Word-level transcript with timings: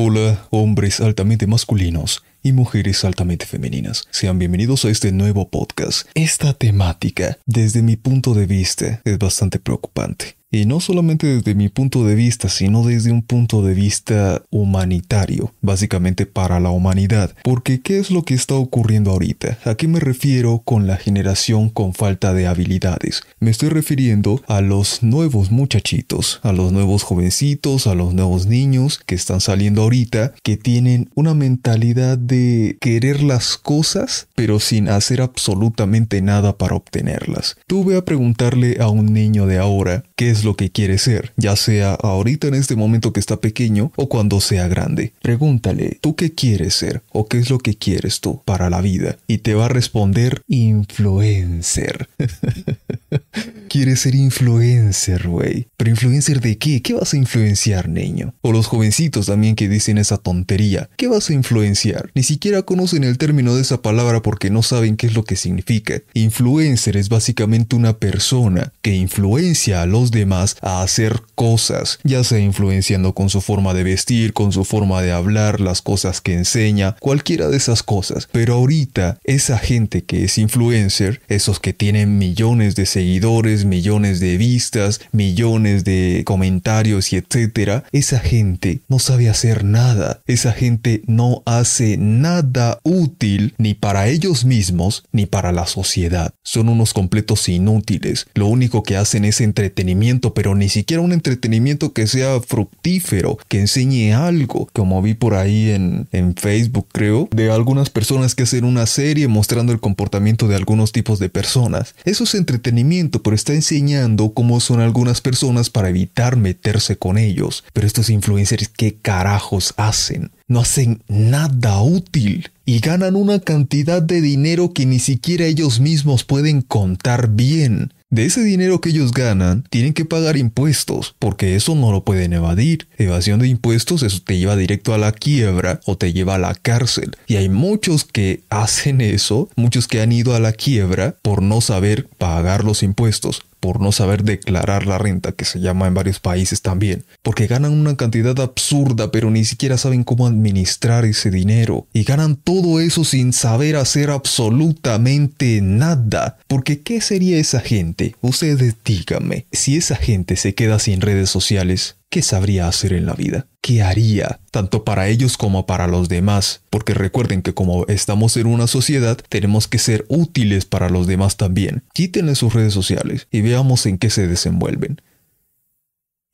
Hola, 0.00 0.46
hombres 0.50 1.00
altamente 1.00 1.48
masculinos 1.48 2.22
y 2.40 2.52
mujeres 2.52 3.04
altamente 3.04 3.46
femeninas. 3.46 4.04
Sean 4.12 4.38
bienvenidos 4.38 4.84
a 4.84 4.90
este 4.90 5.10
nuevo 5.10 5.48
podcast. 5.48 6.06
Esta 6.14 6.52
temática, 6.52 7.36
desde 7.46 7.82
mi 7.82 7.96
punto 7.96 8.32
de 8.32 8.46
vista, 8.46 9.00
es 9.04 9.18
bastante 9.18 9.58
preocupante. 9.58 10.37
Y 10.50 10.64
no 10.64 10.80
solamente 10.80 11.26
desde 11.26 11.54
mi 11.54 11.68
punto 11.68 12.06
de 12.06 12.14
vista, 12.14 12.48
sino 12.48 12.82
desde 12.82 13.12
un 13.12 13.20
punto 13.20 13.62
de 13.62 13.74
vista 13.74 14.42
humanitario, 14.50 15.52
básicamente 15.60 16.24
para 16.24 16.58
la 16.58 16.70
humanidad. 16.70 17.34
Porque 17.44 17.82
¿qué 17.82 17.98
es 17.98 18.10
lo 18.10 18.24
que 18.24 18.32
está 18.32 18.54
ocurriendo 18.54 19.10
ahorita? 19.10 19.58
¿A 19.64 19.74
qué 19.74 19.88
me 19.88 20.00
refiero 20.00 20.62
con 20.64 20.86
la 20.86 20.96
generación 20.96 21.68
con 21.68 21.92
falta 21.92 22.32
de 22.32 22.46
habilidades? 22.46 23.22
Me 23.40 23.50
estoy 23.50 23.68
refiriendo 23.68 24.42
a 24.48 24.62
los 24.62 25.02
nuevos 25.02 25.50
muchachitos, 25.50 26.40
a 26.42 26.52
los 26.52 26.72
nuevos 26.72 27.02
jovencitos, 27.02 27.86
a 27.86 27.94
los 27.94 28.14
nuevos 28.14 28.46
niños 28.46 29.00
que 29.04 29.14
están 29.14 29.42
saliendo 29.42 29.82
ahorita, 29.82 30.32
que 30.42 30.56
tienen 30.56 31.10
una 31.14 31.34
mentalidad 31.34 32.16
de 32.16 32.78
querer 32.80 33.22
las 33.22 33.58
cosas, 33.58 34.28
pero 34.34 34.60
sin 34.60 34.88
hacer 34.88 35.20
absolutamente 35.20 36.22
nada 36.22 36.56
para 36.56 36.74
obtenerlas. 36.74 37.56
Tuve 37.66 37.98
a 37.98 38.04
preguntarle 38.06 38.78
a 38.80 38.88
un 38.88 39.12
niño 39.12 39.46
de 39.46 39.58
ahora 39.58 40.04
qué 40.16 40.30
es 40.30 40.37
lo 40.44 40.56
que 40.56 40.70
quiere 40.70 40.98
ser, 40.98 41.32
ya 41.36 41.56
sea 41.56 41.94
ahorita 41.94 42.48
en 42.48 42.54
este 42.54 42.76
momento 42.76 43.12
que 43.12 43.20
está 43.20 43.40
pequeño 43.40 43.92
o 43.96 44.08
cuando 44.08 44.40
sea 44.40 44.68
grande. 44.68 45.12
Pregúntale, 45.22 45.98
¿tú 46.00 46.16
qué 46.16 46.34
quieres 46.34 46.74
ser 46.74 47.02
o 47.12 47.26
qué 47.26 47.38
es 47.38 47.50
lo 47.50 47.58
que 47.58 47.74
quieres 47.74 48.20
tú 48.20 48.42
para 48.44 48.70
la 48.70 48.80
vida? 48.80 49.18
Y 49.26 49.38
te 49.38 49.54
va 49.54 49.66
a 49.66 49.68
responder 49.68 50.42
influencer. 50.48 52.08
Quieres 53.68 54.00
ser 54.00 54.14
influencer, 54.14 55.28
güey. 55.28 55.68
Pero 55.76 55.90
influencer 55.90 56.40
de 56.40 56.56
qué? 56.56 56.80
¿Qué 56.80 56.94
vas 56.94 57.12
a 57.12 57.18
influenciar, 57.18 57.88
niño? 57.88 58.34
O 58.40 58.50
los 58.50 58.66
jovencitos 58.66 59.26
también 59.26 59.56
que 59.56 59.68
dicen 59.68 59.98
esa 59.98 60.16
tontería. 60.16 60.88
¿Qué 60.96 61.06
vas 61.06 61.28
a 61.28 61.34
influenciar? 61.34 62.10
Ni 62.14 62.22
siquiera 62.22 62.62
conocen 62.62 63.04
el 63.04 63.18
término 63.18 63.54
de 63.54 63.62
esa 63.62 63.82
palabra 63.82 64.22
porque 64.22 64.50
no 64.50 64.62
saben 64.62 64.96
qué 64.96 65.06
es 65.06 65.14
lo 65.14 65.24
que 65.24 65.36
significa. 65.36 66.00
Influencer 66.14 66.96
es 66.96 67.10
básicamente 67.10 67.76
una 67.76 67.98
persona 67.98 68.72
que 68.80 68.94
influencia 68.94 69.82
a 69.82 69.86
los 69.86 70.10
demás 70.10 70.27
a 70.62 70.82
hacer 70.82 71.22
cosas, 71.34 71.98
ya 72.04 72.24
sea 72.24 72.38
influenciando 72.38 73.14
con 73.14 73.30
su 73.30 73.40
forma 73.40 73.74
de 73.74 73.84
vestir, 73.84 74.32
con 74.32 74.52
su 74.52 74.64
forma 74.64 75.02
de 75.02 75.12
hablar, 75.12 75.60
las 75.60 75.82
cosas 75.82 76.20
que 76.20 76.34
enseña, 76.34 76.96
cualquiera 77.00 77.48
de 77.48 77.56
esas 77.56 77.82
cosas. 77.82 78.28
Pero 78.32 78.54
ahorita, 78.54 79.18
esa 79.24 79.58
gente 79.58 80.04
que 80.04 80.24
es 80.24 80.38
influencer, 80.38 81.20
esos 81.28 81.60
que 81.60 81.72
tienen 81.72 82.18
millones 82.18 82.74
de 82.74 82.86
seguidores, 82.86 83.64
millones 83.64 84.20
de 84.20 84.36
vistas, 84.36 85.00
millones 85.12 85.84
de 85.84 86.22
comentarios 86.24 87.12
y 87.12 87.16
etcétera, 87.16 87.84
esa 87.92 88.18
gente 88.18 88.80
no 88.88 88.98
sabe 88.98 89.28
hacer 89.28 89.64
nada. 89.64 90.20
Esa 90.26 90.52
gente 90.52 91.02
no 91.06 91.42
hace 91.46 91.96
nada 91.96 92.80
útil 92.82 93.54
ni 93.58 93.74
para 93.74 94.08
ellos 94.08 94.44
mismos 94.44 95.04
ni 95.12 95.26
para 95.26 95.52
la 95.52 95.66
sociedad. 95.66 96.34
Son 96.42 96.68
unos 96.68 96.92
completos 96.92 97.48
inútiles. 97.48 98.26
Lo 98.34 98.46
único 98.46 98.82
que 98.82 98.96
hacen 98.96 99.24
es 99.24 99.40
entretenimiento, 99.40 100.17
pero 100.20 100.54
ni 100.54 100.68
siquiera 100.68 101.02
un 101.02 101.12
entretenimiento 101.12 101.92
que 101.92 102.06
sea 102.06 102.40
fructífero, 102.40 103.38
que 103.48 103.60
enseñe 103.60 104.12
algo, 104.12 104.68
como 104.72 105.00
vi 105.02 105.14
por 105.14 105.34
ahí 105.34 105.70
en, 105.70 106.08
en 106.12 106.34
Facebook 106.34 106.86
creo, 106.92 107.28
de 107.32 107.50
algunas 107.50 107.90
personas 107.90 108.34
que 108.34 108.42
hacen 108.44 108.64
una 108.64 108.86
serie 108.86 109.28
mostrando 109.28 109.72
el 109.72 109.80
comportamiento 109.80 110.48
de 110.48 110.56
algunos 110.56 110.92
tipos 110.92 111.18
de 111.18 111.28
personas. 111.28 111.94
Eso 112.04 112.24
es 112.24 112.34
entretenimiento, 112.34 113.22
pero 113.22 113.34
está 113.34 113.54
enseñando 113.54 114.30
cómo 114.30 114.60
son 114.60 114.80
algunas 114.80 115.20
personas 115.20 115.70
para 115.70 115.88
evitar 115.88 116.36
meterse 116.36 116.96
con 116.96 117.18
ellos. 117.18 117.64
Pero 117.72 117.86
estos 117.86 118.10
influencers, 118.10 118.68
¿qué 118.68 118.96
carajos 119.00 119.74
hacen? 119.76 120.30
No 120.46 120.60
hacen 120.60 121.02
nada 121.08 121.82
útil 121.82 122.50
y 122.64 122.80
ganan 122.80 123.16
una 123.16 123.40
cantidad 123.40 124.02
de 124.02 124.20
dinero 124.20 124.72
que 124.72 124.86
ni 124.86 124.98
siquiera 124.98 125.44
ellos 125.44 125.80
mismos 125.80 126.24
pueden 126.24 126.62
contar 126.62 127.28
bien. 127.30 127.92
De 128.10 128.24
ese 128.24 128.42
dinero 128.42 128.80
que 128.80 128.88
ellos 128.88 129.12
ganan, 129.12 129.64
tienen 129.68 129.92
que 129.92 130.06
pagar 130.06 130.38
impuestos, 130.38 131.14
porque 131.18 131.56
eso 131.56 131.74
no 131.74 131.92
lo 131.92 132.04
pueden 132.04 132.32
evadir. 132.32 132.88
Evasión 132.96 133.38
de 133.38 133.48
impuestos, 133.48 134.02
eso 134.02 134.22
te 134.24 134.38
lleva 134.38 134.56
directo 134.56 134.94
a 134.94 134.98
la 134.98 135.12
quiebra 135.12 135.80
o 135.84 135.98
te 135.98 136.14
lleva 136.14 136.36
a 136.36 136.38
la 136.38 136.54
cárcel. 136.54 137.18
Y 137.26 137.36
hay 137.36 137.50
muchos 137.50 138.04
que 138.04 138.40
hacen 138.48 139.02
eso, 139.02 139.50
muchos 139.56 139.88
que 139.88 140.00
han 140.00 140.12
ido 140.12 140.34
a 140.34 140.40
la 140.40 140.52
quiebra 140.52 141.16
por 141.20 141.42
no 141.42 141.60
saber 141.60 142.08
pagar 142.16 142.64
los 142.64 142.82
impuestos 142.82 143.42
por 143.60 143.80
no 143.80 143.92
saber 143.92 144.24
declarar 144.24 144.86
la 144.86 144.98
renta, 144.98 145.32
que 145.32 145.44
se 145.44 145.60
llama 145.60 145.86
en 145.86 145.94
varios 145.94 146.20
países 146.20 146.62
también, 146.62 147.04
porque 147.22 147.46
ganan 147.46 147.72
una 147.72 147.96
cantidad 147.96 148.38
absurda 148.40 149.10
pero 149.10 149.30
ni 149.30 149.44
siquiera 149.44 149.76
saben 149.76 150.04
cómo 150.04 150.26
administrar 150.26 151.04
ese 151.04 151.30
dinero, 151.30 151.86
y 151.92 152.04
ganan 152.04 152.36
todo 152.36 152.80
eso 152.80 153.04
sin 153.04 153.32
saber 153.32 153.76
hacer 153.76 154.10
absolutamente 154.10 155.60
nada, 155.62 156.38
porque 156.46 156.80
¿qué 156.80 157.00
sería 157.00 157.38
esa 157.38 157.60
gente? 157.60 158.14
Ustedes 158.20 158.76
díganme, 158.84 159.46
si 159.52 159.76
esa 159.76 159.96
gente 159.96 160.36
se 160.36 160.54
queda 160.54 160.78
sin 160.78 161.00
redes 161.00 161.30
sociales, 161.30 161.97
¿qué 162.10 162.22
sabría 162.22 162.68
hacer 162.68 162.92
en 162.92 163.06
la 163.06 163.14
vida? 163.14 163.46
¿Qué 163.60 163.82
haría? 163.82 164.40
Tanto 164.50 164.84
para 164.84 165.08
ellos 165.08 165.36
como 165.36 165.66
para 165.66 165.86
los 165.86 166.08
demás. 166.08 166.62
Porque 166.70 166.94
recuerden 166.94 167.42
que 167.42 167.54
como 167.54 167.86
estamos 167.86 168.36
en 168.36 168.46
una 168.46 168.66
sociedad, 168.66 169.18
tenemos 169.28 169.68
que 169.68 169.78
ser 169.78 170.04
útiles 170.08 170.64
para 170.64 170.88
los 170.88 171.06
demás 171.06 171.36
también. 171.36 171.84
Quítenle 171.92 172.34
sus 172.34 172.54
redes 172.54 172.72
sociales 172.72 173.28
y 173.30 173.42
veamos 173.42 173.86
en 173.86 173.98
qué 173.98 174.10
se 174.10 174.26
desenvuelven. 174.26 175.02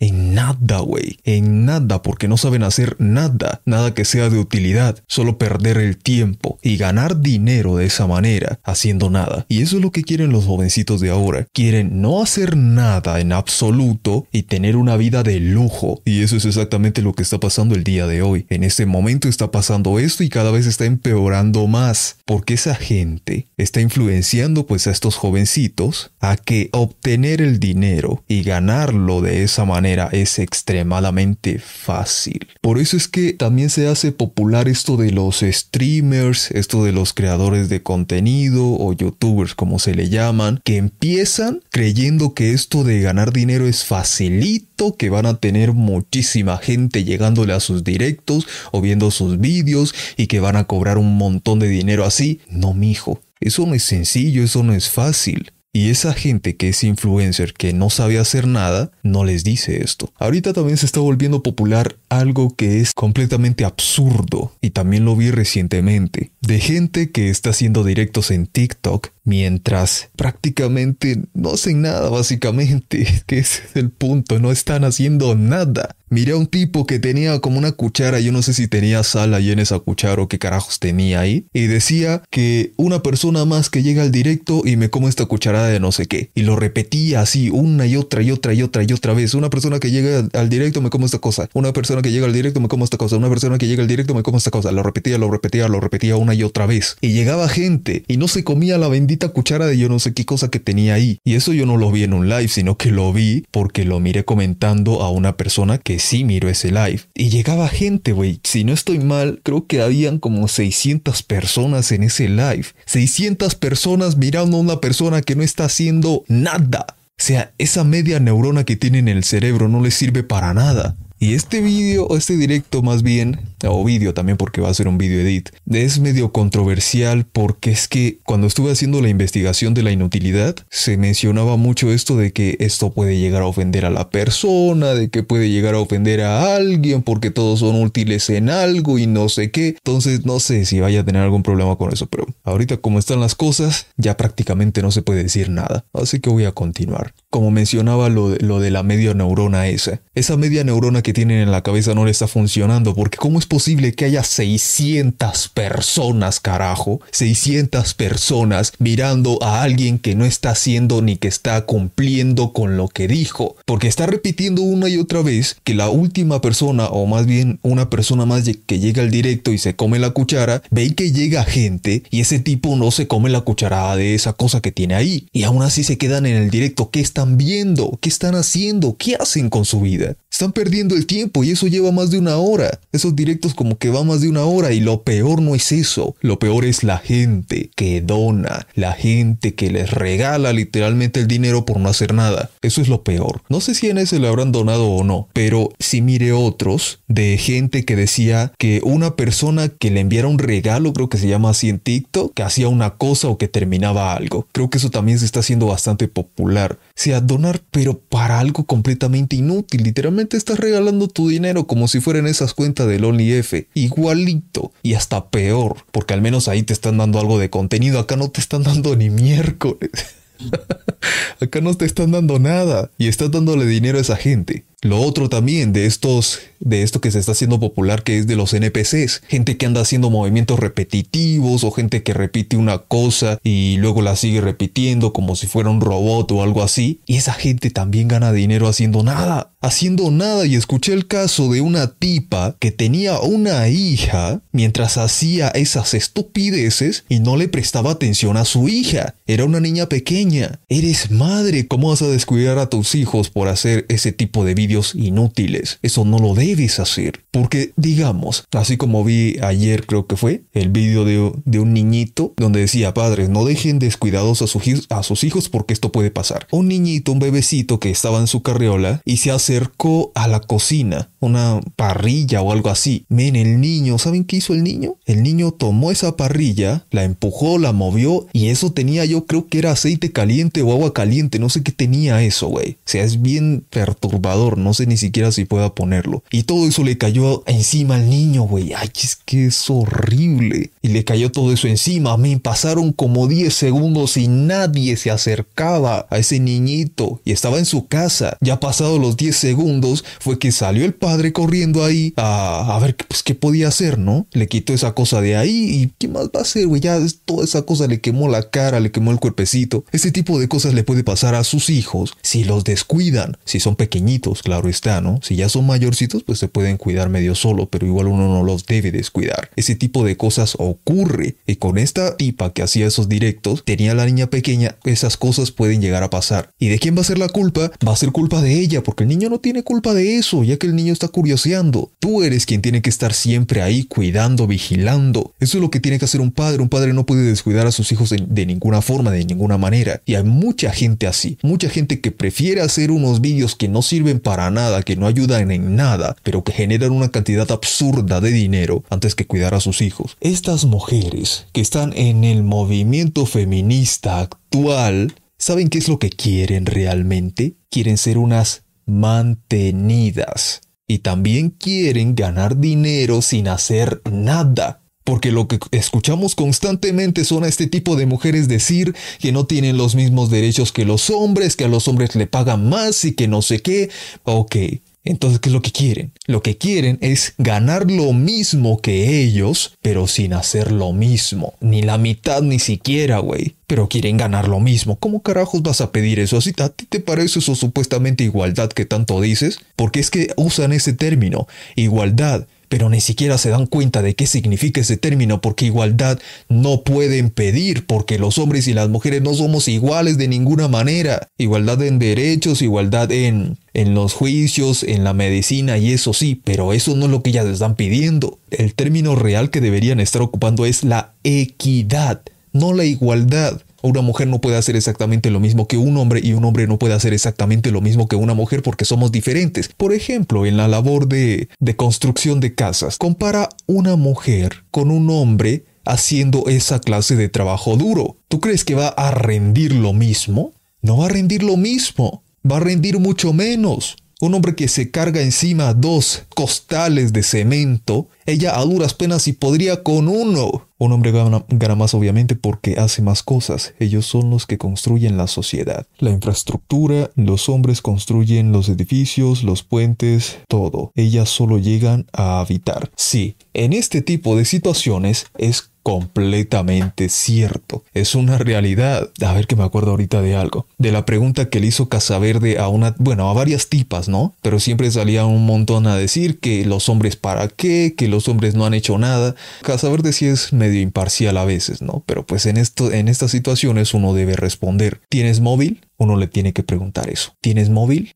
En 0.01 0.35
nada, 0.35 0.81
güey. 0.81 1.19
En 1.25 1.65
nada, 1.65 2.03
porque 2.03 2.29
no 2.29 2.37
saben 2.37 2.63
hacer 2.63 2.97
nada. 2.99 3.63
Nada 3.65 3.95
que 3.95 4.05
sea 4.05 4.29
de 4.29 4.39
utilidad. 4.39 5.03
Solo 5.07 5.39
perder 5.39 5.79
el 5.79 5.97
tiempo 5.97 6.59
y 6.63 6.77
ganar 6.77 7.21
dinero 7.21 7.77
de 7.77 7.87
esa 7.87 8.07
manera, 8.07 8.59
haciendo 8.65 9.09
nada. 9.09 9.47
Y 9.49 9.63
eso 9.63 9.77
es 9.77 9.83
lo 9.83 9.93
que 9.93 10.03
quieren 10.03 10.33
los 10.33 10.45
jovencitos 10.45 11.01
de 11.01 11.11
ahora. 11.11 11.47
Quieren 11.53 12.03
no 12.03 12.23
hacer 12.23 12.57
nada 12.57 13.21
en 13.21 13.33
absoluto 13.33 14.27
y 14.33 14.43
tener 14.43 14.77
una 14.77 14.97
vida 14.97 15.23
de 15.23 15.41
lujo. 15.41 16.03
Y 16.05 16.23
eso 16.23 16.37
es 16.37 16.45
exactamente 16.45 17.01
lo 17.01 17.15
que 17.15 17.23
está 17.23 17.39
pasando 17.39 17.75
el 17.75 17.85
día 17.85 18.07
de 18.07 18.23
hoy. 18.23 18.47
En 18.51 18.65
este 18.65 18.87
momento 18.87 19.29
está 19.29 19.51
pasando 19.51 19.99
esto 19.99 20.25
y 20.25 20.29
cada 20.29 20.51
vez 20.51 20.67
está 20.67 20.85
empeorando 20.85 21.67
más. 21.67 22.17
Porque 22.25 22.55
esa 22.55 22.75
gente 22.75 23.47
está 23.57 23.81
influenciando 23.81 24.67
pues 24.67 24.87
a 24.87 24.91
estos 24.91 25.15
jovencitos 25.17 26.11
a 26.21 26.37
que 26.37 26.69
obtener 26.73 27.41
el 27.41 27.61
dinero 27.61 28.25
y 28.29 28.43
ganarlo 28.43 29.21
de 29.21 29.45
esa 29.45 29.65
manera 29.65 29.94
es 30.13 30.39
extremadamente 30.39 31.59
fácil. 31.59 32.47
Por 32.61 32.79
eso 32.79 32.97
es 32.97 33.09
que 33.09 33.33
también 33.33 33.71
se 33.71 33.89
hace 33.89 34.13
popular 34.13 34.69
esto 34.69 34.97
de 34.97 35.11
los 35.11 35.41
streamers, 35.41 36.51
esto 36.51 36.85
de 36.85 36.93
los 36.93 37.13
creadores 37.13 37.69
de 37.69 37.83
contenido 37.83 38.65
o 38.65 38.93
youtubers 38.93 39.55
como 39.55 39.79
se 39.79 39.95
le 39.95 40.09
llaman, 40.09 40.61
que 40.65 40.77
empiezan 40.77 41.61
creyendo 41.71 42.35
que 42.35 42.53
esto 42.53 42.85
de 42.85 43.01
ganar 43.01 43.33
dinero 43.33 43.67
es 43.67 43.85
facilito, 43.85 44.97
que 44.97 45.11
van 45.11 45.27
a 45.27 45.39
tener 45.39 45.73
muchísima 45.73 46.59
gente 46.59 47.05
llegándole 47.05 47.53
a 47.53 47.61
sus 47.61 47.85
directos 47.85 48.47
o 48.73 48.81
viendo 48.81 49.11
sus 49.11 49.39
vídeos 49.39 49.95
y 50.17 50.27
que 50.27 50.41
van 50.41 50.57
a 50.57 50.65
cobrar 50.65 50.99
un 50.99 51.17
montón 51.17 51.59
de 51.59 51.69
dinero 51.69 52.05
así. 52.05 52.41
No, 52.49 52.75
mijo. 52.75 53.21
Eso 53.41 53.67
no 53.67 53.75
es 53.75 53.83
sencillo, 53.83 54.43
eso 54.43 54.63
no 54.63 54.73
es 54.75 54.89
fácil. 54.89 55.53
Y 55.77 55.91
esa 55.91 56.15
gente 56.15 56.55
que 56.55 56.69
es 56.69 56.85
influencer 56.85 57.53
que 57.53 57.73
no 57.73 57.91
sabe 57.91 58.21
hacer 58.21 58.47
nada, 58.47 58.93
no 59.03 59.25
les 59.25 59.43
dice 59.43 59.83
esto. 59.83 60.09
Ahorita 60.19 60.53
también 60.53 60.77
se 60.77 60.87
está 60.87 61.01
volviendo 61.01 61.43
popular 61.43 61.97
algo 62.09 62.55
que 62.55 62.81
es 62.81 62.93
completamente 62.95 63.65
absurdo 63.65 64.53
y 64.61 64.71
también 64.71 65.05
lo 65.05 65.17
vi 65.17 65.33
recientemente, 65.33 66.31
de 66.41 66.61
gente 66.61 67.11
que 67.11 67.29
está 67.29 67.51
haciendo 67.51 67.83
directos 67.83 68.31
en 68.31 68.47
TikTok 68.47 69.09
mientras 69.25 70.11
prácticamente 70.17 71.23
no 71.33 71.53
hacen 71.55 71.83
nada 71.83 72.11
básicamente, 72.11 73.07
que 73.27 73.39
ese 73.39 73.63
es 73.65 73.77
el 73.77 73.91
punto, 73.91 74.39
no 74.39 74.53
están 74.53 74.85
haciendo 74.85 75.35
nada. 75.35 75.97
Miré 76.11 76.33
a 76.33 76.37
un 76.37 76.47
tipo 76.47 76.87
que 76.87 77.01
tenía 77.01 77.41
como 77.41 77.59
una 77.59 77.73
cuchara, 77.73 78.21
yo 78.21 78.31
no 78.31 78.43
sé 78.43 78.53
si 78.53 78.69
tenía 78.69 79.03
sal 79.03 79.35
ahí 79.35 79.51
en 79.51 79.59
esa 79.59 79.81
cuchara 79.81 80.23
o 80.23 80.29
qué 80.29 80.39
carajos 80.39 80.79
tenía 80.79 81.19
ahí, 81.19 81.47
y 81.53 81.63
decía 81.63 82.23
que 82.31 82.73
una 82.77 83.03
persona 83.03 83.45
más 83.45 83.69
que 83.69 83.83
llega 83.83 84.03
al 84.03 84.13
directo 84.13 84.63
y 84.65 84.77
me 84.77 84.91
come 84.91 85.09
esta 85.09 85.27
cucharada 85.27 85.69
de 85.69 85.81
no 85.81 85.91
sé 85.91 86.07
qué, 86.07 86.31
y 86.35 86.43
lo 86.43 86.55
repetía 86.55 87.21
así 87.21 87.51
una 87.51 87.87
y 87.87 87.97
otra 87.97 88.23
y 88.23 88.31
otra 88.31 88.55
y 88.55 88.63
otra 88.63 88.85
y 88.85 88.93
otra 88.93 89.15
vez, 89.15 89.35
una 89.35 89.51
persona 89.51 89.81
que 89.81 89.91
llega 89.91 90.29
al 90.35 90.49
directo 90.49 90.81
me 90.81 90.91
come 90.91 91.07
esta 91.07 91.19
cosa, 91.19 91.49
una 91.53 91.73
persona 91.73 92.01
que 92.01 92.13
llega 92.13 92.27
al 92.27 92.33
directo 92.33 92.61
me 92.61 92.69
como 92.69 92.85
esta 92.85 92.99
cosa, 92.99 93.17
una 93.17 93.31
persona 93.31 93.59
que 93.59 93.67
llega 93.67 93.83
al 93.83 93.89
directo 93.89 94.15
me 94.15 94.23
como 94.23 94.39
esta 94.39 94.53
cosa, 94.53 94.71
lo 94.71 94.85
repetía, 94.85 95.19
lo 95.19 95.31
repetía, 95.31 95.67
lo 95.69 95.81
repetía 95.81 96.17
una 96.17 96.35
y 96.35 96.45
otra 96.45 96.67
vez, 96.67 96.97
y 97.01 97.13
llegaba 97.13 97.49
gente 97.49 98.05
y 98.07 98.19
no 98.19 98.29
se 98.29 98.45
comía 98.45 98.79
la 98.79 98.87
bendita 98.87 99.14
cuchara 99.19 99.67
de 99.67 99.79
yo 99.79 99.89
no 99.89 99.99
sé 99.99 100.13
qué 100.13 100.25
cosa 100.25 100.49
que 100.49 100.61
tenía 100.61 100.95
ahí, 100.95 101.19
y 101.25 101.35
eso 101.35 101.53
yo 101.53 101.67
no 101.67 101.77
lo 101.77 101.91
vi 101.91 102.05
en 102.05 102.13
un 102.13 102.29
live, 102.29 102.49
sino 102.49 102.77
que 102.77 102.91
lo 102.91 103.13
vi 103.13 103.45
porque 103.51 103.85
lo 103.85 104.01
miré 104.01 104.25
comentando 104.25 105.03
a 105.03 105.11
una 105.11 105.37
persona 105.37 105.79
que 105.79 105.99
sí 105.99 106.25
miró 106.25 106.49
ese 106.49 106.71
live. 106.71 107.01
Y 107.15 107.31
llegaba 107.31 107.69
gente, 107.69 108.13
güey. 108.13 108.41
Si 108.45 108.65
no 108.65 108.73
estoy 108.73 108.99
mal, 108.99 109.41
creo 109.43 109.67
que 109.67 109.83
habían 109.83 110.19
como 110.19 110.49
600 110.49 111.23
personas 111.23 111.93
en 111.93 112.03
ese 112.03 112.29
live. 112.29 112.67
600 112.87 113.55
personas 113.55 114.17
mirando 114.17 114.57
a 114.57 114.61
una 114.61 114.81
persona 114.81 115.23
que 115.23 115.37
no 115.37 115.43
está 115.43 115.65
haciendo 115.65 116.25
nada. 116.29 116.87
O 117.17 117.23
sea, 117.23 117.53
esa 117.59 117.85
media 117.85 118.19
neurona 118.21 118.65
que 118.65 118.77
tiene 118.77 118.99
en 118.99 119.09
el 119.09 119.25
cerebro 119.25 119.69
no 119.69 119.81
le 119.81 119.91
sirve 119.91 120.23
para 120.23 120.53
nada. 120.53 120.97
Y 121.21 121.35
este 121.35 121.61
vídeo, 121.61 122.07
o 122.07 122.17
este 122.17 122.37
directo 122.37 122.83
más 122.83 123.03
bien, 123.03 123.41
o 123.71 123.85
vídeo 123.85 124.15
también 124.15 124.37
porque 124.37 124.61
va 124.61 124.69
a 124.69 124.75
ser 124.75 124.89
un 124.89 124.99
vídeo 124.99 125.21
edit. 125.21 125.51
Es 125.71 125.99
medio 126.01 126.33
controversial 126.33 127.27
porque 127.31 127.71
es 127.71 127.89
que 127.89 128.19
cuando 128.25 128.47
estuve 128.47 128.73
haciendo 128.73 129.01
la 129.01 129.09
investigación 129.09 129.75
de 129.75 129.83
la 129.83 129.93
inutilidad, 129.93 130.57
se 130.71 130.97
mencionaba 130.97 131.57
mucho 131.57 131.93
esto 131.93 132.17
de 132.17 132.33
que 132.33 132.57
esto 132.61 132.93
puede 132.93 133.19
llegar 133.19 133.43
a 133.43 133.47
ofender 133.47 133.85
a 133.85 133.91
la 133.91 134.11
persona, 134.11 134.95
de 134.95 135.11
que 135.11 135.23
puede 135.23 135.51
llegar 135.51 135.75
a 135.75 135.81
ofender 135.81 136.23
a 136.23 136.57
alguien 136.57 137.03
porque 137.03 137.31
todos 137.31 137.61
son 137.61 137.81
útiles 137.83 138.31
en 138.31 138.51
algo 138.51 138.99
y 138.99 139.07
no 139.07 139.29
sé 139.29 139.51
qué. 139.51 139.69
Entonces 139.69 140.25
no 140.25 140.41
sé 140.41 140.65
si 140.65 140.81
vaya 140.81 141.01
a 141.01 141.05
tener 141.05 141.23
algún 141.23 141.43
problema 141.43 141.77
con 141.77 141.93
eso, 141.93 142.07
pero 142.07 142.27
ahorita 142.45 142.77
como 142.79 142.99
están 142.99 143.21
las 143.21 143.35
cosas, 143.35 143.87
ya 143.97 144.17
prácticamente 144.17 144.83
no 144.83 144.91
se 144.91 145.03
puede 145.03 145.23
decir 145.23 145.49
nada. 145.49 145.85
Así 145.93 146.21
que 146.21 146.31
voy 146.31 146.45
a 146.45 146.53
continuar. 146.53 147.15
Como 147.31 147.51
mencionaba 147.51 148.09
lo 148.09 148.31
de, 148.31 148.45
lo 148.45 148.61
de 148.61 148.71
la 148.71 148.83
media 148.83 149.15
neurona 149.15 149.67
esa. 149.69 150.01
Esa 150.15 150.37
media 150.37 150.65
neurona 150.65 151.03
que 151.03 151.13
tienen 151.13 151.41
en 151.41 151.51
la 151.51 151.63
cabeza 151.63 151.95
no 151.95 152.05
le 152.05 152.11
está 152.11 152.29
funcionando 152.29 152.95
porque 152.95 153.19
¿cómo 153.19 153.39
es 153.39 153.47
posible 153.55 153.93
que 153.93 154.07
haya 154.07 154.25
600 154.25 155.49
personas, 155.51 156.41
carajo? 156.41 157.01
600 157.13 157.95
personas 157.95 158.73
mirando 158.81 159.41
a 159.45 159.63
alguien 159.63 160.01
que 160.01 160.17
no 160.17 160.25
está 160.25 160.51
haciendo 160.51 161.03
ni 161.03 161.19
que 161.19 161.29
está 161.29 161.65
cumpliendo 161.65 162.53
con 162.53 162.77
lo 162.77 162.89
que 162.89 163.07
dijo. 163.07 163.55
Porque 163.65 163.87
está 163.87 164.07
repitiendo 164.07 164.63
una 164.63 164.89
y 164.89 164.97
otra 164.97 165.23
vez 165.23 165.57
que 165.63 165.73
la 165.73 165.89
última 165.89 166.41
persona, 166.41 166.87
o 166.87 167.07
más 167.07 167.27
bien 167.27 167.61
una 167.63 167.91
persona 167.91 168.27
más 168.27 168.43
que 168.67 168.81
llega 168.81 169.03
al 169.03 169.13
directo 169.13 169.53
y 169.53 169.59
se 169.59 169.77
come 169.77 170.01
la 170.01 170.11
cuchara, 170.11 170.61
ve 170.73 170.93
que 170.97 171.13
llega 171.13 171.45
gente 171.45 172.03
y 172.11 172.23
ese 172.23 172.41
tipo 172.41 172.75
no 172.75 172.91
se 172.91 173.07
come 173.07 173.31
la 173.31 173.43
cucharada 173.43 173.95
de 173.95 174.17
esa 174.17 174.33
cosa 174.33 174.63
que 174.63 174.73
tiene 174.73 174.97
ahí. 174.97 175.29
Y 175.31 175.45
aún 175.45 175.63
así 175.63 175.85
se 175.85 175.97
quedan 175.97 176.27
en 176.27 176.35
el 176.35 176.51
directo. 176.51 176.91
¿Qué 176.91 176.99
están 176.99 177.37
viendo? 177.37 177.97
¿Qué 178.01 178.09
están 178.09 178.35
haciendo? 178.35 178.97
¿Qué 178.99 179.15
hacen 179.15 179.49
con 179.49 179.65
su 179.65 179.81
vida? 179.81 180.17
Están 180.35 180.51
perdiendo 180.51 180.97
el 180.97 181.07
tiempo 181.07 181.45
y 181.45 181.53
eso 181.53 181.69
lleva 181.69 181.93
más 181.93 182.11
de 182.11 182.19
una 182.19 182.39
hora. 182.39 182.81
Esos 182.91 183.15
directos 183.15 183.55
como 183.55 183.79
que 183.79 183.91
va 183.91 184.03
más 184.03 184.21
de 184.21 184.29
una 184.29 184.43
hora 184.43 184.73
y 184.73 184.81
lo 184.81 185.05
peor 185.05 185.41
no 185.41 185.55
es 185.55 185.71
eso. 185.71 186.17
Lo 186.23 186.41
peor 186.41 186.65
es 186.65 186.83
la 186.83 186.99
gente 186.99 187.71
que 187.77 188.01
dona, 188.01 188.67
la 188.75 188.95
gente 188.95 189.55
que 189.55 189.71
les 189.71 189.93
regala 189.93 190.53
literalmente 190.53 191.21
el 191.21 191.29
dinero 191.29 191.65
por 191.65 191.79
no 191.79 191.89
hacer 191.89 192.15
nada. 192.15 192.51
Eso 192.63 192.81
es 192.83 192.89
lo 192.89 193.05
peor. 193.05 193.43
No 193.49 193.61
sé 193.61 193.77
si 193.77 193.91
en 193.91 193.97
ese 193.97 194.19
le 194.19 194.27
habrán 194.27 194.51
donado 194.51 194.89
o 194.89 195.05
no, 195.05 195.29
pero 195.33 195.69
si 195.79 196.01
mire 196.01 196.33
otros 196.33 196.99
de 197.07 197.39
gente 197.39 197.85
que 197.85 197.95
decía 197.95 198.53
que 198.59 198.81
una 198.83 199.15
persona 199.15 199.69
que 199.69 199.93
le 199.93 200.01
enviara 200.01 200.27
un 200.27 200.41
regalo, 200.41 200.93
creo 200.95 201.09
que 201.09 201.19
se 201.19 201.29
llama 201.29 201.51
así 201.51 201.69
en 201.69 201.79
TikTok, 201.79 202.35
que 202.35 202.43
hacía 202.43 202.67
una 202.67 202.97
cosa 202.97 203.29
o 203.29 203.39
que 203.39 203.47
terminaba 203.47 204.13
algo. 204.13 204.49
Creo 204.51 204.69
que 204.69 204.79
eso 204.79 204.91
también 204.91 205.21
se 205.21 205.27
está 205.27 205.39
haciendo 205.39 205.67
bastante 205.67 206.09
popular. 206.09 206.81
Sea, 206.97 207.21
donar 207.21 207.61
pero 207.73 207.99
para 207.99 208.39
algo 208.39 208.65
completamente 208.65 209.35
inútil, 209.35 209.83
literalmente 209.83 210.37
estás 210.37 210.61
regalando 210.61 211.09
tu 211.09 211.29
dinero 211.29 211.67
como 211.67 211.89
si 211.89 212.01
fueran 212.01 212.29
esas 212.29 212.55
cuentas 212.55 212.87
del 212.87 213.05
OnlyF. 213.05 213.67
Igualito. 213.75 214.73
Y 214.83 214.95
hasta 214.95 215.29
peor. 215.31 215.77
Porque 215.91 216.15
al 216.15 216.23
menos 216.23 216.47
ahí 216.47 216.63
te 216.63 216.73
están 216.73 216.99
dando 216.99 217.19
algo 217.19 217.39
de 217.39 217.51
contenido. 217.51 217.99
Acá 217.99 218.17
no 218.17 218.31
te 218.31 218.41
están 218.41 218.63
dando 218.63 218.95
ni 218.95 219.11
miércoles. 219.11 219.91
Acá 221.41 221.61
no 221.61 221.75
te 221.75 221.85
están 221.85 222.13
dando 222.13 222.39
nada. 222.39 222.91
Y 222.97 223.09
estás 223.09 223.31
dándole 223.31 223.67
dinero 223.67 223.99
a 223.99 224.03
esa 224.03 224.17
gente. 224.17 224.65
Lo 224.85 225.01
otro 225.01 225.31
también 225.31 225.73
de 225.73 225.87
estos, 225.87 226.41
de 226.61 226.83
esto 226.83 227.01
que 227.01 227.11
se 227.11 227.19
está 227.19 227.33
haciendo 227.33 227.59
popular 227.59 228.03
que 228.03 228.19
es 228.19 228.27
de 228.27 228.37
los 228.37 228.53
NPCs. 228.53 229.23
Gente 229.27 229.57
que 229.57 229.65
anda 229.65 229.81
haciendo 229.81 230.11
movimientos 230.11 230.59
repetitivos 230.61 231.65
o 231.65 231.71
gente 231.71 232.03
que 232.03 232.13
repite 232.13 232.59
una 232.59 232.77
cosa 232.77 233.39
y 233.43 233.79
luego 233.79 234.03
la 234.03 234.15
sigue 234.15 234.43
repitiendo 234.43 235.15
como 235.15 235.37
si 235.37 235.47
fuera 235.47 235.71
un 235.71 235.81
robot 235.81 236.31
o 236.33 236.43
algo 236.43 236.63
así. 236.63 237.01
Y 237.07 237.17
esa 237.17 237.33
gente 237.33 237.71
también 237.71 238.09
gana 238.09 238.31
dinero 238.31 238.69
haciendo 238.69 239.03
nada. 239.03 239.53
Haciendo 239.63 240.11
nada 240.11 240.45
y 240.45 240.55
escuché 240.55 240.93
el 240.93 241.07
caso 241.07 241.51
de 241.51 241.63
una 241.63 241.95
tipa 241.95 242.57
que 242.59 242.71
tenía 242.71 243.19
una 243.21 243.67
hija 243.69 244.43
mientras 244.53 244.99
hacía 244.99 245.49
esas 245.49 245.95
estupideces 245.95 247.07
y 247.09 247.21
no 247.21 247.39
le 247.39 247.49
prestaba 247.49 247.93
atención 247.93 248.37
a 248.37 248.45
su 248.45 248.69
hija. 248.69 249.15
Era 249.27 249.47
una 249.47 249.61
niña 249.61 249.89
pequeña. 249.89 250.61
Eres 250.69 251.11
madre, 251.11 251.67
¿cómo 251.67 251.89
vas 251.89 252.03
a 252.03 252.09
descuidar 252.09 252.59
a 252.59 252.69
tus 252.69 252.95
hijos 252.95 253.31
por 253.31 253.49
hacer 253.49 253.87
ese 253.89 254.13
tipo 254.13 254.45
de 254.45 254.55
vídeos? 254.55 254.74
Inútiles. 254.95 255.79
Eso 255.83 256.05
no 256.05 256.19
lo 256.19 256.35
debes 256.35 256.79
hacer. 256.79 257.25
Porque, 257.31 257.73
digamos, 257.77 258.45
así 258.53 258.77
como 258.77 259.05
vi 259.05 259.37
ayer, 259.43 259.87
creo 259.87 260.07
que 260.07 260.17
fue, 260.17 260.43
el 260.53 260.69
vídeo 260.69 261.05
de, 261.05 261.59
un 261.59 261.73
niñito 261.73 262.35
donde 262.37 262.61
decía, 262.61 262.95
padres, 262.95 263.29
no 263.29 263.45
dejen 263.45 263.79
descuidados 263.79 264.43
a, 264.43 264.99
a 264.99 265.03
sus 265.03 265.25
hijos 265.25 265.49
porque 265.49 265.73
esto 265.73 265.93
puede 265.93 266.11
pasar. 266.11 266.47
Un 266.51 266.69
niñito, 266.69 267.13
un 267.13 267.19
bebecito 267.19 267.81
que 267.81 267.91
estaba 267.91 268.19
en 268.19 268.27
su 268.27 268.43
carriola 268.43 269.01
y 269.05 269.19
se 269.19 269.31
acercó 269.31 270.13
a 270.15 270.29
la 270.29 270.41
cocina, 270.41 271.11
una 271.21 271.61
parrilla 271.77 272.43
o 272.43 272.53
algo 272.53 272.71
así. 272.71 273.07
Men, 273.09 273.37
el 273.37 273.61
niño, 273.61 273.99
¿saben 273.99 274.25
qué 274.25 274.37
hizo 274.37 274.55
el 274.55 274.63
niño? 274.63 274.97
El 275.05 275.23
niño 275.23 275.53
tomó 275.53 275.91
esa 275.91 276.17
parrilla, 276.17 276.87
la 276.91 277.05
empujó, 277.05 277.59
la 277.59 277.73
movió 277.73 278.27
y 278.33 278.49
eso 278.49 278.73
tenía, 278.73 279.05
yo 279.05 279.27
creo 279.27 279.49
que 279.49 279.59
era 279.59 279.73
aceite 279.73 280.13
caliente 280.13 280.63
o 280.63 280.73
agua 280.73 280.93
caliente, 280.93 281.39
no 281.39 281.49
sé 281.49 281.63
qué 281.63 281.73
tenía 281.73 282.23
eso, 282.23 282.49
güey. 282.49 282.73
O 282.73 282.89
sea, 282.89 283.05
es 283.05 283.23
bien 283.23 283.65
perturbador 283.71 284.59
no 284.59 284.64
sé 284.73 284.87
ni 284.87 284.97
siquiera 284.97 285.33
si 285.33 285.45
pueda 285.45 285.75
ponerlo. 285.75 286.23
Y 286.31 286.45
todo 286.45 286.67
eso 286.67 286.85
le 286.85 286.97
cayó 286.97 287.43
encima 287.47 287.97
al 287.97 288.09
niño, 288.09 288.45
güey. 288.45 288.73
Ay, 288.73 288.89
es 289.03 289.17
que 289.17 289.47
es 289.47 289.69
horrible. 289.69 290.71
Y 290.81 290.89
le 290.89 291.05
cayó 291.05 291.31
todo 291.31 291.53
eso 291.53 291.69
encima. 291.69 292.17
Me 292.17 292.39
pasaron 292.39 292.93
como 292.93 293.27
10 293.27 293.53
segundos 293.53 294.17
y 294.17 294.29
nadie 294.29 294.97
se 294.97 295.11
acercaba 295.11 296.07
a 296.11 296.19
ese 296.19 296.41
niñito. 296.41 297.21
Y 297.25 297.33
estaba 297.33 297.59
en 297.59 297.67
su 297.67 297.87
casa. 297.87 298.37
Ya 298.41 298.61
pasado 298.61 298.99
los 298.99 299.17
10 299.17 299.37
segundos 299.37 300.05
fue 300.21 300.39
que 300.39 300.53
salió 300.53 300.85
el 300.85 300.95
padre 300.95 301.33
corriendo 301.33 301.85
ahí 301.85 302.15
a, 302.17 302.75
a 302.75 302.79
ver 302.79 302.97
pues, 302.97 303.23
qué 303.23 303.35
podía 303.35 303.69
hacer, 303.69 303.99
¿no? 303.99 304.27
Le 304.33 304.47
quitó 304.47 304.73
esa 304.73 304.95
cosa 304.95 305.21
de 305.21 305.37
ahí 305.37 305.51
y 305.51 305.93
¿qué 305.99 306.09
más 306.09 306.27
va 306.27 306.41
a 306.41 306.43
hacer, 306.43 306.67
güey? 306.67 306.81
Ya 306.81 306.99
toda 307.25 307.45
esa 307.45 307.63
cosa 307.63 307.87
le 307.87 308.01
quemó 308.01 308.29
la 308.29 308.51
cara, 308.51 308.81
le 308.81 308.91
quemó 308.91 309.11
el 309.11 309.21
cuerpecito. 309.21 309.85
Ese 309.93 310.13
tipo 310.13 310.39
de 310.39 310.49
cosas 310.49 310.75
le 310.75 310.85
puede 310.85 311.05
pasar 311.05 311.35
a 311.35 311.45
sus 311.45 311.71
hijos 311.71 312.15
si 312.23 312.45
los 312.45 312.65
descuidan, 312.65 313.37
si 313.45 313.61
son 313.61 313.77
pequeñitos, 313.77 314.43
claro 314.43 314.54
está, 314.69 315.01
¿no? 315.01 315.21
Si 315.23 315.37
ya 315.37 315.49
son 315.49 315.67
mayorcitos, 315.67 316.23
pues 316.23 316.39
se 316.39 316.49
pueden 316.49 316.77
cuidar 316.77 317.09
medio 317.09 317.35
solo, 317.35 317.67
pero 317.67 317.87
igual 317.87 318.07
uno 318.07 318.29
no 318.29 318.43
los 318.43 318.67
debe 318.67 318.91
descuidar. 318.91 319.51
Ese 319.57 319.75
tipo 319.75 320.05
de 320.05 320.17
cosas 320.17 320.55
ocurre. 320.59 321.37
Y 321.47 321.57
con 321.57 321.79
esta 321.79 322.17
tipa 322.17 322.53
que 322.53 322.63
hacía 322.63 322.87
esos 322.87 323.09
directos, 323.09 323.65
tenía 323.65 323.95
la 323.95 324.07
niña 324.07 324.29
pequeña, 324.29 324.77
esas 324.85 325.17
cosas 325.17 325.51
pueden 325.51 325.81
llegar 325.81 326.03
a 326.03 326.11
pasar. 326.11 326.51
¿Y 326.59 326.69
de 326.69 326.79
quién 326.79 326.97
va 326.97 327.01
a 327.03 327.05
ser 327.05 327.19
la 327.19 327.29
culpa? 327.29 327.71
Va 327.87 327.93
a 327.93 327.97
ser 327.97 328.13
culpa 328.13 328.41
de 328.43 328.59
ella, 328.59 328.83
porque 328.83 329.05
el 329.05 329.09
niño 329.09 329.29
no 329.29 329.39
tiene 329.39 329.63
culpa 329.63 329.95
de 329.95 330.17
eso, 330.17 330.45
ya 330.45 330.57
que 330.57 330.67
el 330.67 330.77
niño 330.77 330.93
está 330.93 331.09
curioseando. 331.09 331.91
Tú 331.99 332.23
eres 332.23 332.47
quien 332.47 332.63
tiene 332.63 332.83
que 332.83 332.91
estar 332.91 333.13
siempre 333.13 333.63
ahí 333.63 333.85
cuidando, 333.85 334.47
vigilando. 334.47 335.33
Eso 335.41 335.59
es 335.59 335.63
lo 335.63 335.71
que 335.71 335.81
tiene 335.81 335.99
que 335.99 336.05
hacer 336.05 336.21
un 336.21 336.33
padre. 336.33 336.63
Un 336.63 336.69
padre 336.69 336.93
no 336.93 337.07
puede 337.07 337.23
descuidar 337.23 337.67
a 337.67 337.73
sus 337.73 337.93
hijos 337.93 338.11
de, 338.11 338.25
de 338.27 338.47
ninguna 338.47 338.83
forma, 338.83 339.11
de 339.11 339.25
ninguna 339.25 339.59
manera. 339.59 340.01
Y 340.07 340.15
hay 340.15 340.25
mucha 340.25 340.73
gente 340.73 341.07
así, 341.07 341.39
mucha 341.43 341.69
gente 341.69 342.01
que 342.01 342.11
prefiere 342.11 342.61
hacer 342.61 342.91
unos 342.91 343.21
vídeos 343.21 343.57
que 343.57 343.69
no 343.69 343.83
sirven 343.83 344.21
para 344.21 344.34
para 344.35 344.51
nada, 344.51 344.83
que 344.83 344.97
no 344.97 345.07
ayudan 345.07 345.53
en 345.53 345.77
nada, 345.77 346.17
pero 346.25 346.43
que 346.43 346.51
generan 346.51 346.91
una 346.91 347.13
cantidad 347.13 347.49
absurda 347.53 348.21
de 348.21 348.33
dinero 348.33 348.83
antes 348.91 349.15
que 349.15 349.29
cuidar 349.29 349.55
a 349.55 349.61
sus 349.61 349.81
hijos. 349.81 350.17
Estas 350.21 350.65
mujeres 350.65 351.47
que 351.53 351.61
están 351.61 351.93
en 351.95 352.25
el 352.25 352.43
movimiento 352.43 353.27
feminista 353.27 354.19
actual, 354.19 355.15
¿saben 355.39 355.69
qué 355.69 355.79
es 355.79 355.89
lo 355.89 356.01
que 356.01 356.11
quieren 356.11 356.67
realmente? 356.67 357.55
Quieren 357.71 357.97
ser 357.97 358.19
unas 358.19 358.65
mantenidas. 358.87 360.63
Y 360.89 360.99
también 360.99 361.51
quieren 361.51 362.17
ganar 362.17 362.59
dinero 362.59 363.23
sin 363.23 363.47
hacer 363.47 364.03
nada. 364.11 364.83
Porque 365.05 365.31
lo 365.31 365.47
que 365.49 365.59
escuchamos 365.71 366.35
constantemente 366.35 367.25
son 367.25 367.45
a 367.45 367.49
este 367.49 367.67
tipo 367.67 367.95
de 367.97 368.07
mujeres 368.07 368.49
decir 368.49 368.95
que 369.21 369.33
no 369.33 369.47
tienen 369.47 369.77
los 369.77 369.95
mismos 369.95 370.31
derechos 370.31 370.73
que 370.73 370.85
los 370.85 371.11
hombres, 371.11 371.57
que 371.57 371.65
a 371.65 371.69
los 371.69 371.89
hombres 371.89 372.17
le 372.17 372.27
pagan 372.27 372.69
más 372.69 373.05
y 373.05 373.13
que 373.13 373.29
no 373.29 373.43
sé 373.43 373.61
qué. 373.61 373.91
Ok, 374.25 374.57
entonces, 375.05 375.39
¿qué 375.39 375.51
es 375.51 375.53
lo 375.53 375.61
que 375.61 375.71
quieren? 375.71 376.13
Lo 376.27 376.43
que 376.43 376.57
quieren 376.57 376.97
es 377.03 377.35
ganar 377.37 377.91
lo 377.91 378.15
mismo 378.15 378.81
que 378.81 379.21
ellos, 379.21 379.75
pero 379.83 380.07
sin 380.07 380.33
hacer 380.33 380.73
lo 380.73 380.93
mismo. 380.93 381.53
Ni 381.61 381.83
la 381.83 381.99
mitad 381.99 382.41
ni 382.41 382.59
siquiera, 382.59 383.19
güey. 383.19 383.55
Pero 383.67 383.89
quieren 383.89 384.17
ganar 384.17 384.49
lo 384.49 384.61
mismo. 384.61 384.97
¿Cómo 384.97 385.23
carajos 385.23 385.63
vas 385.63 385.83
a 385.83 385.93
pedir 385.93 386.21
eso? 386.21 386.39
¿Así 386.39 386.55
a 386.59 386.71
ti 386.71 386.87
te 386.89 387.01
parece 387.01 387.41
eso 387.41 387.55
supuestamente 387.55 388.25
igualdad 388.25 388.71
que 388.71 388.87
tanto 388.87 389.21
dices? 389.21 389.59
Porque 389.77 390.01
es 390.01 390.11
que 390.11 390.33
usan 390.37 390.73
ese 390.73 390.95
término, 390.95 391.47
igualdad 391.77 392.47
pero 392.75 392.91
ni 392.91 393.01
siquiera 393.01 393.39
se 393.39 393.51
dan 393.51 393.67
cuenta 393.67 394.03
de 394.03 394.17
qué 394.17 394.27
significa 394.27 394.81
ese 394.81 394.97
término 394.97 395.41
porque 395.41 395.67
igualdad 395.67 396.19
no 396.49 396.83
pueden 396.83 397.31
pedir 397.31 397.87
porque 397.87 398.19
los 398.19 398.37
hombres 398.37 398.67
y 398.67 398.75
las 398.75 398.89
mujeres 398.89 399.23
no 399.23 399.33
somos 399.33 399.69
iguales 399.69 400.19
de 400.19 400.27
ninguna 400.27 400.67
manera. 400.67 401.29
Igualdad 401.39 401.81
en 401.85 402.01
derechos, 402.01 402.63
igualdad 402.63 403.13
en, 403.13 403.59
en 403.75 403.95
los 403.95 404.13
juicios, 404.13 404.83
en 404.83 405.05
la 405.05 405.13
medicina 405.13 405.79
y 405.79 405.93
eso 405.93 406.13
sí, 406.13 406.41
pero 406.43 406.73
eso 406.73 406.97
no 406.97 407.05
es 407.05 407.13
lo 407.13 407.23
que 407.23 407.31
ellas 407.31 407.47
están 407.47 407.77
pidiendo. 407.77 408.41
El 408.51 408.75
término 408.75 409.15
real 409.15 409.51
que 409.51 409.61
deberían 409.61 410.01
estar 410.01 410.21
ocupando 410.21 410.67
es 410.67 410.83
la 410.83 411.13
equidad, 411.23 412.23
no 412.53 412.73
la 412.73 412.85
igualdad. 412.85 413.63
Una 413.85 414.01
mujer 414.01 414.29
no 414.29 414.41
puede 414.41 414.57
hacer 414.57 414.77
exactamente 414.77 415.31
lo 415.31 415.41
mismo 415.41 415.69
que 415.69 415.77
un 415.77 415.99
hombre 415.99 416.21
y 416.25 416.33
un 416.33 416.47
hombre 416.47 416.67
no 416.67 416.79
puede 416.79 416.95
hacer 416.95 417.13
exactamente 417.13 417.71
lo 417.71 417.83
mismo 417.83 418.09
que 418.09 418.17
una 418.17 418.33
mujer 418.33 418.63
porque 418.63 418.87
somos 418.87 419.13
diferentes. 419.13 419.69
Por 419.69 419.93
ejemplo, 419.93 420.47
en 420.47 420.57
la 420.57 420.69
labor 420.69 421.07
de, 421.07 421.51
de 421.61 421.77
construcción 421.77 422.41
de 422.41 422.55
casas, 422.55 422.97
compara 422.97 423.51
una 423.67 423.97
mujer 423.97 424.65
con 424.71 424.91
un 424.91 425.11
hombre 425.11 425.67
haciendo 425.85 426.45
esa 426.47 426.81
clase 426.81 427.15
de 427.15 427.29
trabajo 427.29 427.77
duro. 427.77 428.17
¿Tú 428.29 428.41
crees 428.41 428.65
que 428.65 428.75
va 428.75 428.89
a 428.89 429.11
rendir 429.11 429.75
lo 429.75 429.93
mismo? 429.93 430.55
No 430.81 430.97
va 430.97 431.05
a 431.05 431.11
rendir 431.11 431.43
lo 431.43 431.59
mismo, 431.59 432.25
va 432.51 432.57
a 432.57 432.61
rendir 432.61 432.99
mucho 432.99 433.35
menos. 433.35 433.97
Un 434.25 434.33
hombre 434.33 434.55
que 434.55 434.69
se 434.69 434.91
carga 434.91 435.21
encima 435.21 435.75
dos 435.75 436.23
costales 436.35 437.13
de 437.13 437.23
cemento, 437.23 438.09
ella 438.25 438.59
a 438.59 438.65
duras 438.65 438.95
penas 438.95 439.29
y 439.29 439.35
podría 439.35 439.83
con 439.83 440.09
uno. 440.09 440.67
Un 440.79 440.93
hombre 440.93 441.13
gana, 441.13 441.45
más 441.77 441.93
obviamente 441.93 442.35
porque 442.35 442.77
hace 442.79 443.03
más 443.03 443.23
cosas. 443.23 443.75
Ellos 443.79 444.07
son 444.07 444.31
los 444.31 444.47
que 444.47 444.57
construyen 444.57 445.19
la 445.19 445.27
sociedad. 445.27 445.87
La 445.99 446.11
infraestructura, 446.11 447.11
los 447.17 447.51
hombres 447.51 447.83
construyen 447.83 448.51
los 448.51 448.71
edificios, 448.71 449.43
los 449.43 449.63
puentes, 449.63 450.39
todo. 450.49 450.91
Ellas 450.95 451.29
solo 451.29 451.59
llegan 451.59 452.07
a 452.15 452.41
habitar. 452.41 452.91
Sí, 452.97 453.37
en 453.53 453.75
este 453.75 454.01
tipo 454.01 454.37
de 454.37 454.47
situaciones 454.47 455.27
es 455.37 455.71
completamente 455.85 457.11
cierto. 457.11 457.85
Es 457.93 458.15
una 458.15 458.39
realidad. 458.39 459.11
A 459.25 459.35
ver 459.35 459.47
que 459.47 459.55
me 459.55 459.63
acuerdo 459.63 459.93
ahorita 459.93 460.23
de 460.23 460.35
algo. 460.35 460.67
De 460.79 460.91
la 460.91 461.05
pregunta 461.05 461.51
que 461.51 461.61
le 461.61 461.67
hizo 461.67 461.91
Casaverde 461.91 462.59
a 462.59 462.69
una, 462.69 462.97
bueno, 462.99 463.29
a 463.29 463.35
varias 463.35 463.69
tipas, 463.69 464.09
¿no? 464.09 464.35
Pero 464.43 464.59
siempre 464.59 464.91
salía 464.91 465.27
un 465.27 465.45
montón 465.45 465.87
a 465.87 465.97
decir 465.97 466.41
que 466.41 466.65
los 466.65 466.89
hombres 466.89 467.17
para 467.17 467.49
qué, 467.49 467.95
que 467.97 468.09
los 468.09 468.29
hombres 468.29 468.55
no 468.55 468.65
han 468.65 468.73
hecho 468.73 468.99
nada. 468.99 469.37
Casaverde 469.63 470.15
sí 470.15 470.27
es 470.27 470.55
medio 470.55 470.81
imparcial 470.81 471.37
a 471.37 471.45
veces, 471.45 471.83
¿no? 471.83 472.03
Pero 472.07 472.25
pues 472.27 472.47
en 472.47 472.57
esto, 472.57 472.91
en 472.91 473.09
estas 473.09 473.31
situaciones 473.31 473.93
uno 473.93 474.15
debe 474.15 474.37
responder. 474.37 475.03
¿Tienes 475.11 475.41
móvil? 475.41 475.83
Uno 475.99 476.17
le 476.17 476.29
tiene 476.29 476.55
que 476.55 476.63
preguntar 476.63 477.11
eso. 477.11 477.35
¿Tienes 477.43 477.69
móvil? 477.69 478.15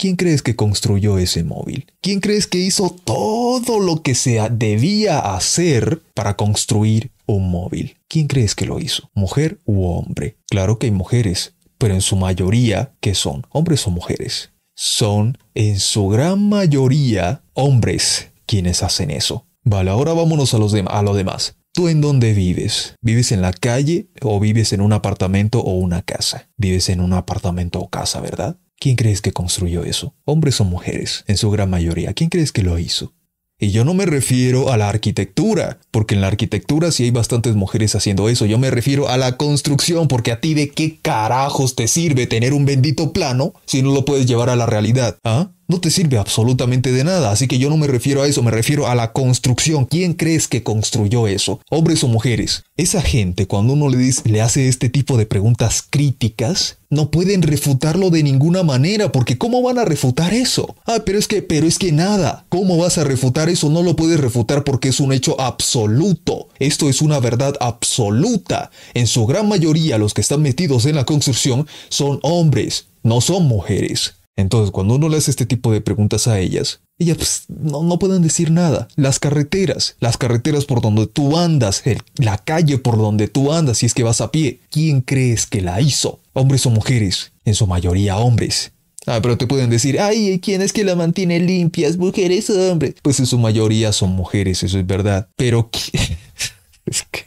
¿Quién 0.00 0.14
crees 0.14 0.42
que 0.42 0.54
construyó 0.54 1.18
ese 1.18 1.42
móvil? 1.42 1.90
¿Quién 2.00 2.20
crees 2.20 2.46
que 2.46 2.58
hizo 2.58 2.90
todo 2.90 3.80
lo 3.80 4.00
que 4.00 4.14
se 4.14 4.38
debía 4.48 5.18
hacer 5.18 6.02
para 6.14 6.36
construir 6.36 7.10
un 7.26 7.50
móvil? 7.50 7.96
¿Quién 8.06 8.28
crees 8.28 8.54
que 8.54 8.64
lo 8.64 8.78
hizo? 8.78 9.10
¿Mujer 9.12 9.60
u 9.64 9.86
hombre? 9.86 10.36
Claro 10.48 10.78
que 10.78 10.86
hay 10.86 10.92
mujeres, 10.92 11.56
pero 11.78 11.94
en 11.94 12.00
su 12.00 12.14
mayoría, 12.14 12.92
¿qué 13.00 13.16
son? 13.16 13.44
¿Hombres 13.50 13.88
o 13.88 13.90
mujeres? 13.90 14.52
Son, 14.76 15.36
en 15.56 15.80
su 15.80 16.06
gran 16.06 16.48
mayoría, 16.48 17.42
hombres 17.54 18.30
quienes 18.46 18.84
hacen 18.84 19.10
eso. 19.10 19.46
Vale, 19.64 19.90
ahora 19.90 20.12
vámonos 20.12 20.54
a, 20.54 20.58
los 20.58 20.74
a 20.74 21.02
lo 21.02 21.14
demás. 21.14 21.56
¿Tú 21.72 21.88
en 21.88 22.00
dónde 22.00 22.34
vives? 22.34 22.94
¿Vives 23.02 23.32
en 23.32 23.42
la 23.42 23.52
calle 23.52 24.10
o 24.22 24.38
vives 24.38 24.72
en 24.72 24.80
un 24.80 24.92
apartamento 24.92 25.58
o 25.58 25.72
una 25.72 26.02
casa? 26.02 26.48
Vives 26.56 26.88
en 26.88 27.00
un 27.00 27.14
apartamento 27.14 27.80
o 27.80 27.88
casa, 27.88 28.20
¿verdad? 28.20 28.58
¿Quién 28.80 28.94
crees 28.94 29.20
que 29.20 29.32
construyó 29.32 29.82
eso? 29.82 30.14
¿Hombres 30.24 30.60
o 30.60 30.64
mujeres? 30.64 31.24
En 31.26 31.36
su 31.36 31.50
gran 31.50 31.68
mayoría. 31.68 32.14
¿Quién 32.14 32.30
crees 32.30 32.52
que 32.52 32.62
lo 32.62 32.78
hizo? 32.78 33.12
Y 33.60 33.72
yo 33.72 33.84
no 33.84 33.92
me 33.92 34.06
refiero 34.06 34.70
a 34.70 34.76
la 34.76 34.88
arquitectura, 34.88 35.80
porque 35.90 36.14
en 36.14 36.20
la 36.20 36.28
arquitectura 36.28 36.92
sí 36.92 37.02
hay 37.02 37.10
bastantes 37.10 37.56
mujeres 37.56 37.96
haciendo 37.96 38.28
eso. 38.28 38.46
Yo 38.46 38.56
me 38.56 38.70
refiero 38.70 39.08
a 39.08 39.16
la 39.16 39.36
construcción, 39.36 40.06
porque 40.06 40.30
a 40.30 40.40
ti 40.40 40.54
de 40.54 40.68
qué 40.68 40.98
carajos 41.02 41.74
te 41.74 41.88
sirve 41.88 42.28
tener 42.28 42.52
un 42.52 42.66
bendito 42.66 43.12
plano 43.12 43.54
si 43.66 43.82
no 43.82 43.92
lo 43.92 44.04
puedes 44.04 44.26
llevar 44.26 44.48
a 44.48 44.54
la 44.54 44.66
realidad. 44.66 45.18
¿Ah? 45.24 45.50
No 45.68 45.80
te 45.80 45.90
sirve 45.90 46.16
absolutamente 46.16 46.92
de 46.92 47.04
nada. 47.04 47.30
Así 47.30 47.46
que 47.46 47.58
yo 47.58 47.68
no 47.68 47.76
me 47.76 47.86
refiero 47.86 48.22
a 48.22 48.26
eso, 48.26 48.42
me 48.42 48.50
refiero 48.50 48.86
a 48.88 48.94
la 48.94 49.12
construcción. 49.12 49.84
¿Quién 49.84 50.14
crees 50.14 50.48
que 50.48 50.62
construyó 50.62 51.28
eso? 51.28 51.60
¿Hombres 51.68 52.02
o 52.02 52.08
mujeres? 52.08 52.64
Esa 52.78 53.02
gente, 53.02 53.46
cuando 53.46 53.74
uno 53.74 53.90
le, 53.90 53.98
dice, 53.98 54.22
le 54.28 54.40
hace 54.40 54.68
este 54.68 54.88
tipo 54.88 55.18
de 55.18 55.26
preguntas 55.26 55.84
críticas, 55.88 56.78
no 56.88 57.10
pueden 57.10 57.42
refutarlo 57.42 58.08
de 58.08 58.22
ninguna 58.22 58.62
manera, 58.62 59.12
porque 59.12 59.36
¿cómo 59.36 59.60
van 59.60 59.78
a 59.78 59.84
refutar 59.84 60.32
eso? 60.32 60.74
Ah, 60.86 61.02
pero 61.04 61.18
es 61.18 61.28
que, 61.28 61.42
pero 61.42 61.66
es 61.66 61.78
que 61.78 61.92
nada. 61.92 62.46
¿Cómo 62.48 62.78
vas 62.78 62.96
a 62.96 63.04
refutar 63.04 63.50
eso? 63.50 63.68
No 63.68 63.82
lo 63.82 63.94
puedes 63.94 64.18
refutar 64.18 64.64
porque 64.64 64.88
es 64.88 65.00
un 65.00 65.12
hecho 65.12 65.38
absoluto. 65.38 66.48
Esto 66.58 66.88
es 66.88 67.02
una 67.02 67.20
verdad 67.20 67.54
absoluta. 67.60 68.70
En 68.94 69.06
su 69.06 69.26
gran 69.26 69.46
mayoría 69.46 69.98
los 69.98 70.14
que 70.14 70.22
están 70.22 70.40
metidos 70.40 70.86
en 70.86 70.96
la 70.96 71.04
construcción 71.04 71.66
son 71.90 72.20
hombres, 72.22 72.86
no 73.02 73.20
son 73.20 73.44
mujeres. 73.44 74.14
Entonces, 74.38 74.70
cuando 74.70 74.94
uno 74.94 75.08
le 75.08 75.16
hace 75.16 75.32
este 75.32 75.46
tipo 75.46 75.72
de 75.72 75.80
preguntas 75.80 76.28
a 76.28 76.38
ellas, 76.38 76.80
ellas 77.00 77.16
pues, 77.16 77.42
no, 77.48 77.98
pueden 77.98 78.22
decir 78.22 78.52
nada. 78.52 78.86
Las 78.94 79.18
carreteras, 79.18 79.96
las 79.98 80.16
carreteras 80.16 80.64
por 80.64 80.80
donde 80.80 81.08
tú 81.08 81.36
andas, 81.36 81.82
la 82.14 82.38
calle 82.38 82.78
por 82.78 82.98
donde 82.98 83.26
tú 83.26 83.52
andas 83.52 83.78
si 83.78 83.86
es 83.86 83.94
que 83.94 84.04
vas 84.04 84.20
a 84.20 84.30
pie, 84.30 84.60
¿quién 84.70 85.00
crees 85.00 85.46
que 85.46 85.60
la 85.60 85.80
hizo? 85.80 86.20
¿Hombres 86.34 86.64
o 86.66 86.70
mujeres? 86.70 87.32
En 87.44 87.56
su 87.56 87.66
mayoría 87.66 88.18
hombres. 88.18 88.70
Ah, 89.06 89.18
pero 89.20 89.36
te 89.36 89.48
pueden 89.48 89.70
decir, 89.70 89.98
ay, 89.98 90.38
¿quién 90.38 90.62
es 90.62 90.72
que 90.72 90.84
la 90.84 90.94
mantiene 90.94 91.40
limpias? 91.40 91.96
¿Mujeres 91.96 92.48
o 92.48 92.70
hombres? 92.70 92.94
Pues 93.02 93.18
en 93.18 93.26
su 93.26 93.38
mayoría 93.38 93.92
son 93.92 94.10
mujeres, 94.10 94.62
eso 94.62 94.78
es 94.78 94.86
verdad. 94.86 95.28
Pero... 95.34 95.68
es 96.86 97.02
que 97.10 97.26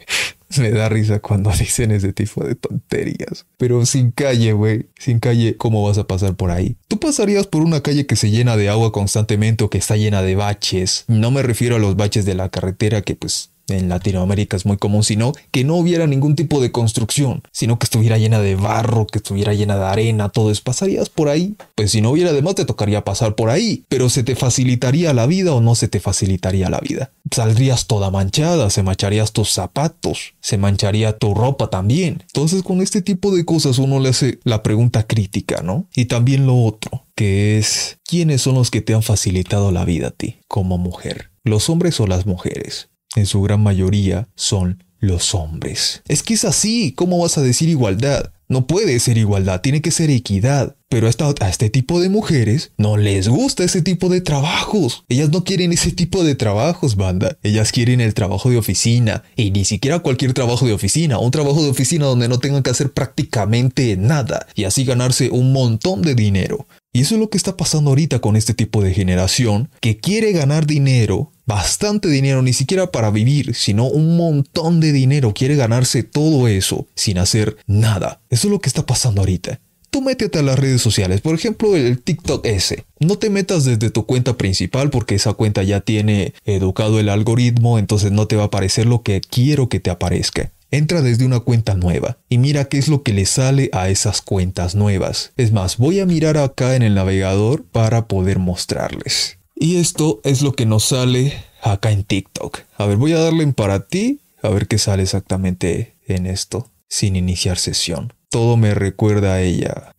Me 0.57 0.71
da 0.71 0.89
risa 0.89 1.19
cuando 1.19 1.51
dicen 1.59 1.91
ese 1.91 2.13
tipo 2.13 2.43
de 2.43 2.55
tonterías. 2.55 3.45
Pero 3.57 3.85
sin 3.85 4.11
calle, 4.11 4.53
güey. 4.53 4.87
Sin 4.99 5.19
calle, 5.19 5.57
¿cómo 5.57 5.83
vas 5.83 5.97
a 5.97 6.07
pasar 6.07 6.35
por 6.35 6.51
ahí? 6.51 6.75
Tú 6.87 6.99
pasarías 6.99 7.47
por 7.47 7.61
una 7.61 7.81
calle 7.81 8.05
que 8.05 8.15
se 8.15 8.31
llena 8.31 8.57
de 8.57 8.69
agua 8.69 8.91
constantemente 8.91 9.63
o 9.63 9.69
que 9.69 9.77
está 9.77 9.95
llena 9.95 10.21
de 10.21 10.35
baches. 10.35 11.05
No 11.07 11.31
me 11.31 11.43
refiero 11.43 11.75
a 11.75 11.79
los 11.79 11.95
baches 11.95 12.25
de 12.25 12.35
la 12.35 12.49
carretera 12.49 13.01
que 13.01 13.15
pues 13.15 13.51
en 13.71 13.89
Latinoamérica 13.89 14.57
es 14.57 14.65
muy 14.65 14.77
común, 14.77 15.03
sino 15.03 15.33
que 15.51 15.63
no 15.63 15.75
hubiera 15.75 16.07
ningún 16.07 16.35
tipo 16.35 16.61
de 16.61 16.71
construcción, 16.71 17.43
sino 17.51 17.79
que 17.79 17.85
estuviera 17.85 18.17
llena 18.17 18.39
de 18.39 18.55
barro, 18.55 19.07
que 19.07 19.19
estuviera 19.19 19.53
llena 19.53 19.77
de 19.77 19.85
arena, 19.85 20.29
todo 20.29 20.51
eso. 20.51 20.61
¿Pasarías 20.63 21.09
por 21.09 21.29
ahí? 21.29 21.55
Pues 21.75 21.91
si 21.91 22.01
no 22.01 22.11
hubiera 22.11 22.33
demás 22.33 22.55
te 22.55 22.65
tocaría 22.65 23.03
pasar 23.03 23.35
por 23.35 23.49
ahí, 23.49 23.85
pero 23.87 24.09
¿se 24.09 24.23
te 24.23 24.35
facilitaría 24.35 25.13
la 25.13 25.25
vida 25.25 25.53
o 25.53 25.61
no 25.61 25.75
se 25.75 25.87
te 25.87 25.99
facilitaría 25.99 26.69
la 26.69 26.79
vida? 26.79 27.11
Saldrías 27.31 27.87
toda 27.87 28.11
manchada, 28.11 28.69
se 28.69 28.83
mancharías 28.83 29.31
tus 29.31 29.51
zapatos, 29.51 30.33
se 30.41 30.57
mancharía 30.57 31.17
tu 31.17 31.33
ropa 31.33 31.69
también. 31.69 32.23
Entonces 32.27 32.63
con 32.63 32.81
este 32.81 33.01
tipo 33.01 33.33
de 33.33 33.45
cosas 33.45 33.77
uno 33.77 33.99
le 33.99 34.09
hace 34.09 34.39
la 34.43 34.63
pregunta 34.63 35.07
crítica, 35.07 35.61
¿no? 35.63 35.87
Y 35.95 36.05
también 36.05 36.45
lo 36.45 36.57
otro, 36.61 37.05
que 37.15 37.57
es, 37.57 37.99
¿quiénes 38.03 38.41
son 38.41 38.55
los 38.55 38.69
que 38.69 38.81
te 38.81 38.93
han 38.93 39.03
facilitado 39.03 39.71
la 39.71 39.85
vida 39.85 40.09
a 40.09 40.11
ti 40.11 40.39
como 40.47 40.77
mujer? 40.77 41.31
¿Los 41.43 41.69
hombres 41.69 41.99
o 41.99 42.07
las 42.07 42.25
mujeres? 42.25 42.91
en 43.15 43.25
su 43.25 43.41
gran 43.41 43.61
mayoría, 43.61 44.27
son 44.35 44.83
los 44.99 45.33
hombres. 45.33 46.03
Es 46.07 46.23
que 46.23 46.35
es 46.35 46.45
así, 46.45 46.93
¿cómo 46.93 47.19
vas 47.19 47.37
a 47.37 47.41
decir 47.41 47.69
igualdad? 47.69 48.31
No 48.51 48.67
puede 48.67 48.99
ser 48.99 49.17
igualdad, 49.17 49.61
tiene 49.61 49.81
que 49.81 49.91
ser 49.91 50.09
equidad. 50.09 50.75
Pero 50.89 51.07
a, 51.07 51.49
este 51.49 51.69
tipo 51.69 52.01
de 52.01 52.09
mujeres 52.09 52.73
no 52.77 52.97
les 52.97 53.29
gusta 53.29 53.63
ese 53.63 53.81
tipo 53.81 54.09
de 54.09 54.19
trabajos. 54.19 55.05
Ellas 55.07 55.29
no 55.29 55.45
quieren 55.45 55.71
ese 55.71 55.93
tipo 55.93 56.25
de 56.25 56.35
trabajos, 56.35 56.97
banda. 56.97 57.37
Ellas 57.43 57.71
quieren 57.71 58.01
el 58.01 58.13
trabajo 58.13 58.49
de 58.49 58.57
oficina. 58.57 59.23
Y 59.37 59.51
ni 59.51 59.63
siquiera 59.63 59.99
cualquier 59.99 60.33
trabajo 60.33 60.65
de 60.65 60.73
oficina. 60.73 61.17
Un 61.17 61.31
trabajo 61.31 61.63
de 61.63 61.69
oficina 61.69 62.07
donde 62.07 62.27
no 62.27 62.39
tengan 62.39 62.61
que 62.61 62.71
hacer 62.71 62.91
prácticamente 62.91 63.95
nada. 63.95 64.45
Y 64.53 64.65
así 64.65 64.83
ganarse 64.83 65.29
un 65.29 65.53
montón 65.53 66.01
de 66.01 66.13
dinero. 66.13 66.67
Y 66.93 67.01
eso 67.01 67.15
es 67.15 67.21
lo 67.21 67.29
que 67.29 67.37
está 67.37 67.55
pasando 67.55 67.91
ahorita 67.91 68.19
con 68.19 68.35
este 68.35 68.53
tipo 68.53 68.83
de 68.83 68.93
generación 68.93 69.69
que 69.79 69.97
quiere 69.97 70.33
ganar 70.33 70.65
dinero, 70.65 71.31
bastante 71.45 72.09
dinero, 72.09 72.41
ni 72.41 72.51
siquiera 72.51 72.91
para 72.91 73.11
vivir, 73.11 73.55
sino 73.55 73.85
un 73.85 74.17
montón 74.17 74.81
de 74.81 74.91
dinero, 74.91 75.33
quiere 75.33 75.55
ganarse 75.55 76.03
todo 76.03 76.49
eso 76.49 76.87
sin 76.95 77.17
hacer 77.17 77.55
nada. 77.65 78.19
Eso 78.29 78.47
es 78.47 78.51
lo 78.51 78.59
que 78.59 78.67
está 78.67 78.85
pasando 78.85 79.21
ahorita. 79.21 79.61
Tú 79.89 80.01
métete 80.01 80.39
a 80.39 80.41
las 80.41 80.59
redes 80.59 80.81
sociales, 80.81 81.21
por 81.21 81.33
ejemplo 81.33 81.77
el 81.77 82.01
TikTok 82.01 82.45
S. 82.45 82.83
No 82.99 83.17
te 83.17 83.29
metas 83.29 83.63
desde 83.63 83.89
tu 83.89 84.05
cuenta 84.05 84.37
principal 84.37 84.89
porque 84.89 85.15
esa 85.15 85.33
cuenta 85.33 85.63
ya 85.63 85.79
tiene 85.79 86.33
educado 86.43 86.99
el 86.99 87.07
algoritmo, 87.07 87.79
entonces 87.79 88.11
no 88.11 88.27
te 88.27 88.35
va 88.35 88.43
a 88.43 88.45
aparecer 88.47 88.85
lo 88.85 89.01
que 89.01 89.21
quiero 89.21 89.69
que 89.69 89.79
te 89.79 89.91
aparezca. 89.91 90.51
Entra 90.73 91.01
desde 91.01 91.25
una 91.25 91.41
cuenta 91.41 91.75
nueva 91.75 92.17
y 92.29 92.37
mira 92.37 92.65
qué 92.65 92.77
es 92.77 92.87
lo 92.87 93.03
que 93.03 93.11
le 93.11 93.25
sale 93.25 93.69
a 93.73 93.89
esas 93.89 94.21
cuentas 94.21 94.73
nuevas. 94.73 95.33
Es 95.35 95.51
más, 95.51 95.77
voy 95.77 95.99
a 95.99 96.05
mirar 96.05 96.37
acá 96.37 96.77
en 96.77 96.81
el 96.81 96.95
navegador 96.95 97.65
para 97.65 98.07
poder 98.07 98.39
mostrarles. 98.39 99.37
Y 99.53 99.75
esto 99.75 100.21
es 100.23 100.41
lo 100.41 100.53
que 100.53 100.65
nos 100.65 100.85
sale 100.85 101.33
acá 101.61 101.91
en 101.91 102.05
TikTok. 102.05 102.59
A 102.77 102.85
ver, 102.85 102.95
voy 102.95 103.11
a 103.11 103.19
darle 103.19 103.43
en 103.43 103.53
para 103.53 103.85
ti, 103.85 104.21
a 104.41 104.47
ver 104.47 104.69
qué 104.69 104.77
sale 104.77 105.03
exactamente 105.03 105.97
en 106.07 106.25
esto, 106.25 106.71
sin 106.87 107.17
iniciar 107.17 107.57
sesión. 107.57 108.13
Todo 108.29 108.55
me 108.55 108.73
recuerda 108.73 109.33
a 109.33 109.41
ella. 109.41 109.91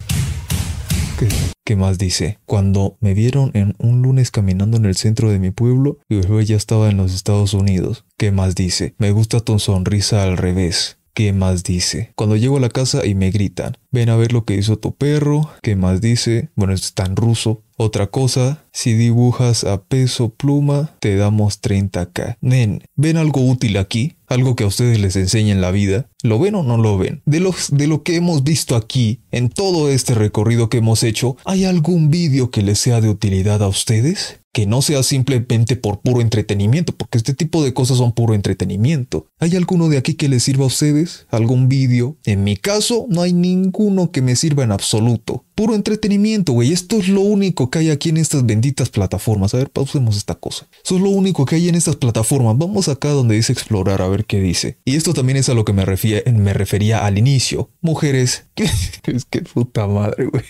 ¿Qué, 1.64 1.76
más 1.76 1.98
dice? 1.98 2.38
Cuando 2.46 2.96
me 3.00 3.14
vieron 3.14 3.50
en 3.54 3.74
un 3.78 4.02
lunes 4.02 4.30
caminando 4.30 4.76
en 4.76 4.84
el 4.84 4.96
centro 4.96 5.30
de 5.30 5.38
mi 5.38 5.50
pueblo 5.50 5.98
y 6.08 6.16
luego 6.16 6.40
ya 6.40 6.56
estaba 6.56 6.90
en 6.90 6.96
los 6.96 7.14
Estados 7.14 7.54
Unidos. 7.54 8.04
¿Qué 8.16 8.32
más 8.32 8.54
dice? 8.54 8.94
Me 8.98 9.10
gusta 9.10 9.40
tu 9.40 9.58
sonrisa 9.58 10.22
al 10.22 10.36
revés. 10.36 10.98
¿Qué 11.14 11.34
más 11.34 11.62
dice? 11.62 12.12
Cuando 12.14 12.36
llego 12.36 12.56
a 12.56 12.60
la 12.60 12.70
casa 12.70 13.04
y 13.04 13.14
me 13.14 13.30
gritan, 13.30 13.76
ven 13.90 14.08
a 14.08 14.16
ver 14.16 14.32
lo 14.32 14.46
que 14.46 14.56
hizo 14.56 14.78
tu 14.78 14.94
perro. 14.94 15.50
¿Qué 15.62 15.76
más 15.76 16.00
dice? 16.00 16.50
Bueno, 16.56 16.72
esto 16.72 17.04
en 17.04 17.16
ruso. 17.16 17.62
Otra 17.76 18.06
cosa, 18.06 18.64
Si 18.72 18.94
dibujas 18.94 19.64
a 19.64 19.82
peso 19.82 20.30
pluma, 20.30 20.94
te 21.00 21.16
damos 21.16 21.60
30k. 21.60 22.36
Nen, 22.40 22.82
¿ven 22.96 23.16
algo 23.16 23.42
útil 23.42 23.76
aquí? 23.76 24.16
algo 24.32 24.56
que 24.56 24.64
a 24.64 24.66
ustedes 24.66 24.98
les 24.98 25.16
enseña 25.16 25.52
en 25.52 25.60
la 25.60 25.70
vida, 25.70 26.08
¿lo 26.22 26.38
ven 26.38 26.54
o 26.54 26.62
no 26.62 26.76
lo 26.76 26.98
ven? 26.98 27.22
De, 27.26 27.40
los, 27.40 27.68
de 27.70 27.86
lo 27.86 28.02
que 28.02 28.16
hemos 28.16 28.42
visto 28.44 28.76
aquí, 28.76 29.20
en 29.30 29.48
todo 29.48 29.88
este 29.88 30.14
recorrido 30.14 30.68
que 30.68 30.78
hemos 30.78 31.02
hecho, 31.02 31.36
¿hay 31.44 31.64
algún 31.64 32.10
vídeo 32.10 32.50
que 32.50 32.62
les 32.62 32.78
sea 32.78 33.00
de 33.00 33.08
utilidad 33.08 33.62
a 33.62 33.68
ustedes? 33.68 34.38
que 34.54 34.66
no 34.66 34.82
sea 34.82 35.02
simplemente 35.02 35.76
por 35.76 36.02
puro 36.02 36.20
entretenimiento, 36.20 36.94
porque 36.94 37.16
este 37.16 37.32
tipo 37.32 37.64
de 37.64 37.72
cosas 37.72 37.96
son 37.96 38.12
puro 38.12 38.34
entretenimiento. 38.34 39.26
¿Hay 39.38 39.56
alguno 39.56 39.88
de 39.88 39.96
aquí 39.96 40.12
que 40.12 40.28
les 40.28 40.42
sirva 40.42 40.64
a 40.64 40.66
ustedes? 40.66 41.26
¿Algún 41.30 41.70
vídeo? 41.70 42.18
En 42.26 42.44
mi 42.44 42.58
caso, 42.58 43.06
no 43.08 43.22
hay 43.22 43.32
ninguno 43.32 44.10
que 44.10 44.20
me 44.20 44.36
sirva 44.36 44.62
en 44.62 44.72
absoluto. 44.72 45.46
Puro 45.54 45.74
entretenimiento, 45.74 46.52
güey. 46.52 46.70
Esto 46.70 46.98
es 46.98 47.08
lo 47.08 47.22
único 47.22 47.70
que 47.70 47.78
hay 47.78 47.88
aquí 47.88 48.10
en 48.10 48.18
estas 48.18 48.44
benditas 48.44 48.61
plataformas. 48.90 49.54
A 49.54 49.58
ver, 49.58 49.70
pausemos 49.70 50.16
esta 50.16 50.34
cosa. 50.34 50.68
Eso 50.84 50.96
es 50.96 51.02
lo 51.02 51.10
único 51.10 51.44
que 51.44 51.56
hay 51.56 51.68
en 51.68 51.74
estas 51.74 51.96
plataformas. 51.96 52.56
Vamos 52.56 52.88
acá 52.88 53.10
donde 53.10 53.34
dice 53.34 53.52
explorar 53.52 54.02
a 54.02 54.08
ver 54.08 54.24
qué 54.24 54.40
dice. 54.40 54.78
Y 54.84 54.96
esto 54.96 55.14
también 55.14 55.36
es 55.36 55.48
a 55.48 55.54
lo 55.54 55.64
que 55.64 55.72
me, 55.72 55.84
me 55.84 56.52
refería 56.52 57.04
al 57.04 57.18
inicio. 57.18 57.70
Mujeres. 57.80 58.44
es 59.04 59.24
que 59.24 59.42
puta 59.42 59.86
madre, 59.86 60.26
güey. 60.26 60.44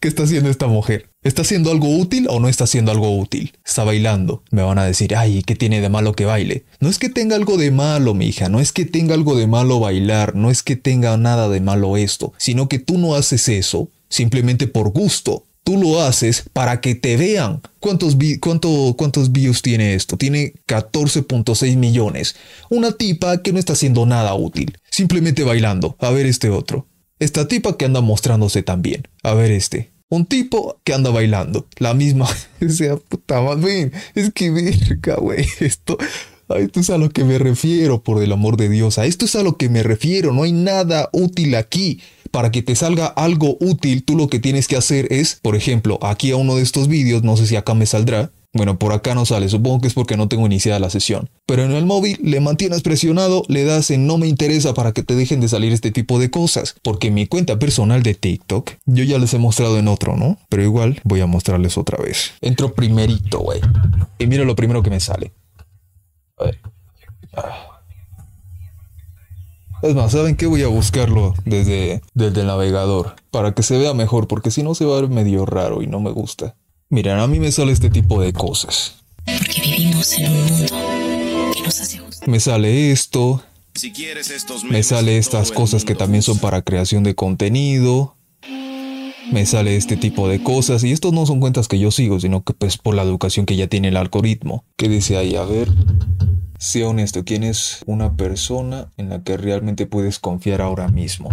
¿Qué 0.00 0.06
está 0.06 0.22
haciendo 0.22 0.48
esta 0.48 0.68
mujer? 0.68 1.10
¿Está 1.24 1.42
haciendo 1.42 1.72
algo 1.72 1.88
útil 1.98 2.28
o 2.30 2.38
no 2.38 2.48
está 2.48 2.64
haciendo 2.64 2.92
algo 2.92 3.18
útil? 3.18 3.52
Está 3.66 3.82
bailando. 3.82 4.44
Me 4.52 4.62
van 4.62 4.78
a 4.78 4.84
decir, 4.84 5.16
ay, 5.16 5.42
¿qué 5.42 5.56
tiene 5.56 5.80
de 5.80 5.88
malo 5.88 6.12
que 6.12 6.24
baile? 6.24 6.64
No 6.78 6.88
es 6.88 6.98
que 6.98 7.08
tenga 7.08 7.34
algo 7.34 7.56
de 7.56 7.72
malo, 7.72 8.14
mi 8.14 8.26
hija, 8.26 8.48
no 8.48 8.60
es 8.60 8.70
que 8.70 8.84
tenga 8.84 9.14
algo 9.14 9.36
de 9.36 9.48
malo 9.48 9.80
bailar, 9.80 10.36
no 10.36 10.52
es 10.52 10.62
que 10.62 10.76
tenga 10.76 11.16
nada 11.16 11.48
de 11.48 11.60
malo 11.60 11.96
esto, 11.96 12.32
sino 12.38 12.68
que 12.68 12.78
tú 12.78 12.96
no 12.96 13.16
haces 13.16 13.48
eso 13.48 13.90
simplemente 14.08 14.66
por 14.68 14.90
gusto. 14.90 15.44
Tú 15.68 15.76
lo 15.76 16.00
haces 16.00 16.44
para 16.54 16.80
que 16.80 16.94
te 16.94 17.18
vean. 17.18 17.60
¿Cuántos, 17.78 18.16
cuánto, 18.40 18.94
¿Cuántos 18.96 19.32
views 19.32 19.60
tiene 19.60 19.92
esto? 19.92 20.16
Tiene 20.16 20.54
14.6 20.66 21.76
millones. 21.76 22.36
Una 22.70 22.92
tipa 22.92 23.42
que 23.42 23.52
no 23.52 23.58
está 23.58 23.74
haciendo 23.74 24.06
nada 24.06 24.32
útil. 24.32 24.78
Simplemente 24.90 25.44
bailando. 25.44 25.94
A 26.00 26.08
ver 26.08 26.24
este 26.24 26.48
otro. 26.48 26.86
Esta 27.18 27.48
tipa 27.48 27.76
que 27.76 27.84
anda 27.84 28.00
mostrándose 28.00 28.62
también. 28.62 29.08
A 29.22 29.34
ver 29.34 29.50
este. 29.50 29.92
Un 30.08 30.24
tipo 30.24 30.80
que 30.84 30.94
anda 30.94 31.10
bailando. 31.10 31.66
La 31.76 31.92
misma. 31.92 32.26
o 32.66 32.70
sea, 32.70 32.96
puta 32.96 33.42
madre. 33.42 33.92
Es 34.14 34.32
que 34.32 34.50
verga, 34.50 35.16
güey. 35.16 35.46
Esto. 35.60 35.98
Esto 36.56 36.80
es 36.80 36.88
a 36.88 36.96
lo 36.96 37.10
que 37.10 37.24
me 37.24 37.38
refiero, 37.38 38.02
por 38.02 38.22
el 38.22 38.32
amor 38.32 38.56
de 38.56 38.70
Dios. 38.70 38.98
A 38.98 39.04
esto 39.04 39.26
es 39.26 39.36
a 39.36 39.42
lo 39.42 39.58
que 39.58 39.68
me 39.68 39.82
refiero. 39.82 40.32
No 40.32 40.44
hay 40.44 40.52
nada 40.52 41.10
útil 41.12 41.54
aquí. 41.56 42.00
Para 42.30 42.50
que 42.50 42.62
te 42.62 42.74
salga 42.74 43.06
algo 43.06 43.56
útil, 43.60 44.04
tú 44.04 44.16
lo 44.16 44.28
que 44.28 44.38
tienes 44.38 44.68
que 44.68 44.76
hacer 44.76 45.12
es, 45.12 45.38
por 45.42 45.56
ejemplo, 45.56 45.98
aquí 46.02 46.30
a 46.30 46.36
uno 46.36 46.56
de 46.56 46.62
estos 46.62 46.88
vídeos, 46.88 47.22
no 47.22 47.36
sé 47.36 47.46
si 47.46 47.56
acá 47.56 47.74
me 47.74 47.86
saldrá, 47.86 48.30
bueno, 48.54 48.78
por 48.78 48.92
acá 48.92 49.14
no 49.14 49.26
sale, 49.26 49.48
supongo 49.48 49.80
que 49.80 49.88
es 49.88 49.94
porque 49.94 50.16
no 50.16 50.26
tengo 50.28 50.46
iniciada 50.46 50.78
la 50.78 50.88
sesión. 50.88 51.28
Pero 51.46 51.64
en 51.64 51.72
el 51.72 51.84
móvil 51.84 52.18
le 52.22 52.40
mantienes 52.40 52.82
presionado, 52.82 53.44
le 53.48 53.64
das 53.64 53.90
en 53.90 54.06
no 54.06 54.16
me 54.16 54.26
interesa 54.26 54.72
para 54.72 54.92
que 54.92 55.02
te 55.02 55.14
dejen 55.14 55.40
de 55.40 55.48
salir 55.48 55.72
este 55.72 55.90
tipo 55.90 56.18
de 56.18 56.30
cosas. 56.30 56.74
Porque 56.82 57.10
mi 57.10 57.26
cuenta 57.26 57.58
personal 57.58 58.02
de 58.02 58.14
TikTok, 58.14 58.72
yo 58.86 59.04
ya 59.04 59.18
les 59.18 59.34
he 59.34 59.38
mostrado 59.38 59.78
en 59.78 59.86
otro, 59.86 60.16
¿no? 60.16 60.38
Pero 60.48 60.62
igual 60.62 61.00
voy 61.04 61.20
a 61.20 61.26
mostrarles 61.26 61.76
otra 61.76 62.02
vez. 62.02 62.32
Entro 62.40 62.74
primerito, 62.74 63.40
güey. 63.40 63.60
Y 64.18 64.26
mira 64.26 64.44
lo 64.44 64.56
primero 64.56 64.82
que 64.82 64.90
me 64.90 65.00
sale. 65.00 65.32
A 66.38 66.44
ver. 66.44 66.58
Ah. 67.36 67.77
Es 69.82 69.94
más, 69.94 70.10
¿saben 70.12 70.36
qué? 70.36 70.46
Voy 70.46 70.62
a 70.62 70.68
buscarlo 70.68 71.34
desde, 71.44 72.02
desde 72.14 72.40
el 72.40 72.46
navegador 72.48 73.14
para 73.30 73.52
que 73.52 73.62
se 73.62 73.78
vea 73.78 73.94
mejor, 73.94 74.26
porque 74.26 74.50
si 74.50 74.62
no 74.62 74.74
se 74.74 74.84
va 74.84 74.98
a 74.98 75.00
ver 75.00 75.10
medio 75.10 75.46
raro 75.46 75.82
y 75.82 75.86
no 75.86 76.00
me 76.00 76.10
gusta. 76.10 76.56
Miren, 76.90 77.18
a 77.18 77.26
mí 77.26 77.38
me 77.38 77.52
sale 77.52 77.72
este 77.72 77.90
tipo 77.90 78.20
de 78.20 78.32
cosas. 78.32 78.96
Porque 79.24 79.60
vivimos 79.60 80.12
en 80.18 80.32
un 80.32 80.46
mundo 80.46 81.52
que 81.54 81.62
nos 81.62 81.80
hace 81.80 82.00
Me 82.26 82.40
sale 82.40 82.90
esto. 82.90 83.42
Si 83.74 83.92
quieres 83.92 84.30
estos 84.30 84.64
me 84.64 84.82
sale 84.82 85.18
estas 85.18 85.52
cosas 85.52 85.84
que 85.84 85.94
también 85.94 86.22
son 86.22 86.38
para 86.38 86.62
creación 86.62 87.04
de 87.04 87.14
contenido. 87.14 88.16
Me 89.30 89.44
sale 89.46 89.76
este 89.76 89.96
tipo 89.96 90.28
de 90.28 90.42
cosas. 90.42 90.82
Y 90.82 90.90
estos 90.90 91.12
no 91.12 91.26
son 91.26 91.38
cuentas 91.38 91.68
que 91.68 91.78
yo 91.78 91.90
sigo, 91.90 92.18
sino 92.18 92.42
que 92.42 92.54
pues 92.54 92.78
por 92.78 92.94
la 92.94 93.02
educación 93.02 93.46
que 93.46 93.54
ya 93.54 93.68
tiene 93.68 93.88
el 93.88 93.96
algoritmo. 93.96 94.64
¿Qué 94.76 94.88
dice 94.88 95.18
ahí? 95.18 95.36
A 95.36 95.44
ver. 95.44 95.68
Sea 96.60 96.88
honesto, 96.88 97.24
¿quién 97.24 97.44
es 97.44 97.84
una 97.86 98.16
persona 98.16 98.90
en 98.96 99.10
la 99.10 99.22
que 99.22 99.36
realmente 99.36 99.86
puedes 99.86 100.18
confiar 100.18 100.60
ahora 100.60 100.88
mismo? 100.88 101.28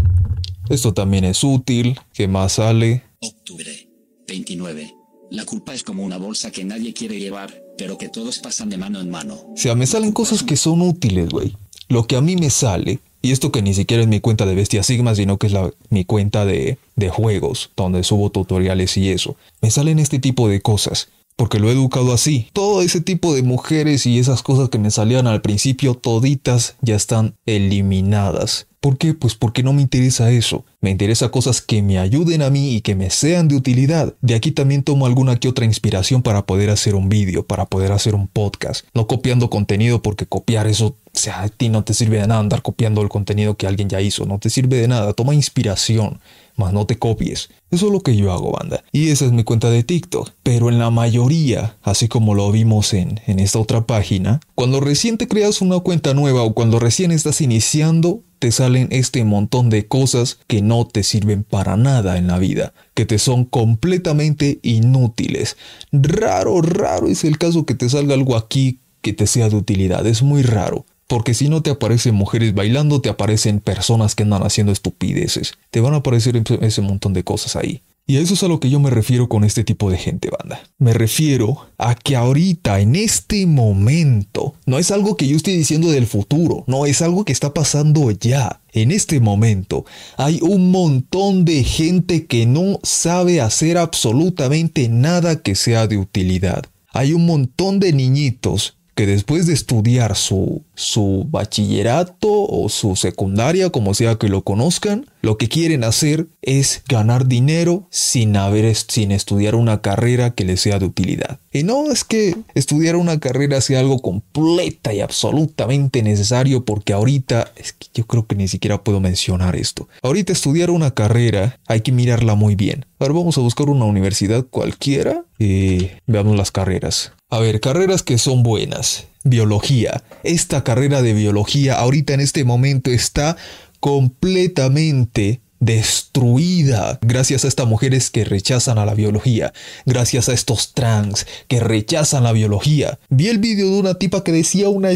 Esto 0.69 0.93
también 0.93 1.23
es 1.23 1.43
útil. 1.43 1.99
¿Qué 2.13 2.27
más 2.27 2.53
sale? 2.53 3.01
Octubre 3.21 3.89
29. 4.27 4.93
La 5.31 5.43
culpa 5.45 5.73
es 5.73 5.81
como 5.81 6.03
una 6.03 6.17
bolsa 6.17 6.51
que 6.51 6.63
nadie 6.63 6.93
quiere 6.93 7.17
llevar, 7.17 7.59
pero 7.75 7.97
que 7.97 8.07
todos 8.07 8.37
pasan 8.37 8.69
de 8.69 8.77
mano 8.77 9.01
en 9.01 9.09
mano. 9.09 9.33
O 9.33 9.57
sea, 9.57 9.73
me 9.73 9.87
salen 9.87 10.11
cosas 10.11 10.43
que 10.43 10.57
son 10.57 10.83
útiles, 10.83 11.29
güey. 11.29 11.57
Lo 11.87 12.05
que 12.05 12.17
a 12.17 12.21
mí 12.21 12.35
me 12.35 12.51
sale, 12.51 12.99
y 13.23 13.31
esto 13.31 13.51
que 13.51 13.63
ni 13.63 13.73
siquiera 13.73 14.03
es 14.03 14.07
mi 14.07 14.19
cuenta 14.19 14.45
de 14.45 14.53
Bestia 14.53 14.83
Sigma, 14.83 15.15
sino 15.15 15.39
que 15.39 15.47
es 15.47 15.53
la, 15.53 15.71
mi 15.89 16.05
cuenta 16.05 16.45
de, 16.45 16.77
de 16.95 17.09
juegos, 17.09 17.71
donde 17.75 18.03
subo 18.03 18.29
tutoriales 18.29 18.95
y 18.97 19.09
eso, 19.09 19.37
me 19.59 19.71
salen 19.71 19.97
este 19.97 20.19
tipo 20.19 20.47
de 20.47 20.61
cosas 20.61 21.09
porque 21.35 21.59
lo 21.59 21.69
he 21.69 21.73
educado 21.73 22.13
así. 22.13 22.47
Todo 22.53 22.81
ese 22.81 23.01
tipo 23.01 23.33
de 23.33 23.43
mujeres 23.43 24.05
y 24.05 24.19
esas 24.19 24.43
cosas 24.43 24.69
que 24.69 24.79
me 24.79 24.91
salían 24.91 25.27
al 25.27 25.41
principio, 25.41 25.95
toditas 25.95 26.75
ya 26.81 26.95
están 26.95 27.35
eliminadas. 27.45 28.67
¿Por 28.79 28.97
qué? 28.97 29.13
Pues 29.13 29.35
porque 29.35 29.63
no 29.63 29.73
me 29.73 29.81
interesa 29.81 30.29
eso. 30.31 30.63
Me 30.85 30.91
interesa 30.91 31.29
cosas 31.29 31.63
que 31.63 31.81
me 31.81 31.97
ayuden 31.97 32.43
a 32.43 32.51
mí 32.51 32.75
y 32.75 32.81
que 32.81 32.93
me 32.93 33.09
sean 33.09 33.47
de 33.47 33.55
utilidad. 33.55 34.13
De 34.21 34.35
aquí 34.35 34.51
también 34.51 34.83
tomo 34.83 35.07
alguna 35.07 35.35
que 35.39 35.47
otra 35.47 35.65
inspiración 35.65 36.21
para 36.21 36.45
poder 36.45 36.69
hacer 36.69 36.93
un 36.93 37.09
vídeo, 37.09 37.43
para 37.43 37.65
poder 37.65 37.91
hacer 37.91 38.13
un 38.13 38.27
podcast. 38.27 38.85
No 38.93 39.07
copiando 39.07 39.49
contenido 39.49 40.03
porque 40.03 40.27
copiar 40.27 40.67
eso, 40.67 40.95
sea, 41.11 41.41
a 41.41 41.49
ti 41.49 41.69
no 41.69 41.83
te 41.83 41.95
sirve 41.95 42.19
de 42.19 42.27
nada 42.27 42.39
andar 42.39 42.61
copiando 42.61 43.01
el 43.01 43.09
contenido 43.09 43.57
que 43.57 43.65
alguien 43.65 43.89
ya 43.89 43.99
hizo. 43.99 44.27
No 44.27 44.37
te 44.37 44.51
sirve 44.51 44.77
de 44.77 44.87
nada. 44.87 45.13
Toma 45.13 45.33
inspiración 45.33 46.19
más 46.55 46.73
no 46.73 46.85
te 46.85 46.97
copies. 46.97 47.49
Eso 47.71 47.87
es 47.87 47.91
lo 47.91 48.01
que 48.01 48.15
yo 48.15 48.31
hago, 48.31 48.51
banda. 48.51 48.83
Y 48.91 49.09
esa 49.09 49.25
es 49.25 49.31
mi 49.31 49.43
cuenta 49.43 49.69
de 49.69 49.83
TikTok. 49.83 50.31
Pero 50.43 50.69
en 50.69 50.79
la 50.79 50.89
mayoría, 50.89 51.77
así 51.81 52.07
como 52.07 52.33
lo 52.33 52.51
vimos 52.51 52.93
en, 52.93 53.19
en 53.27 53.39
esta 53.39 53.59
otra 53.59 53.85
página, 53.85 54.39
cuando 54.53 54.79
recién 54.79 55.17
te 55.17 55.27
creas 55.27 55.61
una 55.61 55.79
cuenta 55.79 56.13
nueva 56.13 56.43
o 56.43 56.53
cuando 56.53 56.79
recién 56.79 57.11
estás 57.11 57.41
iniciando, 57.41 58.21
te 58.39 58.51
salen 58.51 58.89
este 58.91 59.23
montón 59.23 59.69
de 59.69 59.87
cosas 59.87 60.39
que 60.47 60.61
no 60.61 60.74
te 60.83 61.03
sirven 61.03 61.43
para 61.43 61.77
nada 61.77 62.17
en 62.17 62.27
la 62.27 62.37
vida, 62.37 62.73
que 62.93 63.05
te 63.05 63.17
son 63.19 63.45
completamente 63.45 64.59
inútiles. 64.63 65.55
Raro, 65.93 66.61
raro 66.61 67.07
es 67.07 67.23
el 67.23 67.37
caso 67.37 67.65
que 67.65 67.75
te 67.75 67.87
salga 67.87 68.13
algo 68.13 68.35
aquí 68.35 68.79
que 69.01 69.13
te 69.13 69.27
sea 69.27 69.49
de 69.49 69.55
utilidad, 69.55 70.05
es 70.05 70.23
muy 70.23 70.41
raro. 70.41 70.85
Porque 71.07 71.33
si 71.33 71.47
no 71.47 71.61
te 71.61 71.69
aparecen 71.69 72.15
mujeres 72.15 72.53
bailando, 72.55 72.99
te 72.99 73.09
aparecen 73.09 73.59
personas 73.59 74.15
que 74.15 74.23
andan 74.23 74.43
haciendo 74.43 74.71
estupideces. 74.71 75.53
Te 75.69 75.79
van 75.79 75.93
a 75.93 75.97
aparecer 75.97 76.41
ese 76.61 76.81
montón 76.81 77.13
de 77.13 77.23
cosas 77.23 77.55
ahí. 77.55 77.83
Y 78.07 78.17
a 78.17 78.21
eso 78.21 78.35
es 78.35 78.43
a 78.43 78.47
lo 78.47 78.59
que 78.59 78.69
yo 78.69 78.79
me 78.79 78.91
refiero 78.91 79.27
con 79.27 79.43
este 79.43 79.63
tipo 79.63 79.89
de 79.89 79.97
gente, 79.97 80.29
banda. 80.29 80.61
Me 80.77 80.93
refiero 80.93 81.67
a 81.79 81.95
que 81.95 82.15
ahorita, 82.15 82.79
en 82.79 82.95
este 82.95 83.47
momento, 83.47 84.53
no 84.67 84.77
es 84.77 84.91
algo 84.91 85.17
que 85.17 85.27
yo 85.27 85.35
esté 85.35 85.51
diciendo 85.51 85.89
del 85.89 86.05
futuro, 86.05 86.63
no, 86.67 86.85
es 86.85 87.01
algo 87.01 87.25
que 87.25 87.33
está 87.33 87.51
pasando 87.51 88.11
ya. 88.11 88.61
En 88.73 88.91
este 88.91 89.19
momento 89.19 89.85
hay 90.17 90.39
un 90.43 90.69
montón 90.69 91.45
de 91.45 91.63
gente 91.63 92.27
que 92.27 92.45
no 92.45 92.79
sabe 92.83 93.41
hacer 93.41 93.77
absolutamente 93.77 94.87
nada 94.87 95.41
que 95.41 95.55
sea 95.55 95.87
de 95.87 95.97
utilidad. 95.97 96.63
Hay 96.93 97.13
un 97.13 97.25
montón 97.25 97.79
de 97.79 97.91
niñitos 97.91 98.74
que 98.95 99.05
después 99.05 99.45
de 99.45 99.53
estudiar 99.53 100.15
su, 100.15 100.63
su 100.73 101.27
bachillerato 101.29 102.29
o 102.29 102.69
su 102.69 102.95
secundaria, 102.95 103.69
como 103.69 103.93
sea 103.93 104.15
que 104.15 104.29
lo 104.29 104.43
conozcan, 104.43 105.05
lo 105.21 105.37
que 105.37 105.49
quieren 105.49 105.83
hacer 105.83 106.27
es 106.41 106.81
ganar 106.87 107.27
dinero 107.27 107.87
sin 107.89 108.37
haber 108.37 108.73
sin 108.75 109.11
estudiar 109.11 109.55
una 109.55 109.81
carrera 109.81 110.33
que 110.33 110.45
les 110.45 110.61
sea 110.61 110.79
de 110.79 110.85
utilidad. 110.85 111.39
Y 111.51 111.63
no 111.63 111.91
es 111.91 112.03
que 112.03 112.35
estudiar 112.53 112.95
una 112.95 113.19
carrera 113.19 113.59
sea 113.59 113.79
algo 113.79 114.01
completa 114.01 114.93
y 114.93 115.01
absolutamente 115.01 116.01
necesario 116.01 116.63
porque 116.63 116.93
ahorita 116.93 117.51
es 117.57 117.73
que 117.73 117.87
yo 117.93 118.05
creo 118.05 118.27
que 118.27 118.35
ni 118.35 118.47
siquiera 118.47 118.83
puedo 118.83 118.99
mencionar 118.99 119.55
esto. 119.55 119.89
Ahorita 120.03 120.31
estudiar 120.31 120.69
una 120.69 120.91
carrera 120.91 121.59
hay 121.67 121.81
que 121.81 121.91
mirarla 121.91 122.35
muy 122.35 122.55
bien. 122.55 122.85
Ahora 122.99 123.15
vamos 123.15 123.37
a 123.37 123.41
buscar 123.41 123.69
una 123.69 123.85
universidad 123.85 124.45
cualquiera 124.45 125.25
y 125.37 125.89
veamos 126.07 126.37
las 126.37 126.51
carreras. 126.51 127.11
A 127.29 127.39
ver, 127.39 127.59
carreras 127.59 128.03
que 128.03 128.17
son 128.17 128.43
buenas. 128.43 129.07
Biología. 129.23 130.03
Esta 130.23 130.63
carrera 130.63 131.01
de 131.01 131.13
biología 131.13 131.75
ahorita 131.75 132.13
en 132.13 132.19
este 132.19 132.43
momento 132.43 132.91
está 132.91 133.35
completamente 133.79 135.41
destruida 135.59 136.99
gracias 137.01 137.43
a 137.43 137.47
estas 137.47 137.65
mujeres 137.65 138.11
que 138.11 138.25
rechazan 138.25 138.77
a 138.77 138.85
la 138.85 138.93
biología, 138.93 139.53
gracias 139.85 140.29
a 140.29 140.33
estos 140.33 140.73
trans 140.73 141.25
que 141.47 141.59
rechazan 141.59 142.23
la 142.23 142.33
biología. 142.33 142.99
Vi 143.09 143.29
el 143.29 143.39
vídeo 143.39 143.71
de 143.71 143.79
una 143.79 143.95
tipa 143.95 144.23
que 144.23 144.31
decía 144.31 144.69
una 144.69 144.89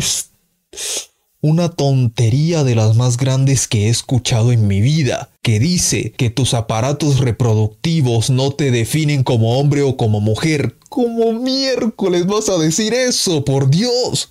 una 1.42 1.70
tontería 1.70 2.64
de 2.64 2.76
las 2.76 2.96
más 2.96 3.18
grandes 3.18 3.68
que 3.68 3.88
he 3.88 3.90
escuchado 3.90 4.52
en 4.52 4.68
mi 4.68 4.82
vida, 4.82 5.30
que 5.42 5.60
dice 5.60 6.12
que 6.12 6.30
tus 6.30 6.54
aparatos 6.54 7.20
reproductivos 7.20 8.30
no 8.30 8.52
te 8.52 8.72
definen 8.72 9.24
como 9.24 9.58
hombre 9.58 9.82
o 9.84 9.96
como 9.96 10.20
mujer. 10.20 10.76
¿Cómo 10.90 11.34
miércoles 11.34 12.26
vas 12.26 12.50
a 12.50 12.58
decir 12.58 12.94
eso, 12.94 13.46
por 13.46 13.70
Dios? 13.70 14.30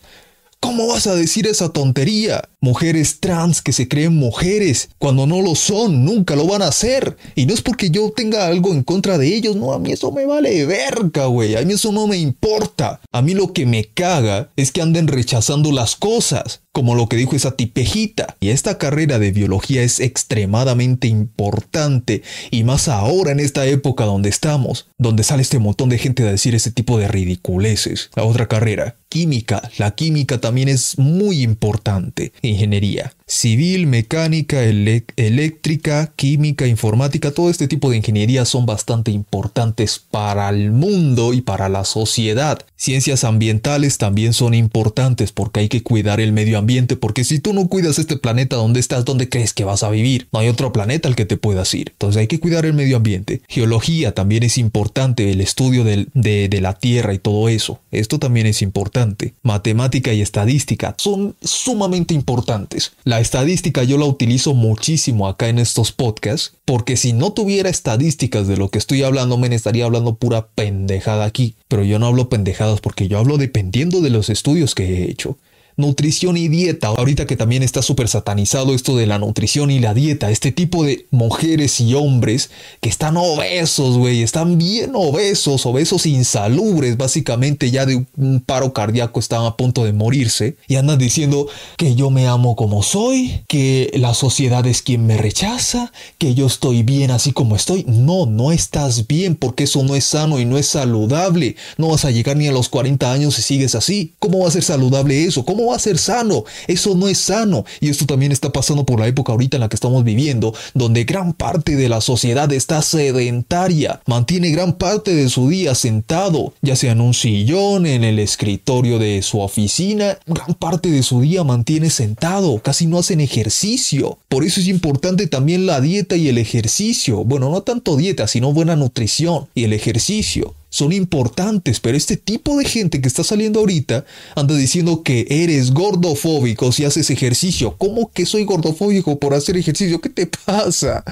¿Cómo 0.61 0.89
vas 0.89 1.07
a 1.07 1.15
decir 1.15 1.47
esa 1.47 1.73
tontería? 1.73 2.43
Mujeres 2.61 3.21
trans 3.21 3.63
que 3.63 3.73
se 3.73 3.89
creen 3.89 4.17
mujeres 4.17 4.91
cuando 4.99 5.27
no 5.27 5.43
lo 5.43 5.55
son, 5.55 6.05
nunca 6.05 6.35
lo 6.35 6.47
van 6.47 6.63
a 6.63 6.69
hacer. 6.69 7.17
Y 7.35 7.47
no 7.47 7.55
es 7.55 7.63
porque 7.63 7.91
yo 7.91 8.11
tenga 8.11 8.47
algo 8.47 8.73
en 8.73 8.83
contra 8.83 9.19
de 9.19 9.35
ellos, 9.35 9.57
no, 9.57 9.73
a 9.73 9.79
mí 9.79 9.93
eso 9.93 10.11
me 10.11 10.27
vale 10.27 10.67
verga, 10.67 11.27
güey. 11.27 11.57
A 11.57 11.63
mí 11.63 11.75
eso 11.75 11.93
no 11.93 12.07
me 12.07 12.19
importa. 12.19 13.01
A 13.13 13.23
mí 13.23 13.35
lo 13.35 13.53
que 13.53 13.67
me 13.67 13.85
caga 13.85 14.51
es 14.57 14.73
que 14.73 14.83
anden 14.83 15.09
rechazando 15.09 15.71
las 15.73 15.97
cosas 15.97 16.61
como 16.79 16.95
lo 16.95 17.09
que 17.09 17.17
dijo 17.17 17.35
esa 17.35 17.57
tipejita. 17.57 18.37
Y 18.39 18.51
esta 18.51 18.79
carrera 18.79 19.19
de 19.19 19.33
biología 19.33 19.83
es 19.83 19.99
extremadamente 19.99 21.09
importante, 21.09 22.23
y 22.53 22.63
más 22.63 22.87
ahora 22.87 23.33
en 23.33 23.41
esta 23.41 23.67
época 23.67 24.05
donde 24.05 24.29
estamos, 24.29 24.87
donde 24.97 25.25
sale 25.25 25.43
este 25.43 25.59
montón 25.59 25.89
de 25.89 25.99
gente 25.99 26.23
a 26.23 26.31
decir 26.31 26.55
ese 26.55 26.71
tipo 26.71 26.97
de 26.97 27.09
ridiculeces. 27.09 28.11
La 28.15 28.23
otra 28.23 28.47
carrera, 28.47 28.97
química. 29.09 29.69
La 29.79 29.97
química 29.97 30.41
también 30.41 30.69
es 30.69 30.99
muy 30.99 31.43
importante. 31.43 32.33
Ingeniería 32.49 33.13
civil, 33.29 33.87
mecánica, 33.87 34.65
eléctrica, 34.65 36.13
química, 36.17 36.67
informática, 36.67 37.31
todo 37.31 37.51
este 37.51 37.69
tipo 37.69 37.91
de 37.91 37.99
ingeniería 37.99 38.45
son 38.45 38.67
bastante 38.67 39.11
importantes 39.11 40.01
para 40.11 40.49
el 40.49 40.73
mundo 40.73 41.35
y 41.35 41.43
para 41.43 41.69
la 41.69 41.85
sociedad. 41.85 42.59
Ciencias 42.77 43.25
ambientales 43.25 43.99
también 43.99 44.33
son 44.33 44.55
importantes 44.55 45.31
porque 45.31 45.61
hay 45.61 45.69
que 45.69 45.83
cuidar 45.83 46.21
el 46.21 46.33
medio 46.33 46.59
ambiente, 46.59 46.97
porque 46.97 47.25
si 47.25 47.39
tú 47.39 47.53
no 47.53 47.69
cuidas 47.69 47.99
este 47.99 48.17
planeta 48.17 48.57
donde 48.57 48.81
estás, 48.81 49.05
¿dónde 49.05 49.29
crees 49.29 49.53
que 49.53 49.65
vas 49.65 49.83
a 49.83 49.91
vivir? 49.91 50.29
No 50.33 50.39
hay 50.39 50.49
otro 50.49 50.73
planeta 50.73 51.09
al 51.09 51.17
que 51.17 51.27
te 51.27 51.37
puedas 51.37 51.73
ir. 51.75 51.91
Entonces 51.91 52.21
hay 52.21 52.27
que 52.27 52.41
cuidar 52.41 52.65
el 52.65 52.73
medio 52.73 52.97
ambiente. 52.97 53.43
Geología 53.49 54.15
también 54.15 54.43
es 54.43 54.57
importante, 54.59 55.31
el 55.31 55.41
estudio 55.41 55.85
de, 55.85 56.07
de 56.15 56.61
la 56.61 56.73
Tierra 56.73 57.13
y 57.13 57.19
todo 57.19 57.49
eso. 57.49 57.81
Esto 57.91 58.19
también 58.19 58.47
es 58.47 58.63
importante. 58.63 59.35
Matemática 59.43 60.13
y 60.13 60.23
estadística 60.23 60.95
son 60.97 61.37
sumamente 61.43 62.15
importantes. 62.15 62.93
La 63.05 63.18
estadística 63.21 63.83
yo 63.85 63.99
la 63.99 64.05
utilizo 64.05 64.55
muchísimo 64.55 65.29
acá 65.29 65.49
en 65.49 65.59
estos 65.59 65.93
podcasts, 65.93 66.53
porque 66.65 66.97
si 66.97 67.13
no 67.13 67.33
tuviera 67.33 67.71
estadísticas 67.71 68.47
de 68.47 68.57
lo 68.57 68.71
que 68.71 68.79
estoy 68.79 69.03
hablando, 69.03 69.39
me 69.39 69.55
estaría 69.55 69.85
hablando 69.85 70.17
pura 70.17 70.49
pendejada 70.49 71.25
aquí. 71.25 71.57
Pero 71.69 71.85
yo 71.85 71.99
no 71.99 72.07
hablo 72.07 72.29
pendejadas 72.29 72.81
porque 72.81 73.09
yo 73.09 73.19
hablo 73.19 73.39
dependiendo 73.39 74.01
de 74.01 74.11
los 74.11 74.31
estudios 74.31 74.75
que 74.75 74.85
he 74.85 75.11
hecho 75.11 75.39
nutrición 75.79 76.37
y 76.37 76.49
dieta. 76.49 76.89
Ahorita 76.89 77.27
que 77.27 77.37
también 77.37 77.63
está 77.63 77.81
súper 77.81 78.09
satanizado 78.09 78.75
esto 78.75 78.97
de 78.97 79.07
la 79.07 79.19
nutrición 79.19 79.71
y 79.71 79.79
la 79.79 79.95
dieta. 79.95 80.31
Este 80.31 80.53
tipo 80.53 80.85
de 80.85 81.07
mujeres 81.11 81.81
y 81.81 81.95
hombres 81.95 82.51
que 82.81 82.89
están 82.89 83.17
obesos, 83.17 83.97
güey. 83.97 84.23
Están 84.23 84.59
bien 84.59 84.91
obesos, 84.95 85.65
obesos 85.65 86.05
insalubres. 86.05 86.97
Básicamente 86.97 87.71
ya 87.71 87.87
de 87.87 88.05
un 88.17 88.41
paro 88.45 88.73
cardíaco 88.73 89.21
están 89.21 89.45
a 89.47 89.57
punto 89.57 89.85
de 89.85 89.93
morirse. 89.93 90.57
Y 90.67 90.77
andan 90.77 90.99
diciendo 90.99 91.47
que 91.77 91.95
yo 91.95 92.11
me 92.11 92.27
amo 92.27 92.57
como 92.57 92.83
soy, 92.83 93.43
que 93.47 93.91
la 93.95 94.15
sociedad 94.15 94.67
es 94.67 94.83
quien 94.83 95.07
me 95.07 95.17
rechaza, 95.17 95.93
que 96.19 96.35
yo 96.35 96.47
estoy 96.47 96.83
bien 96.83 97.13
así 97.13 97.33
como 97.33 97.55
estoy. 97.55 97.85
No, 97.87 98.27
no 98.27 98.51
estás 98.51 99.07
bien 99.07 99.37
porque 99.37 99.65
eso 99.65 99.85
no 99.85 99.95
es 99.95 100.05
sano 100.05 100.41
y 100.41 100.45
no 100.45 100.59
es 100.59 100.67
saludable. 100.67 101.55
No 101.77 101.89
vas 101.89 102.05
a 102.05 102.11
llegar 102.11 102.37
ni 102.37 102.49
a 102.49 102.53
los 102.53 102.69
40 102.69 103.13
años 103.13 103.37
si 103.37 103.43
sigues 103.43 103.77
así. 103.77 104.15
¿Cómo 104.19 104.41
va 104.41 104.49
a 104.49 104.51
ser 104.51 104.65
saludable 104.65 105.25
eso? 105.25 105.45
¿Cómo 105.45 105.68
va 105.69 105.77
a 105.77 105.81
ser 105.81 105.99
sano. 105.99 106.45
Eso 106.67 106.95
no 106.95 107.09
es 107.09 107.19
sano. 107.19 107.65
Y 107.81 107.89
esto 107.89 108.07
también 108.07 108.33
está 108.33 108.51
pasando 108.51 108.85
por 108.85 109.01
la 109.01 109.07
época 109.07 109.33
ahorita 109.33 109.57
en 109.57 109.63
la 109.63 109.69
que 109.69 109.77
estamos 109.77 110.05
viviendo, 110.05 110.55
donde 110.75 111.05
gran 111.05 111.33
parte 111.33 111.77
de 111.77 111.89
la 111.89 112.01
sociedad 112.01 112.53
está 112.53 112.83
sedentaria. 112.83 114.01
Mantiene 114.07 114.51
gran 114.51 114.75
parte 114.75 115.15
de 115.15 115.29
su 115.29 115.49
día 115.49 115.75
sentado, 115.75 116.53
ya 116.63 116.77
sea 116.77 116.93
en 116.93 117.01
un 117.01 117.15
sillón, 117.15 117.87
en 117.87 118.05
el 118.05 118.19
escritorio 118.19 118.99
de 118.99 119.23
su 119.23 119.41
oficina. 119.41 120.19
Gran 120.27 120.55
parte 120.55 120.91
de 120.91 121.03
su 121.03 121.21
día 121.21 121.45
mantiene 121.45 121.91
sentado. 121.91 122.59
Casi 122.61 122.87
no 122.87 122.99
hacen 122.99 123.21
ejercicio. 123.21 124.19
Por 124.29 124.45
eso 124.45 124.61
es 124.61 124.69
importante 124.69 125.27
también 125.27 125.67
la 125.67 125.81
dieta 125.81 126.17
y 126.17 126.29
el 126.29 126.39
ejercicio. 126.39 127.25
Bueno, 127.25 127.51
no 127.51 127.63
tanto 127.63 127.97
dieta, 127.97 128.27
sino 128.27 128.53
buena 128.53 128.77
nutrición 128.77 129.49
y 129.55 129.65
el 129.65 129.73
ejercicio 129.73 130.55
son 130.71 130.93
importantes, 130.93 131.81
pero 131.81 131.97
este 131.97 132.17
tipo 132.17 132.57
de 132.59 132.65
gente 132.65 133.01
que 133.01 133.09
está 133.09 133.25
saliendo 133.25 133.61
ahorita 133.61 134.05
anda 134.37 134.55
diciendo 134.55 135.03
que 135.03 135.27
eres 135.29 135.73
gordofóbico 135.73 136.73
si 136.73 136.85
haces 136.85 137.11
ejercicio. 137.11 137.77
¿Cómo 137.79 138.11
que 138.13 138.27
soy 138.27 138.45
gordofóbico 138.45 139.19
por 139.19 139.35
hacer 139.35 139.57
ejercicio? 139.57 140.01
¿Qué 140.01 140.11
te 140.11 140.27
pasa? 140.27 141.05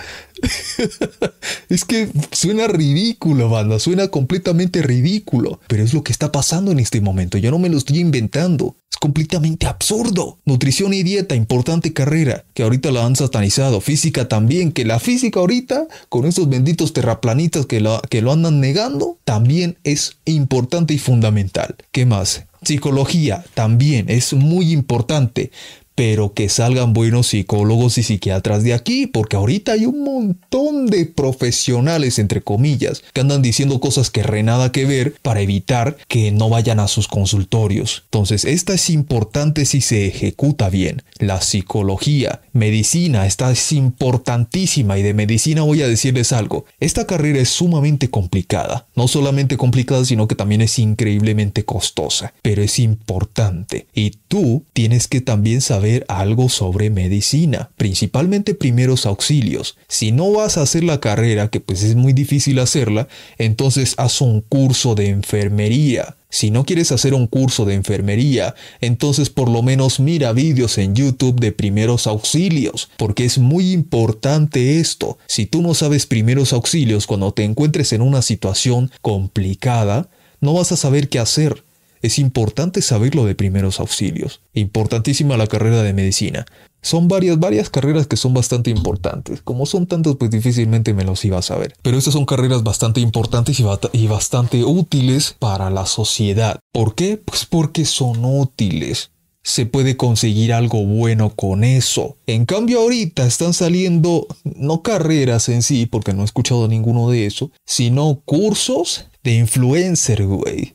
es 1.68 1.84
que 1.84 2.08
suena 2.32 2.66
ridículo, 2.66 3.48
banda, 3.48 3.78
suena 3.78 4.08
completamente 4.08 4.82
ridículo, 4.82 5.60
pero 5.68 5.82
es 5.82 5.94
lo 5.94 6.02
que 6.02 6.12
está 6.12 6.32
pasando 6.32 6.72
en 6.72 6.78
este 6.78 7.00
momento, 7.00 7.38
yo 7.38 7.50
no 7.50 7.58
me 7.58 7.68
lo 7.68 7.78
estoy 7.78 7.98
inventando. 7.98 8.76
Es 8.90 8.98
completamente 8.98 9.66
absurdo. 9.66 10.38
Nutrición 10.44 10.94
y 10.94 11.02
dieta, 11.02 11.34
importante 11.34 11.92
carrera, 11.92 12.44
que 12.54 12.62
ahorita 12.62 12.92
la 12.92 13.04
han 13.04 13.16
satanizado. 13.16 13.80
Física 13.80 14.28
también, 14.28 14.72
que 14.72 14.84
la 14.84 15.00
física 15.00 15.40
ahorita, 15.40 15.86
con 16.08 16.24
esos 16.24 16.48
benditos 16.48 16.92
terraplanistas 16.92 17.66
que 17.66 17.84
que 18.08 18.22
lo 18.22 18.32
andan 18.32 18.60
negando, 18.60 19.18
también 19.24 19.76
es 19.84 20.18
importante 20.24 20.94
y 20.94 20.98
fundamental. 20.98 21.76
¿Qué 21.90 22.06
más? 22.06 22.46
Psicología 22.62 23.44
también 23.54 24.08
es 24.08 24.32
muy 24.32 24.72
importante 24.72 25.50
pero 25.96 26.34
que 26.34 26.48
salgan 26.50 26.92
buenos 26.92 27.28
psicólogos 27.28 27.96
y 27.98 28.02
psiquiatras 28.02 28.62
de 28.62 28.74
aquí, 28.74 29.06
porque 29.06 29.36
ahorita 29.36 29.72
hay 29.72 29.86
un 29.86 30.04
montón 30.04 30.86
de 30.86 31.06
profesionales, 31.06 32.18
entre 32.18 32.42
comillas, 32.42 33.02
que 33.14 33.22
andan 33.22 33.40
diciendo 33.40 33.80
cosas 33.80 34.10
que 34.10 34.22
re 34.22 34.42
nada 34.42 34.70
que 34.70 34.84
ver 34.84 35.14
para 35.22 35.40
evitar 35.40 35.96
que 36.06 36.30
no 36.32 36.50
vayan 36.50 36.80
a 36.80 36.86
sus 36.86 37.08
consultorios. 37.08 38.02
Entonces, 38.04 38.44
esta 38.44 38.74
es 38.74 38.90
importante 38.90 39.64
si 39.64 39.80
se 39.80 40.06
ejecuta 40.06 40.68
bien. 40.68 41.02
La 41.18 41.40
psicología, 41.40 42.42
medicina, 42.52 43.26
esta 43.26 43.50
es 43.50 43.72
importantísima 43.72 44.98
y 44.98 45.02
de 45.02 45.14
medicina 45.14 45.62
voy 45.62 45.80
a 45.80 45.88
decirles 45.88 46.32
algo. 46.32 46.66
Esta 46.78 47.06
carrera 47.06 47.40
es 47.40 47.48
sumamente 47.48 48.10
complicada, 48.10 48.86
no 48.94 49.08
solamente 49.08 49.56
complicada, 49.56 50.04
sino 50.04 50.28
que 50.28 50.34
también 50.34 50.60
es 50.60 50.78
increíblemente 50.78 51.64
costosa, 51.64 52.34
pero 52.42 52.62
es 52.62 52.78
importante. 52.78 53.86
Y 53.94 54.10
tú 54.28 54.62
tienes 54.74 55.08
que 55.08 55.22
también 55.22 55.62
saber 55.62 55.85
algo 56.08 56.48
sobre 56.48 56.90
medicina, 56.90 57.70
principalmente 57.76 58.54
primeros 58.54 59.06
auxilios. 59.06 59.76
Si 59.88 60.12
no 60.12 60.32
vas 60.32 60.58
a 60.58 60.62
hacer 60.62 60.84
la 60.84 61.00
carrera, 61.00 61.48
que 61.48 61.60
pues 61.60 61.82
es 61.82 61.94
muy 61.94 62.12
difícil 62.12 62.58
hacerla, 62.58 63.08
entonces 63.38 63.94
haz 63.96 64.20
un 64.20 64.40
curso 64.40 64.94
de 64.94 65.08
enfermería. 65.08 66.16
Si 66.28 66.50
no 66.50 66.64
quieres 66.64 66.92
hacer 66.92 67.14
un 67.14 67.28
curso 67.28 67.64
de 67.64 67.74
enfermería, 67.74 68.54
entonces 68.80 69.30
por 69.30 69.48
lo 69.48 69.62
menos 69.62 70.00
mira 70.00 70.32
vídeos 70.32 70.76
en 70.76 70.94
YouTube 70.94 71.40
de 71.40 71.52
primeros 71.52 72.06
auxilios, 72.06 72.90
porque 72.96 73.24
es 73.24 73.38
muy 73.38 73.72
importante 73.72 74.80
esto. 74.80 75.18
Si 75.26 75.46
tú 75.46 75.62
no 75.62 75.74
sabes 75.74 76.06
primeros 76.06 76.52
auxilios 76.52 77.06
cuando 77.06 77.32
te 77.32 77.44
encuentres 77.44 77.92
en 77.92 78.02
una 78.02 78.22
situación 78.22 78.90
complicada, 79.02 80.08
no 80.40 80.52
vas 80.54 80.72
a 80.72 80.76
saber 80.76 81.08
qué 81.08 81.18
hacer 81.18 81.65
es 82.02 82.18
importante 82.18 82.82
saber 82.82 83.14
lo 83.14 83.24
de 83.24 83.34
primeros 83.34 83.80
auxilios. 83.80 84.40
Importantísima 84.54 85.36
la 85.36 85.46
carrera 85.46 85.82
de 85.82 85.92
medicina. 85.92 86.46
Son 86.82 87.08
varias, 87.08 87.40
varias 87.40 87.68
carreras 87.68 88.06
que 88.06 88.16
son 88.16 88.32
bastante 88.32 88.70
importantes. 88.70 89.42
Como 89.42 89.66
son 89.66 89.86
tantas, 89.86 90.14
pues 90.16 90.30
difícilmente 90.30 90.94
me 90.94 91.04
los 91.04 91.24
iba 91.24 91.38
a 91.38 91.42
saber. 91.42 91.74
Pero 91.82 91.98
estas 91.98 92.14
son 92.14 92.26
carreras 92.26 92.62
bastante 92.62 93.00
importantes 93.00 93.58
y, 93.58 93.64
y 93.92 94.06
bastante 94.06 94.64
útiles 94.64 95.34
para 95.38 95.70
la 95.70 95.86
sociedad. 95.86 96.60
¿Por 96.72 96.94
qué? 96.94 97.16
Pues 97.16 97.44
porque 97.44 97.84
son 97.84 98.24
útiles 98.24 99.10
se 99.46 99.64
puede 99.64 99.96
conseguir 99.96 100.52
algo 100.52 100.84
bueno 100.84 101.30
con 101.30 101.62
eso. 101.62 102.16
En 102.26 102.46
cambio 102.46 102.80
ahorita 102.80 103.24
están 103.24 103.52
saliendo 103.52 104.26
no 104.42 104.82
carreras 104.82 105.48
en 105.48 105.62
sí, 105.62 105.86
porque 105.86 106.12
no 106.12 106.22
he 106.22 106.24
escuchado 106.24 106.66
ninguno 106.66 107.08
de 107.10 107.26
eso, 107.26 107.52
sino 107.64 108.20
cursos 108.24 109.06
de 109.22 109.36
influencer, 109.36 110.26
güey. 110.26 110.74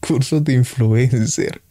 Cursos 0.00 0.44
de 0.44 0.54
influencer. 0.54 1.62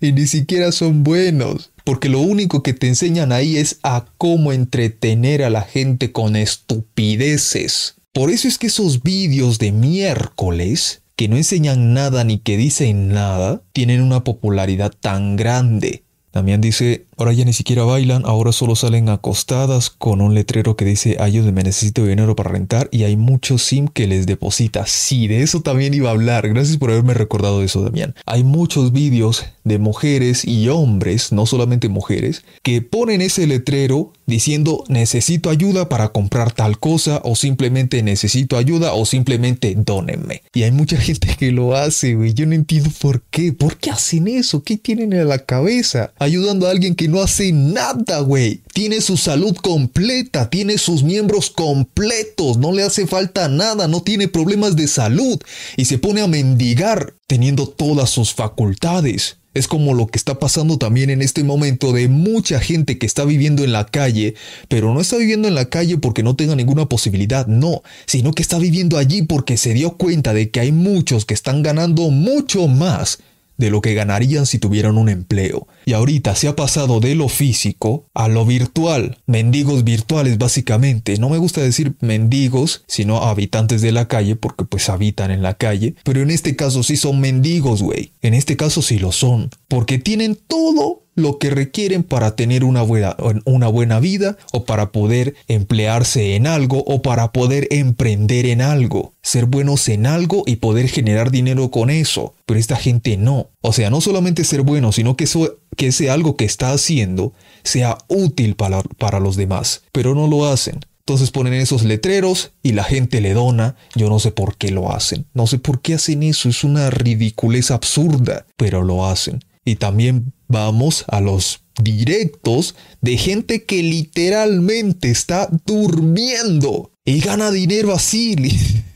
Y 0.00 0.12
ni 0.12 0.26
siquiera 0.26 0.72
son 0.72 1.04
buenos. 1.04 1.72
Porque 1.84 2.08
lo 2.08 2.20
único 2.20 2.62
que 2.62 2.72
te 2.72 2.88
enseñan 2.88 3.30
ahí 3.30 3.58
es 3.58 3.78
a 3.82 4.06
cómo 4.16 4.52
entretener 4.52 5.42
a 5.42 5.50
la 5.50 5.62
gente 5.62 6.12
con 6.12 6.34
estupideces. 6.34 7.96
Por 8.12 8.30
eso 8.30 8.48
es 8.48 8.58
que 8.58 8.68
esos 8.68 9.02
vídeos 9.02 9.58
de 9.58 9.72
miércoles, 9.72 11.02
que 11.16 11.28
no 11.28 11.36
enseñan 11.36 11.92
nada 11.92 12.24
ni 12.24 12.38
que 12.38 12.56
dicen 12.56 13.08
nada, 13.08 13.62
tienen 13.72 14.00
una 14.00 14.24
popularidad 14.24 14.92
tan 14.98 15.36
grande. 15.36 16.04
También 16.30 16.60
dice, 16.60 17.06
Ahora 17.16 17.32
ya 17.32 17.44
ni 17.44 17.52
siquiera 17.52 17.84
bailan, 17.84 18.22
ahora 18.24 18.52
solo 18.52 18.76
salen 18.76 19.08
acostadas 19.08 19.90
con 19.90 20.20
un 20.20 20.34
letrero 20.34 20.76
que 20.76 20.84
dice 20.84 21.16
ayúdeme, 21.20 21.62
necesito 21.62 22.04
dinero 22.04 22.36
para 22.36 22.50
rentar 22.50 22.88
y 22.90 23.04
hay 23.04 23.16
muchos 23.16 23.62
sim 23.62 23.88
que 23.88 24.06
les 24.06 24.26
deposita. 24.26 24.86
Sí, 24.86 25.28
de 25.28 25.42
eso 25.42 25.60
también 25.60 25.94
iba 25.94 26.08
a 26.08 26.12
hablar. 26.12 26.48
Gracias 26.48 26.76
por 26.76 26.90
haberme 26.90 27.14
recordado 27.14 27.62
eso, 27.62 27.82
Damián. 27.82 28.14
Hay 28.26 28.44
muchos 28.44 28.92
vídeos 28.92 29.44
de 29.64 29.78
mujeres 29.78 30.44
y 30.44 30.68
hombres, 30.68 31.32
no 31.32 31.46
solamente 31.46 31.88
mujeres, 31.88 32.44
que 32.62 32.82
ponen 32.82 33.22
ese 33.22 33.46
letrero 33.46 34.12
diciendo 34.26 34.84
necesito 34.88 35.50
ayuda 35.50 35.88
para 35.88 36.08
comprar 36.08 36.52
tal 36.52 36.78
cosa 36.78 37.20
o 37.24 37.36
simplemente 37.36 38.02
necesito 38.02 38.56
ayuda 38.56 38.94
o 38.94 39.04
simplemente 39.06 39.74
dónenme. 39.76 40.42
Y 40.52 40.62
hay 40.62 40.72
mucha 40.72 40.96
gente 40.96 41.34
que 41.38 41.52
lo 41.52 41.74
hace, 41.76 42.14
güey. 42.14 42.34
Yo 42.34 42.46
no 42.46 42.54
entiendo 42.54 42.90
por 43.00 43.22
qué. 43.22 43.52
¿Por 43.52 43.76
qué 43.76 43.90
hacen 43.90 44.28
eso? 44.28 44.62
¿Qué 44.62 44.76
tienen 44.76 45.12
en 45.12 45.28
la 45.28 45.38
cabeza? 45.38 46.12
Ayudando 46.18 46.66
a 46.66 46.70
alguien 46.70 46.94
no 47.08 47.20
hace 47.20 47.52
nada, 47.52 48.20
güey. 48.20 48.62
Tiene 48.72 49.00
su 49.00 49.16
salud 49.16 49.56
completa, 49.56 50.50
tiene 50.50 50.78
sus 50.78 51.02
miembros 51.02 51.50
completos, 51.50 52.58
no 52.58 52.72
le 52.72 52.82
hace 52.82 53.06
falta 53.06 53.48
nada, 53.48 53.88
no 53.88 54.02
tiene 54.02 54.28
problemas 54.28 54.76
de 54.76 54.88
salud 54.88 55.38
y 55.76 55.84
se 55.84 55.98
pone 55.98 56.20
a 56.20 56.26
mendigar 56.26 57.14
teniendo 57.26 57.68
todas 57.68 58.10
sus 58.10 58.34
facultades. 58.34 59.36
Es 59.54 59.68
como 59.68 59.94
lo 59.94 60.08
que 60.08 60.18
está 60.18 60.40
pasando 60.40 60.78
también 60.78 61.10
en 61.10 61.22
este 61.22 61.44
momento 61.44 61.92
de 61.92 62.08
mucha 62.08 62.58
gente 62.58 62.98
que 62.98 63.06
está 63.06 63.24
viviendo 63.24 63.62
en 63.62 63.70
la 63.70 63.86
calle, 63.86 64.34
pero 64.68 64.92
no 64.92 65.00
está 65.00 65.16
viviendo 65.16 65.46
en 65.46 65.54
la 65.54 65.66
calle 65.66 65.96
porque 65.96 66.24
no 66.24 66.34
tenga 66.34 66.56
ninguna 66.56 66.88
posibilidad, 66.88 67.46
no, 67.46 67.82
sino 68.04 68.32
que 68.32 68.42
está 68.42 68.58
viviendo 68.58 68.98
allí 68.98 69.22
porque 69.22 69.56
se 69.56 69.72
dio 69.72 69.96
cuenta 69.96 70.34
de 70.34 70.50
que 70.50 70.58
hay 70.58 70.72
muchos 70.72 71.24
que 71.24 71.34
están 71.34 71.62
ganando 71.62 72.10
mucho 72.10 72.66
más 72.66 73.20
de 73.56 73.70
lo 73.70 73.80
que 73.80 73.94
ganarían 73.94 74.46
si 74.46 74.58
tuvieran 74.58 74.98
un 74.98 75.08
empleo. 75.08 75.66
Y 75.86 75.92
ahorita 75.92 76.34
se 76.34 76.48
ha 76.48 76.56
pasado 76.56 77.00
de 77.00 77.14
lo 77.14 77.28
físico 77.28 78.06
a 78.14 78.28
lo 78.28 78.44
virtual. 78.44 79.18
Mendigos 79.26 79.84
virtuales 79.84 80.38
básicamente. 80.38 81.18
No 81.18 81.28
me 81.28 81.38
gusta 81.38 81.60
decir 81.60 81.94
mendigos, 82.00 82.84
sino 82.86 83.22
habitantes 83.22 83.82
de 83.82 83.92
la 83.92 84.08
calle 84.08 84.36
porque 84.36 84.64
pues 84.64 84.88
habitan 84.88 85.30
en 85.30 85.42
la 85.42 85.54
calle. 85.54 85.94
Pero 86.04 86.22
en 86.22 86.30
este 86.30 86.56
caso 86.56 86.82
sí 86.82 86.96
son 86.96 87.20
mendigos, 87.20 87.82
güey. 87.82 88.12
En 88.22 88.34
este 88.34 88.56
caso 88.56 88.82
sí 88.82 88.98
lo 88.98 89.12
son. 89.12 89.50
Porque 89.68 89.98
tienen 89.98 90.36
todo 90.46 91.03
lo 91.14 91.38
que 91.38 91.50
requieren 91.50 92.02
para 92.02 92.36
tener 92.36 92.64
una 92.64 92.82
buena, 92.82 93.16
una 93.44 93.68
buena 93.68 94.00
vida 94.00 94.36
o 94.52 94.64
para 94.64 94.92
poder 94.92 95.34
emplearse 95.48 96.36
en 96.36 96.46
algo 96.46 96.82
o 96.86 97.02
para 97.02 97.32
poder 97.32 97.68
emprender 97.70 98.46
en 98.46 98.60
algo, 98.60 99.14
ser 99.22 99.46
buenos 99.46 99.88
en 99.88 100.06
algo 100.06 100.42
y 100.46 100.56
poder 100.56 100.88
generar 100.88 101.30
dinero 101.30 101.70
con 101.70 101.90
eso. 101.90 102.34
Pero 102.46 102.60
esta 102.60 102.76
gente 102.76 103.16
no. 103.16 103.48
O 103.60 103.72
sea, 103.72 103.90
no 103.90 104.00
solamente 104.00 104.44
ser 104.44 104.62
bueno, 104.62 104.92
sino 104.92 105.16
que, 105.16 105.24
eso, 105.24 105.56
que 105.76 105.88
ese 105.88 106.10
algo 106.10 106.36
que 106.36 106.44
está 106.44 106.72
haciendo 106.72 107.32
sea 107.62 107.98
útil 108.08 108.56
para, 108.56 108.82
para 108.82 109.20
los 109.20 109.36
demás. 109.36 109.82
Pero 109.92 110.14
no 110.14 110.26
lo 110.26 110.46
hacen. 110.46 110.80
Entonces 111.06 111.30
ponen 111.30 111.52
esos 111.52 111.84
letreros 111.84 112.52
y 112.62 112.72
la 112.72 112.82
gente 112.82 113.20
le 113.20 113.34
dona. 113.34 113.76
Yo 113.94 114.08
no 114.08 114.18
sé 114.18 114.32
por 114.32 114.56
qué 114.56 114.70
lo 114.70 114.90
hacen. 114.90 115.26
No 115.34 115.46
sé 115.46 115.58
por 115.58 115.82
qué 115.82 115.94
hacen 115.94 116.22
eso. 116.22 116.48
Es 116.48 116.64
una 116.64 116.88
ridiculez 116.88 117.70
absurda. 117.70 118.46
Pero 118.56 118.82
lo 118.82 119.06
hacen. 119.06 119.44
Y 119.64 119.76
también 119.76 120.32
vamos 120.48 121.04
a 121.08 121.20
los 121.20 121.60
directos 121.82 122.74
de 123.00 123.16
gente 123.16 123.64
que 123.64 123.82
literalmente 123.82 125.10
está 125.10 125.48
durmiendo 125.66 126.92
y 127.04 127.20
gana 127.20 127.50
dinero 127.50 127.92
así. 127.92 128.36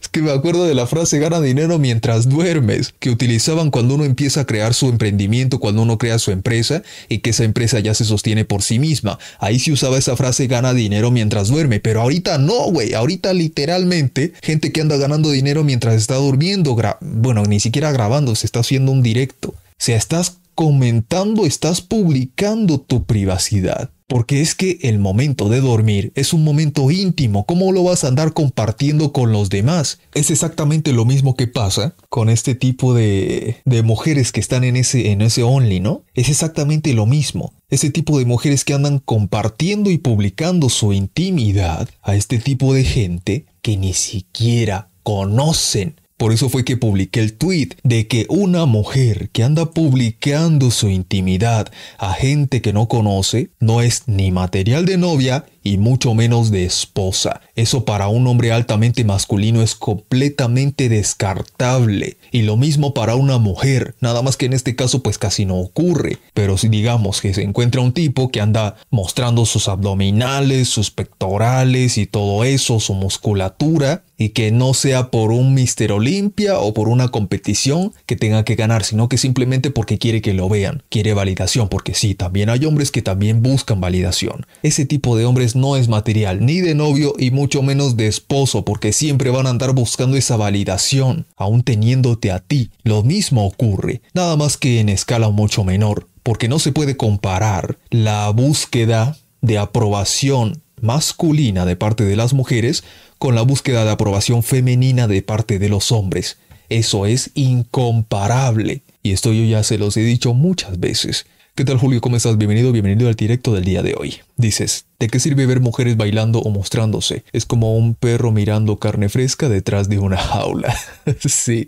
es 0.00 0.08
que 0.10 0.22
me 0.22 0.30
acuerdo 0.30 0.64
de 0.64 0.74
la 0.74 0.86
frase 0.86 1.18
gana 1.18 1.40
dinero 1.40 1.78
mientras 1.78 2.28
duermes, 2.28 2.94
que 2.98 3.10
utilizaban 3.10 3.70
cuando 3.70 3.94
uno 3.94 4.04
empieza 4.04 4.40
a 4.42 4.46
crear 4.46 4.74
su 4.74 4.88
emprendimiento, 4.88 5.60
cuando 5.60 5.82
uno 5.82 5.98
crea 5.98 6.18
su 6.18 6.30
empresa 6.30 6.82
y 7.08 7.18
que 7.18 7.30
esa 7.30 7.44
empresa 7.44 7.80
ya 7.80 7.94
se 7.94 8.04
sostiene 8.04 8.44
por 8.44 8.62
sí 8.62 8.78
misma. 8.78 9.18
Ahí 9.38 9.58
se 9.58 9.72
usaba 9.72 9.98
esa 9.98 10.16
frase 10.16 10.46
gana 10.46 10.74
dinero 10.74 11.10
mientras 11.10 11.48
duerme, 11.48 11.80
pero 11.80 12.00
ahorita 12.00 12.38
no, 12.38 12.70
güey. 12.70 12.94
Ahorita 12.94 13.32
literalmente 13.32 14.32
gente 14.42 14.72
que 14.72 14.80
anda 14.80 14.96
ganando 14.96 15.30
dinero 15.30 15.64
mientras 15.64 15.94
está 15.94 16.16
durmiendo, 16.16 16.76
bueno, 17.00 17.44
ni 17.44 17.60
siquiera 17.60 17.92
grabando, 17.92 18.34
se 18.34 18.46
está 18.46 18.60
haciendo 18.60 18.92
un 18.92 19.02
directo. 19.02 19.48
O 19.50 19.84
sea, 19.84 19.96
estás 19.96 20.38
comentando, 20.54 21.46
estás 21.46 21.80
publicando 21.80 22.80
tu 22.80 23.04
privacidad. 23.04 23.90
Porque 24.12 24.42
es 24.42 24.54
que 24.54 24.78
el 24.82 24.98
momento 24.98 25.48
de 25.48 25.62
dormir 25.62 26.12
es 26.16 26.34
un 26.34 26.44
momento 26.44 26.90
íntimo. 26.90 27.46
¿Cómo 27.46 27.72
lo 27.72 27.82
vas 27.84 28.04
a 28.04 28.08
andar 28.08 28.34
compartiendo 28.34 29.10
con 29.10 29.32
los 29.32 29.48
demás? 29.48 30.00
Es 30.12 30.30
exactamente 30.30 30.92
lo 30.92 31.06
mismo 31.06 31.34
que 31.34 31.46
pasa 31.46 31.94
con 32.10 32.28
este 32.28 32.54
tipo 32.54 32.92
de, 32.92 33.56
de 33.64 33.82
mujeres 33.82 34.30
que 34.30 34.40
están 34.40 34.64
en 34.64 34.76
ese, 34.76 35.12
en 35.12 35.22
ese 35.22 35.42
only, 35.44 35.80
¿no? 35.80 36.02
Es 36.12 36.28
exactamente 36.28 36.92
lo 36.92 37.06
mismo. 37.06 37.54
Ese 37.70 37.88
tipo 37.88 38.18
de 38.18 38.26
mujeres 38.26 38.66
que 38.66 38.74
andan 38.74 38.98
compartiendo 38.98 39.90
y 39.90 39.96
publicando 39.96 40.68
su 40.68 40.92
intimidad 40.92 41.88
a 42.02 42.14
este 42.14 42.36
tipo 42.36 42.74
de 42.74 42.84
gente 42.84 43.46
que 43.62 43.78
ni 43.78 43.94
siquiera 43.94 44.90
conocen 45.04 46.01
por 46.22 46.32
eso 46.32 46.48
fue 46.48 46.64
que 46.64 46.76
publiqué 46.76 47.18
el 47.18 47.32
tweet 47.32 47.70
de 47.82 48.06
que 48.06 48.26
una 48.28 48.64
mujer 48.64 49.30
que 49.30 49.42
anda 49.42 49.72
publicando 49.72 50.70
su 50.70 50.88
intimidad 50.88 51.72
a 51.98 52.12
gente 52.12 52.62
que 52.62 52.72
no 52.72 52.86
conoce 52.86 53.50
no 53.58 53.82
es 53.82 54.04
ni 54.06 54.30
material 54.30 54.84
de 54.84 54.98
novia 54.98 55.46
y 55.62 55.78
mucho 55.78 56.14
menos 56.14 56.50
de 56.50 56.64
esposa. 56.64 57.40
Eso 57.54 57.84
para 57.84 58.08
un 58.08 58.26
hombre 58.26 58.52
altamente 58.52 59.04
masculino 59.04 59.62
es 59.62 59.74
completamente 59.74 60.88
descartable. 60.88 62.16
Y 62.30 62.42
lo 62.42 62.56
mismo 62.56 62.94
para 62.94 63.14
una 63.14 63.38
mujer, 63.38 63.94
nada 64.00 64.22
más 64.22 64.36
que 64.36 64.46
en 64.46 64.52
este 64.52 64.76
caso 64.76 65.02
pues 65.02 65.18
casi 65.18 65.44
no 65.44 65.58
ocurre. 65.58 66.18
Pero 66.34 66.58
si 66.58 66.68
digamos 66.68 67.20
que 67.20 67.34
se 67.34 67.42
encuentra 67.42 67.80
un 67.80 67.92
tipo 67.92 68.30
que 68.30 68.40
anda 68.40 68.76
mostrando 68.90 69.46
sus 69.46 69.68
abdominales, 69.68 70.68
sus 70.68 70.90
pectorales 70.90 71.98
y 71.98 72.06
todo 72.06 72.44
eso, 72.44 72.80
su 72.80 72.94
musculatura, 72.94 74.04
y 74.22 74.30
que 74.30 74.52
no 74.52 74.72
sea 74.72 75.10
por 75.10 75.32
un 75.32 75.52
Mister 75.54 75.90
Olimpia 75.90 76.58
o 76.60 76.72
por 76.74 76.88
una 76.88 77.08
competición 77.08 77.92
que 78.06 78.14
tenga 78.14 78.44
que 78.44 78.54
ganar, 78.54 78.84
sino 78.84 79.08
que 79.08 79.18
simplemente 79.18 79.70
porque 79.70 79.98
quiere 79.98 80.22
que 80.22 80.32
lo 80.32 80.48
vean, 80.48 80.84
quiere 80.90 81.12
validación, 81.12 81.68
porque 81.68 81.94
sí, 81.94 82.14
también 82.14 82.48
hay 82.48 82.64
hombres 82.64 82.92
que 82.92 83.02
también 83.02 83.42
buscan 83.42 83.80
validación. 83.80 84.46
Ese 84.62 84.86
tipo 84.86 85.16
de 85.16 85.24
hombres 85.24 85.51
no 85.56 85.76
es 85.76 85.88
material 85.88 86.44
ni 86.44 86.60
de 86.60 86.74
novio 86.74 87.14
y 87.18 87.30
mucho 87.30 87.62
menos 87.62 87.96
de 87.96 88.06
esposo 88.06 88.64
porque 88.64 88.92
siempre 88.92 89.30
van 89.30 89.46
a 89.46 89.50
andar 89.50 89.72
buscando 89.72 90.16
esa 90.16 90.36
validación, 90.36 91.26
aún 91.36 91.62
teniéndote 91.62 92.30
a 92.30 92.40
ti. 92.40 92.70
Lo 92.82 93.02
mismo 93.02 93.46
ocurre, 93.46 94.02
nada 94.14 94.36
más 94.36 94.56
que 94.56 94.80
en 94.80 94.88
escala 94.88 95.30
mucho 95.30 95.64
menor, 95.64 96.08
porque 96.22 96.48
no 96.48 96.58
se 96.58 96.72
puede 96.72 96.96
comparar 96.96 97.78
la 97.90 98.28
búsqueda 98.30 99.16
de 99.40 99.58
aprobación 99.58 100.62
masculina 100.80 101.64
de 101.64 101.76
parte 101.76 102.04
de 102.04 102.16
las 102.16 102.32
mujeres 102.34 102.84
con 103.18 103.34
la 103.34 103.42
búsqueda 103.42 103.84
de 103.84 103.90
aprobación 103.90 104.42
femenina 104.42 105.06
de 105.06 105.22
parte 105.22 105.58
de 105.58 105.68
los 105.68 105.92
hombres. 105.92 106.38
Eso 106.68 107.06
es 107.06 107.30
incomparable. 107.34 108.82
Y 109.02 109.12
esto 109.12 109.32
yo 109.32 109.44
ya 109.44 109.62
se 109.62 109.78
los 109.78 109.96
he 109.96 110.00
dicho 110.00 110.34
muchas 110.34 110.80
veces. 110.80 111.26
¿Qué 111.54 111.66
tal 111.66 111.76
Julio? 111.76 112.00
¿Cómo 112.00 112.16
estás? 112.16 112.38
Bienvenido, 112.38 112.72
bienvenido 112.72 113.10
al 113.10 113.14
directo 113.14 113.52
del 113.52 113.64
día 113.64 113.82
de 113.82 113.94
hoy. 113.94 114.20
Dices, 114.38 114.86
¿de 114.98 115.08
qué 115.08 115.20
sirve 115.20 115.44
ver 115.44 115.60
mujeres 115.60 115.98
bailando 115.98 116.38
o 116.38 116.48
mostrándose? 116.48 117.24
Es 117.34 117.44
como 117.44 117.76
un 117.76 117.94
perro 117.94 118.32
mirando 118.32 118.78
carne 118.78 119.10
fresca 119.10 119.50
detrás 119.50 119.90
de 119.90 119.98
una 119.98 120.16
jaula. 120.16 120.74
sí, 121.20 121.66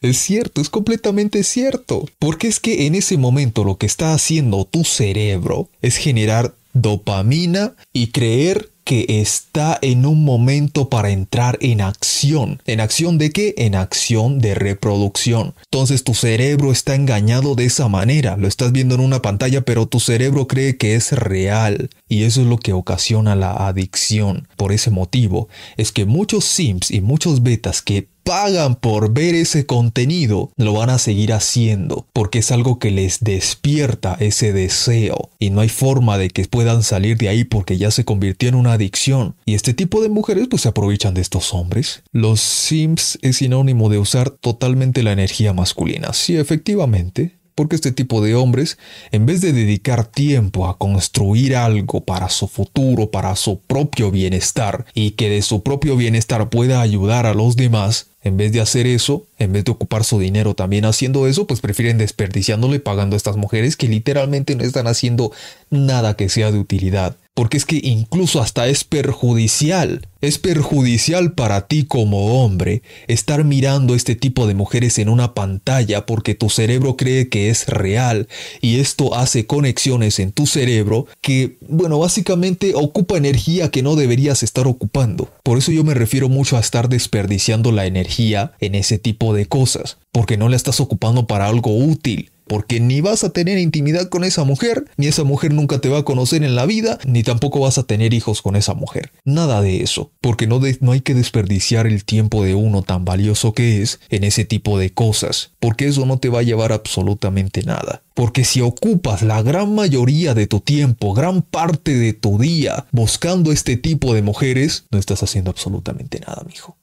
es 0.00 0.18
cierto, 0.18 0.60
es 0.60 0.70
completamente 0.70 1.42
cierto. 1.42 2.06
Porque 2.20 2.46
es 2.46 2.60
que 2.60 2.86
en 2.86 2.94
ese 2.94 3.16
momento 3.16 3.64
lo 3.64 3.78
que 3.78 3.86
está 3.86 4.14
haciendo 4.14 4.64
tu 4.64 4.84
cerebro 4.84 5.70
es 5.82 5.96
generar 5.96 6.54
dopamina 6.72 7.74
y 7.92 8.12
creer 8.12 8.70
que 8.86 9.20
está 9.20 9.76
en 9.82 10.06
un 10.06 10.24
momento 10.24 10.88
para 10.88 11.10
entrar 11.10 11.58
en 11.60 11.80
acción. 11.80 12.62
¿En 12.66 12.78
acción 12.78 13.18
de 13.18 13.30
qué? 13.30 13.52
En 13.58 13.74
acción 13.74 14.38
de 14.38 14.54
reproducción. 14.54 15.54
Entonces 15.64 16.04
tu 16.04 16.14
cerebro 16.14 16.70
está 16.70 16.94
engañado 16.94 17.56
de 17.56 17.64
esa 17.64 17.88
manera. 17.88 18.36
Lo 18.36 18.46
estás 18.46 18.70
viendo 18.70 18.94
en 18.94 19.00
una 19.00 19.22
pantalla, 19.22 19.62
pero 19.62 19.86
tu 19.86 19.98
cerebro 19.98 20.46
cree 20.46 20.76
que 20.76 20.94
es 20.94 21.10
real. 21.10 21.90
Y 22.08 22.22
eso 22.22 22.42
es 22.42 22.46
lo 22.46 22.58
que 22.58 22.72
ocasiona 22.72 23.34
la 23.34 23.66
adicción. 23.66 24.46
Por 24.56 24.70
ese 24.70 24.92
motivo, 24.92 25.48
es 25.76 25.90
que 25.90 26.06
muchos 26.06 26.44
sims 26.44 26.92
y 26.92 27.00
muchos 27.00 27.42
betas 27.42 27.82
que 27.82 28.08
pagan 28.26 28.74
por 28.74 29.12
ver 29.12 29.36
ese 29.36 29.66
contenido, 29.66 30.50
lo 30.56 30.72
van 30.72 30.90
a 30.90 30.98
seguir 30.98 31.32
haciendo, 31.32 32.06
porque 32.12 32.40
es 32.40 32.50
algo 32.50 32.80
que 32.80 32.90
les 32.90 33.20
despierta 33.20 34.16
ese 34.18 34.52
deseo. 34.52 35.30
Y 35.38 35.50
no 35.50 35.60
hay 35.60 35.68
forma 35.68 36.18
de 36.18 36.28
que 36.30 36.44
puedan 36.44 36.82
salir 36.82 37.16
de 37.18 37.28
ahí 37.28 37.44
porque 37.44 37.78
ya 37.78 37.92
se 37.92 38.04
convirtió 38.04 38.48
en 38.48 38.56
una 38.56 38.72
adicción. 38.72 39.36
Y 39.44 39.54
este 39.54 39.74
tipo 39.74 40.02
de 40.02 40.08
mujeres 40.08 40.48
pues 40.50 40.62
se 40.62 40.68
aprovechan 40.68 41.14
de 41.14 41.20
estos 41.20 41.54
hombres. 41.54 42.02
Los 42.10 42.40
Sims 42.40 43.16
es 43.22 43.36
sinónimo 43.36 43.88
de 43.88 43.98
usar 43.98 44.30
totalmente 44.30 45.04
la 45.04 45.12
energía 45.12 45.52
masculina. 45.52 46.12
Sí, 46.12 46.36
efectivamente, 46.36 47.36
porque 47.56 47.74
este 47.74 47.90
tipo 47.90 48.20
de 48.20 48.34
hombres, 48.34 48.76
en 49.12 49.24
vez 49.24 49.40
de 49.40 49.52
dedicar 49.52 50.04
tiempo 50.04 50.68
a 50.68 50.78
construir 50.78 51.56
algo 51.56 52.02
para 52.02 52.28
su 52.28 52.48
futuro, 52.48 53.10
para 53.10 53.34
su 53.34 53.60
propio 53.60 54.10
bienestar, 54.10 54.84
y 54.94 55.12
que 55.12 55.30
de 55.30 55.42
su 55.42 55.62
propio 55.62 55.96
bienestar 55.96 56.50
pueda 56.50 56.82
ayudar 56.82 57.24
a 57.24 57.34
los 57.34 57.56
demás, 57.56 58.08
En 58.26 58.36
vez 58.36 58.50
de 58.50 58.60
hacer 58.60 58.88
eso, 58.88 59.24
en 59.38 59.52
vez 59.52 59.64
de 59.64 59.70
ocupar 59.70 60.02
su 60.02 60.18
dinero 60.18 60.54
también 60.54 60.84
haciendo 60.84 61.28
eso, 61.28 61.46
pues 61.46 61.60
prefieren 61.60 61.96
desperdiciándole 61.96 62.80
pagando 62.80 63.14
a 63.14 63.16
estas 63.18 63.36
mujeres 63.36 63.76
que 63.76 63.86
literalmente 63.86 64.56
no 64.56 64.64
están 64.64 64.88
haciendo 64.88 65.30
nada 65.70 66.16
que 66.16 66.28
sea 66.28 66.50
de 66.50 66.58
utilidad 66.58 67.14
porque 67.36 67.58
es 67.58 67.66
que 67.66 67.78
incluso 67.82 68.40
hasta 68.40 68.66
es 68.66 68.82
perjudicial. 68.82 70.08
Es 70.22 70.38
perjudicial 70.38 71.34
para 71.34 71.66
ti 71.68 71.84
como 71.84 72.42
hombre 72.42 72.80
estar 73.08 73.44
mirando 73.44 73.94
este 73.94 74.14
tipo 74.14 74.46
de 74.46 74.54
mujeres 74.54 74.98
en 74.98 75.10
una 75.10 75.34
pantalla 75.34 76.06
porque 76.06 76.34
tu 76.34 76.48
cerebro 76.48 76.96
cree 76.96 77.28
que 77.28 77.50
es 77.50 77.66
real 77.66 78.26
y 78.62 78.80
esto 78.80 79.14
hace 79.14 79.44
conexiones 79.44 80.18
en 80.18 80.32
tu 80.32 80.46
cerebro 80.46 81.06
que, 81.20 81.58
bueno, 81.68 81.98
básicamente 81.98 82.72
ocupa 82.74 83.18
energía 83.18 83.70
que 83.70 83.82
no 83.82 83.96
deberías 83.96 84.42
estar 84.42 84.66
ocupando. 84.66 85.30
Por 85.42 85.58
eso 85.58 85.72
yo 85.72 85.84
me 85.84 85.92
refiero 85.92 86.30
mucho 86.30 86.56
a 86.56 86.60
estar 86.60 86.88
desperdiciando 86.88 87.70
la 87.70 87.84
energía 87.84 88.52
en 88.60 88.74
ese 88.74 88.98
tipo 88.98 89.34
de 89.34 89.44
cosas, 89.44 89.98
porque 90.10 90.38
no 90.38 90.48
la 90.48 90.56
estás 90.56 90.80
ocupando 90.80 91.26
para 91.26 91.48
algo 91.48 91.76
útil 91.76 92.30
porque 92.46 92.80
ni 92.80 93.00
vas 93.00 93.24
a 93.24 93.30
tener 93.30 93.58
intimidad 93.58 94.08
con 94.08 94.24
esa 94.24 94.44
mujer, 94.44 94.84
ni 94.96 95.06
esa 95.06 95.24
mujer 95.24 95.52
nunca 95.52 95.80
te 95.80 95.88
va 95.88 95.98
a 95.98 96.04
conocer 96.04 96.42
en 96.42 96.54
la 96.54 96.66
vida, 96.66 96.98
ni 97.06 97.22
tampoco 97.22 97.60
vas 97.60 97.78
a 97.78 97.84
tener 97.84 98.14
hijos 98.14 98.42
con 98.42 98.56
esa 98.56 98.74
mujer. 98.74 99.12
Nada 99.24 99.60
de 99.60 99.82
eso, 99.82 100.12
porque 100.20 100.46
no, 100.46 100.60
hay 100.92 101.00
que 101.00 101.14
desperdiciar 101.14 101.86
el 101.86 102.04
tiempo 102.04 102.44
de 102.44 102.54
uno 102.54 102.82
tan 102.82 103.04
valioso 103.04 103.52
que 103.52 103.82
es 103.82 104.00
en 104.08 104.24
ese 104.24 104.44
tipo 104.44 104.78
de 104.78 104.92
cosas, 104.92 105.52
porque 105.58 105.86
eso 105.86 106.06
no 106.06 106.18
te 106.18 106.28
va 106.28 106.40
a 106.40 106.44
llevar 106.44 106.72
absolutamente 106.72 107.62
nada. 107.62 108.02
Porque 108.14 108.44
si 108.44 108.62
ocupas 108.62 109.22
la 109.22 109.42
gran 109.42 109.74
mayoría 109.74 110.34
de 110.34 110.46
tu 110.46 110.60
tiempo, 110.60 111.12
gran 111.12 111.42
parte 111.42 111.94
de 111.94 112.14
tu 112.14 112.38
día 112.38 112.86
buscando 112.90 113.52
este 113.52 113.76
tipo 113.76 114.14
de 114.14 114.22
mujeres, 114.22 114.86
no 114.90 114.98
estás 114.98 115.22
haciendo 115.22 115.50
absolutamente 115.50 116.20
nada, 116.20 116.42
mijo. 116.46 116.76